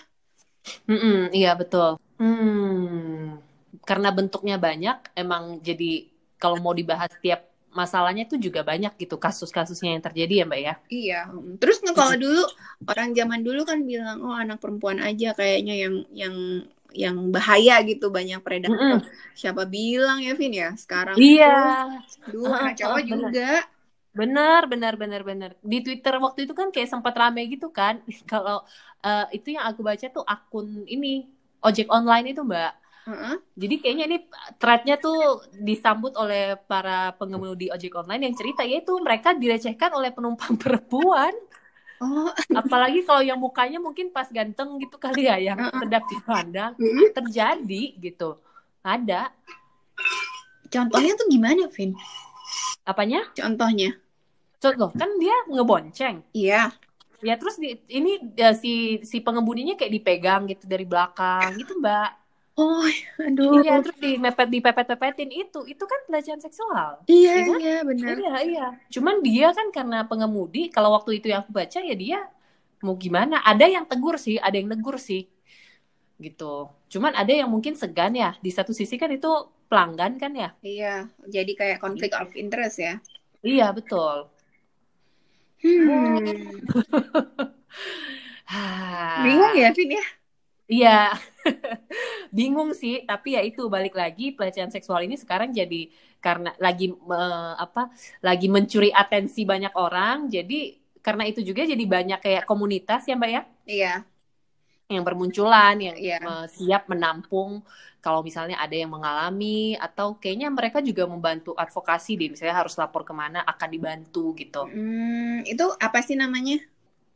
mm 0.87 0.95
-mm, 0.95 1.19
iya 1.35 1.51
betul 1.59 1.99
hmm 2.15 3.52
karena 3.83 4.09
bentuknya 4.15 4.55
banyak 4.55 4.97
emang 5.15 5.59
jadi 5.59 6.07
kalau 6.39 6.59
mau 6.59 6.75
dibahas 6.75 7.11
tiap 7.19 7.47
masalahnya 7.73 8.29
itu 8.29 8.37
juga 8.37 8.61
banyak 8.61 8.93
gitu 9.01 9.17
kasus-kasusnya 9.17 9.97
yang 9.97 10.03
terjadi 10.05 10.33
ya 10.33 10.45
mbak 10.45 10.61
ya? 10.61 10.73
Iya 10.87 11.19
terus 11.57 11.81
kalau 11.91 12.15
dulu 12.15 12.43
orang 12.85 13.11
zaman 13.17 13.41
dulu 13.41 13.61
kan 13.65 13.81
bilang 13.83 14.21
oh 14.21 14.33
anak 14.33 14.61
perempuan 14.61 15.01
aja 15.01 15.33
kayaknya 15.33 15.75
yang 15.75 15.95
yang 16.13 16.35
yang 16.93 17.15
bahaya 17.33 17.81
gitu 17.81 18.13
banyak 18.13 18.39
predator. 18.45 18.77
Mm 18.77 19.01
-hmm. 19.01 19.33
siapa 19.33 19.65
bilang 19.65 20.21
ya 20.21 20.37
Vin 20.37 20.53
ya? 20.53 20.69
Sekarang 20.77 21.17
iya. 21.17 21.89
dulu 22.33 22.53
anak 22.53 22.77
cowok 22.77 23.01
uh, 23.01 23.03
juga. 23.03 23.51
Benar 24.13 24.69
benar 24.69 24.93
benar 24.93 25.21
benar 25.25 25.51
di 25.65 25.81
Twitter 25.81 26.13
waktu 26.21 26.45
itu 26.45 26.53
kan 26.53 26.69
kayak 26.69 26.93
sempat 26.93 27.17
rame 27.17 27.41
gitu 27.49 27.73
kan. 27.73 28.05
Kalau 28.31 28.61
uh, 29.01 29.25
itu 29.33 29.57
yang 29.57 29.65
aku 29.65 29.81
baca 29.81 30.05
tuh 30.13 30.21
akun 30.21 30.85
ini 30.85 31.25
ojek 31.65 31.89
online 31.89 32.37
itu 32.37 32.45
mbak 32.45 32.82
Uh-huh. 33.03 33.35
Jadi 33.59 33.75
kayaknya 33.83 34.05
ini 34.07 34.17
threadnya 34.55 34.95
tuh 34.95 35.43
disambut 35.51 36.15
oleh 36.15 36.55
para 36.55 37.11
pengemudi 37.19 37.67
ojek 37.67 37.91
online 37.99 38.31
yang 38.31 38.35
cerita 38.35 38.63
yaitu 38.63 38.95
mereka 39.03 39.35
direcehkan 39.35 39.91
oleh 39.91 40.15
penumpang 40.15 40.55
perempuan. 40.61 41.35
Oh. 41.99 42.31
Apalagi 42.55 43.03
kalau 43.03 43.23
yang 43.23 43.39
mukanya 43.39 43.79
mungkin 43.79 44.11
pas 44.11 44.27
ganteng 44.31 44.79
gitu 44.79 44.95
kali 44.95 45.27
ya 45.27 45.35
yang 45.39 45.59
uh-uh. 45.59 45.83
sedap 45.83 46.03
dipandang 46.07 46.71
uh-huh. 46.79 47.09
terjadi 47.11 47.83
gitu. 47.99 48.39
Ada. 48.83 49.31
Contohnya 50.71 51.13
tuh 51.19 51.27
gimana, 51.29 51.67
Vin? 51.69 51.95
Apanya? 52.83 53.23
Contohnya. 53.35 53.95
Contoh 54.63 54.89
kan 54.95 55.11
dia 55.19 55.35
ngebonceng. 55.51 56.23
Iya. 56.31 56.71
Ya 57.23 57.35
terus 57.39 57.55
di, 57.55 57.79
ini 57.87 58.19
ya, 58.35 58.51
si 58.51 58.99
si 59.07 59.23
pengemudinya 59.23 59.79
kayak 59.79 59.91
dipegang 59.91 60.43
gitu 60.47 60.67
dari 60.67 60.83
belakang 60.83 61.55
gitu, 61.55 61.79
Mbak. 61.79 62.22
Oh, 62.53 62.85
aduh. 63.17 63.65
Iya, 63.65 63.81
terus 63.81 63.97
di 63.97 64.13
mepet 64.21 64.47
di 64.53 64.59
pepet-pepetin 64.61 65.29
itu, 65.33 65.59
itu 65.65 65.83
kan 65.89 65.99
pelecehan 66.05 66.37
seksual. 66.37 67.01
Iya, 67.09 67.33
ya, 67.33 67.57
iya, 67.57 67.75
benar. 67.81 68.13
Iya, 68.13 68.33
iya. 68.45 68.65
Cuman 68.93 69.25
dia 69.25 69.49
kan 69.57 69.73
karena 69.73 70.05
pengemudi, 70.05 70.69
kalau 70.69 70.93
waktu 70.93 71.17
itu 71.17 71.33
yang 71.33 71.41
aku 71.41 71.49
baca 71.49 71.79
ya 71.81 71.95
dia 71.97 72.29
mau 72.85 72.93
gimana? 72.93 73.41
Ada 73.41 73.65
yang 73.65 73.89
tegur 73.89 74.21
sih, 74.21 74.37
ada 74.37 74.53
yang 74.53 74.69
negur 74.69 75.01
sih. 75.01 75.25
Gitu. 76.21 76.69
Cuman 76.93 77.17
ada 77.17 77.33
yang 77.33 77.49
mungkin 77.49 77.73
segan 77.73 78.13
ya. 78.13 78.37
Di 78.37 78.53
satu 78.53 78.69
sisi 78.69 79.01
kan 79.01 79.09
itu 79.09 79.29
pelanggan 79.65 80.21
kan 80.21 80.31
ya. 80.37 80.53
Iya, 80.61 81.09
jadi 81.25 81.51
kayak 81.57 81.81
konflik 81.81 82.13
of 82.13 82.29
interest 82.37 82.77
ya. 82.77 83.01
Iya, 83.41 83.73
betul. 83.73 84.29
Hmm. 85.63 86.21
Bingung 89.25 89.55
ya, 89.57 89.73
Vin 89.73 89.97
ya? 89.97 90.05
Iya, 90.67 91.11
bingung 92.37 92.71
sih. 92.71 93.03
Tapi 93.03 93.35
ya 93.35 93.41
itu 93.43 93.67
balik 93.67 93.93
lagi 93.93 94.31
pelecehan 94.31 94.71
seksual 94.71 95.03
ini 95.03 95.19
sekarang 95.19 95.51
jadi 95.51 95.91
karena 96.23 96.55
lagi 96.59 96.91
uh, 96.91 97.55
apa? 97.59 97.91
Lagi 98.23 98.47
mencuri 98.47 98.89
atensi 98.89 99.43
banyak 99.43 99.75
orang. 99.75 100.31
Jadi 100.31 100.79
karena 101.03 101.27
itu 101.27 101.43
juga 101.43 101.67
jadi 101.67 101.83
banyak 101.83 102.19
kayak 102.23 102.43
komunitas 102.47 103.03
ya 103.03 103.15
mbak 103.19 103.31
ya? 103.31 103.41
Iya. 103.67 103.93
Yang 104.87 105.03
bermunculan, 105.03 105.75
yang 105.79 105.95
iya. 105.99 106.19
siap 106.47 106.87
menampung 106.87 107.63
kalau 108.03 108.19
misalnya 108.19 108.59
ada 108.59 108.75
yang 108.75 108.91
mengalami 108.91 109.79
atau 109.79 110.19
kayaknya 110.19 110.51
mereka 110.51 110.83
juga 110.83 111.07
membantu 111.07 111.55
advokasi 111.55 112.19
deh. 112.19 112.29
Misalnya 112.35 112.55
harus 112.55 112.75
lapor 112.75 113.07
ke 113.07 113.15
mana 113.15 113.43
akan 113.47 113.69
dibantu 113.71 114.35
gitu. 114.35 114.67
Hmm, 114.67 115.43
itu 115.47 115.65
apa 115.79 116.03
sih 116.03 116.19
namanya? 116.19 116.59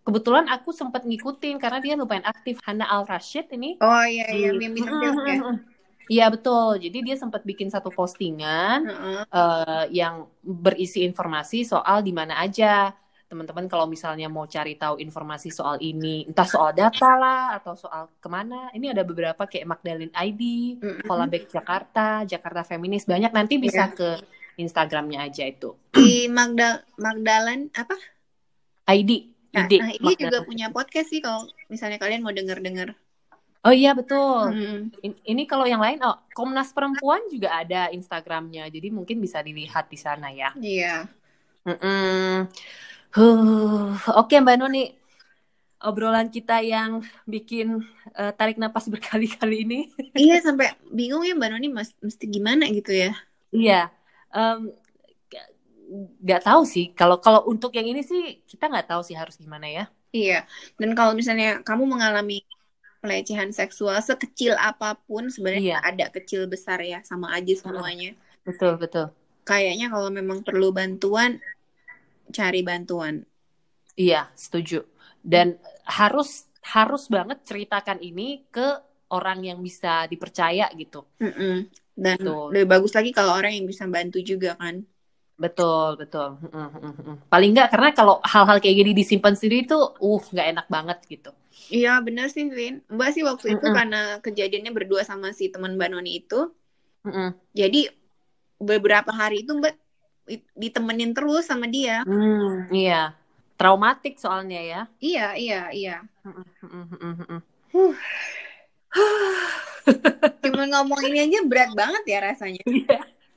Kebetulan 0.08 0.48
aku 0.48 0.72
sempat 0.72 1.04
ngikutin 1.04 1.60
karena 1.60 1.84
dia 1.84 2.00
lumayan 2.00 2.24
aktif 2.24 2.64
Hana 2.64 2.88
Al 2.88 3.04
Rashid 3.04 3.52
ini 3.52 3.76
oh 3.84 4.06
iya 4.08 4.32
iya 4.32 4.56
yang 4.56 4.80
ya 4.80 5.12
Iya 6.08 6.32
betul. 6.32 6.80
Jadi 6.80 7.04
dia 7.04 7.16
sempat 7.20 7.44
bikin 7.44 7.68
satu 7.68 7.92
postingan 7.92 8.80
uh 8.88 8.96
-uh. 8.96 9.24
Uh, 9.28 9.86
yang 9.92 10.32
berisi 10.40 11.04
informasi 11.04 11.68
soal 11.68 12.00
di 12.00 12.16
mana 12.16 12.40
aja 12.40 12.96
teman-teman 13.28 13.68
kalau 13.68 13.92
misalnya 13.92 14.32
mau 14.32 14.48
cari 14.48 14.80
tahu 14.80 15.04
informasi 15.04 15.52
soal 15.52 15.76
ini, 15.84 16.24
entah 16.24 16.48
soal 16.48 16.72
data 16.72 17.12
lah 17.20 17.60
atau 17.60 17.76
soal 17.76 18.08
ke 18.24 18.28
mana. 18.32 18.72
Ini 18.72 18.96
ada 18.96 19.04
beberapa 19.04 19.44
kayak 19.44 19.68
Magdalene 19.68 20.16
ID, 20.16 20.42
uh 20.80 21.04
-uh. 21.04 21.44
Jakarta, 21.52 22.24
Jakarta 22.24 22.64
Feminis 22.64 23.04
banyak. 23.04 23.36
Nanti 23.36 23.60
bisa 23.60 23.92
yeah. 23.92 23.96
ke 23.96 24.10
Instagramnya 24.56 25.28
aja 25.28 25.44
itu. 25.44 25.76
Di 25.92 26.32
Magda 26.32 26.88
Magdalen 26.96 27.68
apa? 27.76 28.00
ID. 28.88 29.37
Nah, 29.56 29.66
ide. 29.66 29.78
Nah, 29.80 29.92
ini 29.96 30.14
juga 30.20 30.38
punya 30.44 30.68
podcast 30.74 31.10
sih 31.12 31.24
kalau 31.24 31.48
misalnya 31.72 31.98
kalian 32.02 32.24
mau 32.24 32.36
denger-denger. 32.36 32.96
Oh 33.68 33.74
iya 33.74 33.92
betul. 33.92 34.54
Hmm. 34.54 34.82
Ini, 35.04 35.44
kalau 35.44 35.68
yang 35.68 35.84
lain, 35.84 36.00
oh 36.00 36.16
Komnas 36.32 36.72
Perempuan 36.72 37.20
juga 37.28 37.52
ada 37.52 37.92
Instagramnya, 37.92 38.72
jadi 38.72 38.88
mungkin 38.94 39.20
bisa 39.20 39.44
dilihat 39.44 39.92
di 39.92 40.00
sana 40.00 40.32
ya. 40.32 40.56
Iya. 40.56 41.04
Huh. 43.12 43.92
Oke 44.16 44.40
Mbak 44.40 44.56
Noni, 44.62 44.96
obrolan 45.84 46.32
kita 46.32 46.64
yang 46.64 47.04
bikin 47.28 47.84
uh, 48.16 48.32
tarik 48.40 48.56
napas 48.56 48.88
berkali-kali 48.94 49.68
ini. 49.68 49.80
iya 50.16 50.40
sampai 50.40 50.72
bingung 50.88 51.28
ya 51.28 51.36
Mbak 51.36 51.50
Noni, 51.52 51.68
mesti 51.76 52.26
gimana 52.30 52.72
gitu 52.72 52.96
ya? 52.96 53.12
Iya. 53.52 53.92
Um, 54.32 54.72
nggak 56.22 56.44
tahu 56.44 56.62
sih. 56.68 56.92
Kalau 56.94 57.18
kalau 57.24 57.48
untuk 57.48 57.72
yang 57.74 57.88
ini 57.88 58.04
sih 58.04 58.44
kita 58.44 58.68
nggak 58.68 58.92
tahu 58.92 59.02
sih 59.04 59.16
harus 59.16 59.40
gimana 59.40 59.68
ya. 59.68 59.86
Iya. 60.12 60.44
Dan 60.76 60.94
kalau 60.94 61.16
misalnya 61.16 61.64
kamu 61.64 61.88
mengalami 61.88 62.44
pelecehan 63.00 63.54
seksual 63.54 63.96
sekecil 64.02 64.58
apa 64.58 64.98
pun 64.98 65.30
sebenarnya 65.32 65.80
iya. 65.80 65.86
ada 65.86 66.06
kecil 66.12 66.50
besar 66.50 66.82
ya 66.84 67.00
sama 67.08 67.32
aja 67.32 67.54
semuanya. 67.56 68.18
Betul 68.44 68.76
betul. 68.76 69.14
Kayaknya 69.48 69.88
kalau 69.88 70.10
memang 70.12 70.44
perlu 70.44 70.76
bantuan 70.76 71.40
cari 72.36 72.62
bantuan. 72.66 73.24
Iya 73.96 74.28
setuju. 74.36 74.84
Dan 75.24 75.56
harus 75.88 76.48
harus 76.68 77.08
banget 77.08 77.48
ceritakan 77.48 78.04
ini 78.04 78.44
ke 78.52 78.84
orang 79.08 79.40
yang 79.40 79.60
bisa 79.64 80.04
dipercaya 80.12 80.68
gitu. 80.76 81.08
Mm 81.24 81.32
-mm. 81.32 81.58
dan 81.98 82.22
lebih 82.54 82.70
bagus 82.70 82.94
lagi 82.94 83.10
kalau 83.10 83.34
orang 83.34 83.58
yang 83.58 83.66
bisa 83.66 83.90
bantu 83.90 84.22
juga 84.22 84.54
kan 84.54 84.86
Betul, 85.38 86.02
betul. 86.02 86.42
Paling 87.30 87.54
enggak 87.54 87.70
karena 87.70 87.94
kalau 87.94 88.18
hal-hal 88.26 88.58
kayak 88.58 88.82
gini 88.82 88.98
disimpan 88.98 89.38
sendiri 89.38 89.70
itu 89.70 89.78
uh 89.78 90.22
nggak 90.34 90.48
enak 90.58 90.66
banget 90.66 90.98
gitu. 91.06 91.30
Iya 91.70 92.02
benar 92.02 92.34
sih 92.34 92.50
Vin. 92.50 92.82
Mbak 92.90 93.10
sih 93.14 93.22
waktu 93.22 93.54
itu 93.58 93.66
karena 93.70 94.18
kejadiannya 94.26 94.74
berdua 94.74 95.06
sama 95.06 95.38
si 95.38 95.54
teman 95.54 95.78
Mbak 95.78 95.90
Noni 95.94 96.26
itu. 96.26 96.50
Jadi 97.54 97.86
beberapa 98.58 99.14
hari 99.14 99.46
itu 99.46 99.54
Mbak 99.54 99.78
ditemenin 100.58 101.14
terus 101.14 101.46
sama 101.48 101.70
dia. 101.70 102.04
Hmm, 102.04 102.68
iya. 102.74 103.14
Traumatik 103.58 104.20
soalnya 104.22 104.62
ya. 104.62 104.88
Iya, 105.02 105.34
iya, 105.38 105.70
iya. 105.74 105.96
Cuma 110.44 110.64
ngomong 110.68 111.02
ini 111.10 111.20
aja 111.30 111.40
berat 111.46 111.72
banget 111.74 112.04
ya 112.06 112.20
rasanya. 112.22 112.62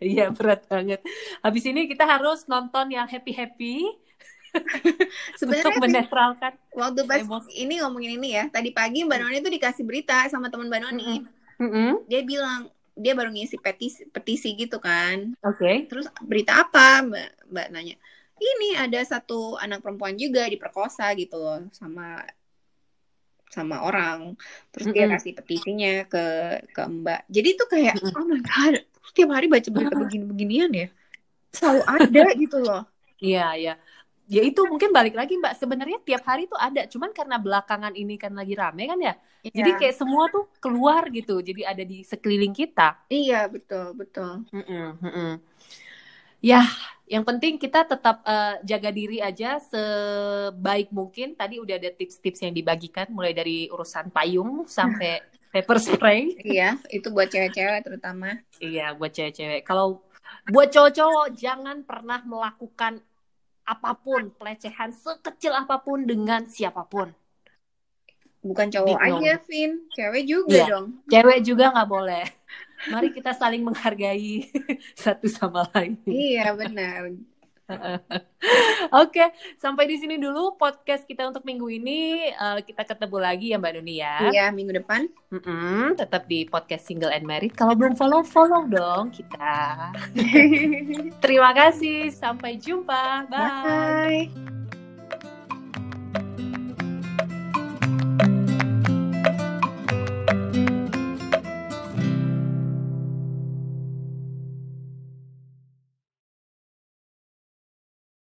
Iya. 0.00 0.32
Berat 0.32 0.64
banget. 0.66 1.04
Habis 1.44 1.64
ini 1.68 1.84
kita 1.86 2.08
harus 2.08 2.48
nonton 2.48 2.88
yang 2.88 3.04
happy 3.04 3.36
happy. 3.36 3.84
Sebenarnya 5.38 5.70
untuk 5.70 5.84
menetralkan. 5.86 6.52
Waktu 6.74 7.00
pas 7.06 7.22
emosi. 7.22 7.50
ini 7.54 7.78
ngomongin 7.84 8.18
ini 8.18 8.28
ya, 8.34 8.44
tadi 8.50 8.74
pagi 8.74 9.06
Mbak 9.06 9.18
Noni 9.22 9.36
itu 9.38 9.50
dikasih 9.52 9.84
berita 9.86 10.26
sama 10.26 10.50
teman 10.50 10.66
Mbak 10.66 10.82
Noni. 10.88 11.12
Mm 11.60 11.70
-hmm. 11.70 11.90
Dia 12.10 12.20
bilang 12.26 12.72
dia 12.98 13.12
baru 13.14 13.30
ngisi 13.30 13.56
petisi, 13.60 14.04
petisi 14.10 14.56
gitu 14.58 14.82
kan. 14.82 15.36
Oke. 15.46 15.60
Okay. 15.60 15.76
Terus 15.86 16.10
berita 16.24 16.66
apa 16.66 17.04
Mbak 17.06 17.28
Mbak 17.52 17.66
nanya? 17.70 17.96
Ini 18.40 18.80
ada 18.88 19.00
satu 19.04 19.60
anak 19.60 19.84
perempuan 19.84 20.16
juga 20.16 20.48
diperkosa 20.48 21.12
gitu 21.14 21.36
loh 21.36 21.60
sama 21.76 22.24
sama 23.50 23.82
orang. 23.82 24.34
Terus 24.70 24.90
mm 24.90 24.94
-hmm. 24.94 25.06
dia 25.06 25.14
kasih 25.14 25.32
petisinya 25.36 25.94
ke 26.08 26.24
ke 26.70 26.82
Mbak. 26.82 27.20
Jadi 27.28 27.48
itu 27.54 27.64
kayak 27.68 27.94
mm 27.98 28.02
-hmm. 28.02 28.18
oh 28.18 28.26
my 28.26 28.40
god, 28.40 28.74
setiap 29.10 29.34
hari 29.34 29.50
baca 29.50 29.66
berita 29.66 29.94
begini-beginian 29.98 30.70
ya. 30.70 30.88
Selalu 31.50 31.82
ada 31.82 32.24
gitu 32.46 32.58
loh. 32.62 32.82
Iya 33.18 33.46
iya. 33.58 33.74
Ya 34.30 34.46
itu 34.46 34.62
mungkin 34.70 34.94
balik 34.94 35.18
lagi 35.18 35.34
mbak. 35.34 35.58
Sebenarnya 35.58 35.98
tiap 36.06 36.22
hari 36.22 36.46
tuh 36.46 36.54
ada. 36.54 36.86
Cuman 36.86 37.10
karena 37.10 37.42
belakangan 37.42 37.90
ini 37.98 38.14
kan 38.14 38.30
lagi 38.30 38.54
rame 38.54 38.86
kan 38.86 39.00
ya? 39.02 39.14
Iya. 39.40 39.56
jadi 39.56 39.70
kayak 39.80 39.96
semua 39.96 40.30
tuh 40.30 40.46
keluar 40.62 41.10
gitu. 41.10 41.42
Jadi 41.42 41.66
ada 41.66 41.82
di 41.82 42.06
sekeliling 42.06 42.54
kita. 42.54 43.02
Iya 43.10 43.50
betul 43.50 43.98
betul. 43.98 44.46
Mm 44.54 44.62
-mm, 44.62 44.86
mm 45.02 45.10
-mm. 45.10 45.32
ya 46.40 46.62
yang 47.10 47.26
penting 47.26 47.58
kita 47.58 47.82
tetap 47.82 48.22
uh, 48.22 48.62
jaga 48.62 48.94
diri 48.94 49.18
aja 49.18 49.58
sebaik 49.58 50.94
mungkin. 50.94 51.34
Tadi 51.34 51.58
udah 51.58 51.74
ada 51.74 51.90
tips-tips 51.90 52.46
yang 52.46 52.54
dibagikan. 52.54 53.10
Mulai 53.10 53.34
dari 53.34 53.66
urusan 53.66 54.14
payung 54.14 54.70
sampai 54.70 55.18
pepper 55.50 55.78
spray. 55.82 56.34
iya, 56.46 56.78
itu 56.90 57.10
buat 57.10 57.28
cewek-cewek 57.30 57.82
terutama. 57.86 58.38
Iya, 58.62 58.94
buat 58.96 59.10
cewek-cewek. 59.10 59.66
Kalau 59.66 60.02
buat 60.50 60.70
cowok-cowok 60.70 61.36
jangan 61.36 61.82
pernah 61.82 62.22
melakukan 62.22 63.02
apa 63.66 63.92
pun 63.98 64.34
pelecehan 64.34 64.90
sekecil 64.90 65.54
apa 65.54 65.78
pun 65.82 66.02
dengan 66.06 66.46
siapa 66.46 66.86
pun. 66.86 67.14
Bukan 68.40 68.72
cowok 68.72 68.88
Big 68.88 69.04
aja. 69.04 69.34
Vin. 69.44 69.72
Cewek 69.92 70.24
juga 70.24 70.56
iya. 70.56 70.66
dong. 70.72 70.86
Cewek 71.12 71.38
juga 71.44 71.64
nggak 71.76 71.90
boleh. 71.90 72.24
Mari 72.88 73.12
kita 73.12 73.36
saling 73.36 73.60
menghargai 73.60 74.48
satu 75.04 75.28
sama 75.28 75.68
lain. 75.76 76.00
Iya 76.08 76.56
benar. 76.56 77.12
Oke, 79.02 79.24
sampai 79.60 79.84
di 79.86 79.96
sini 80.00 80.16
dulu 80.16 80.56
podcast 80.56 81.04
kita 81.04 81.28
untuk 81.28 81.44
minggu 81.44 81.66
ini. 81.70 82.32
Uh, 82.34 82.58
kita 82.64 82.82
ketemu 82.82 83.16
lagi 83.20 83.46
ya 83.52 83.56
Mbak 83.60 83.72
Nuni 83.78 83.94
ya. 84.00 84.16
Iya, 84.32 84.46
minggu 84.50 84.72
depan. 84.74 85.06
Mm 85.30 85.40
-mm, 85.40 85.84
tetap 85.94 86.26
di 86.26 86.48
podcast 86.48 86.88
Single 86.88 87.12
and 87.12 87.26
Married. 87.28 87.54
Kalau 87.54 87.76
belum 87.76 87.94
follow, 87.94 88.24
follow 88.26 88.66
dong 88.66 89.14
kita. 89.14 89.92
Terima 91.24 91.50
kasih. 91.54 92.10
Sampai 92.10 92.58
jumpa. 92.58 93.28
Bye. 93.30 94.30
Bye. 94.30 94.59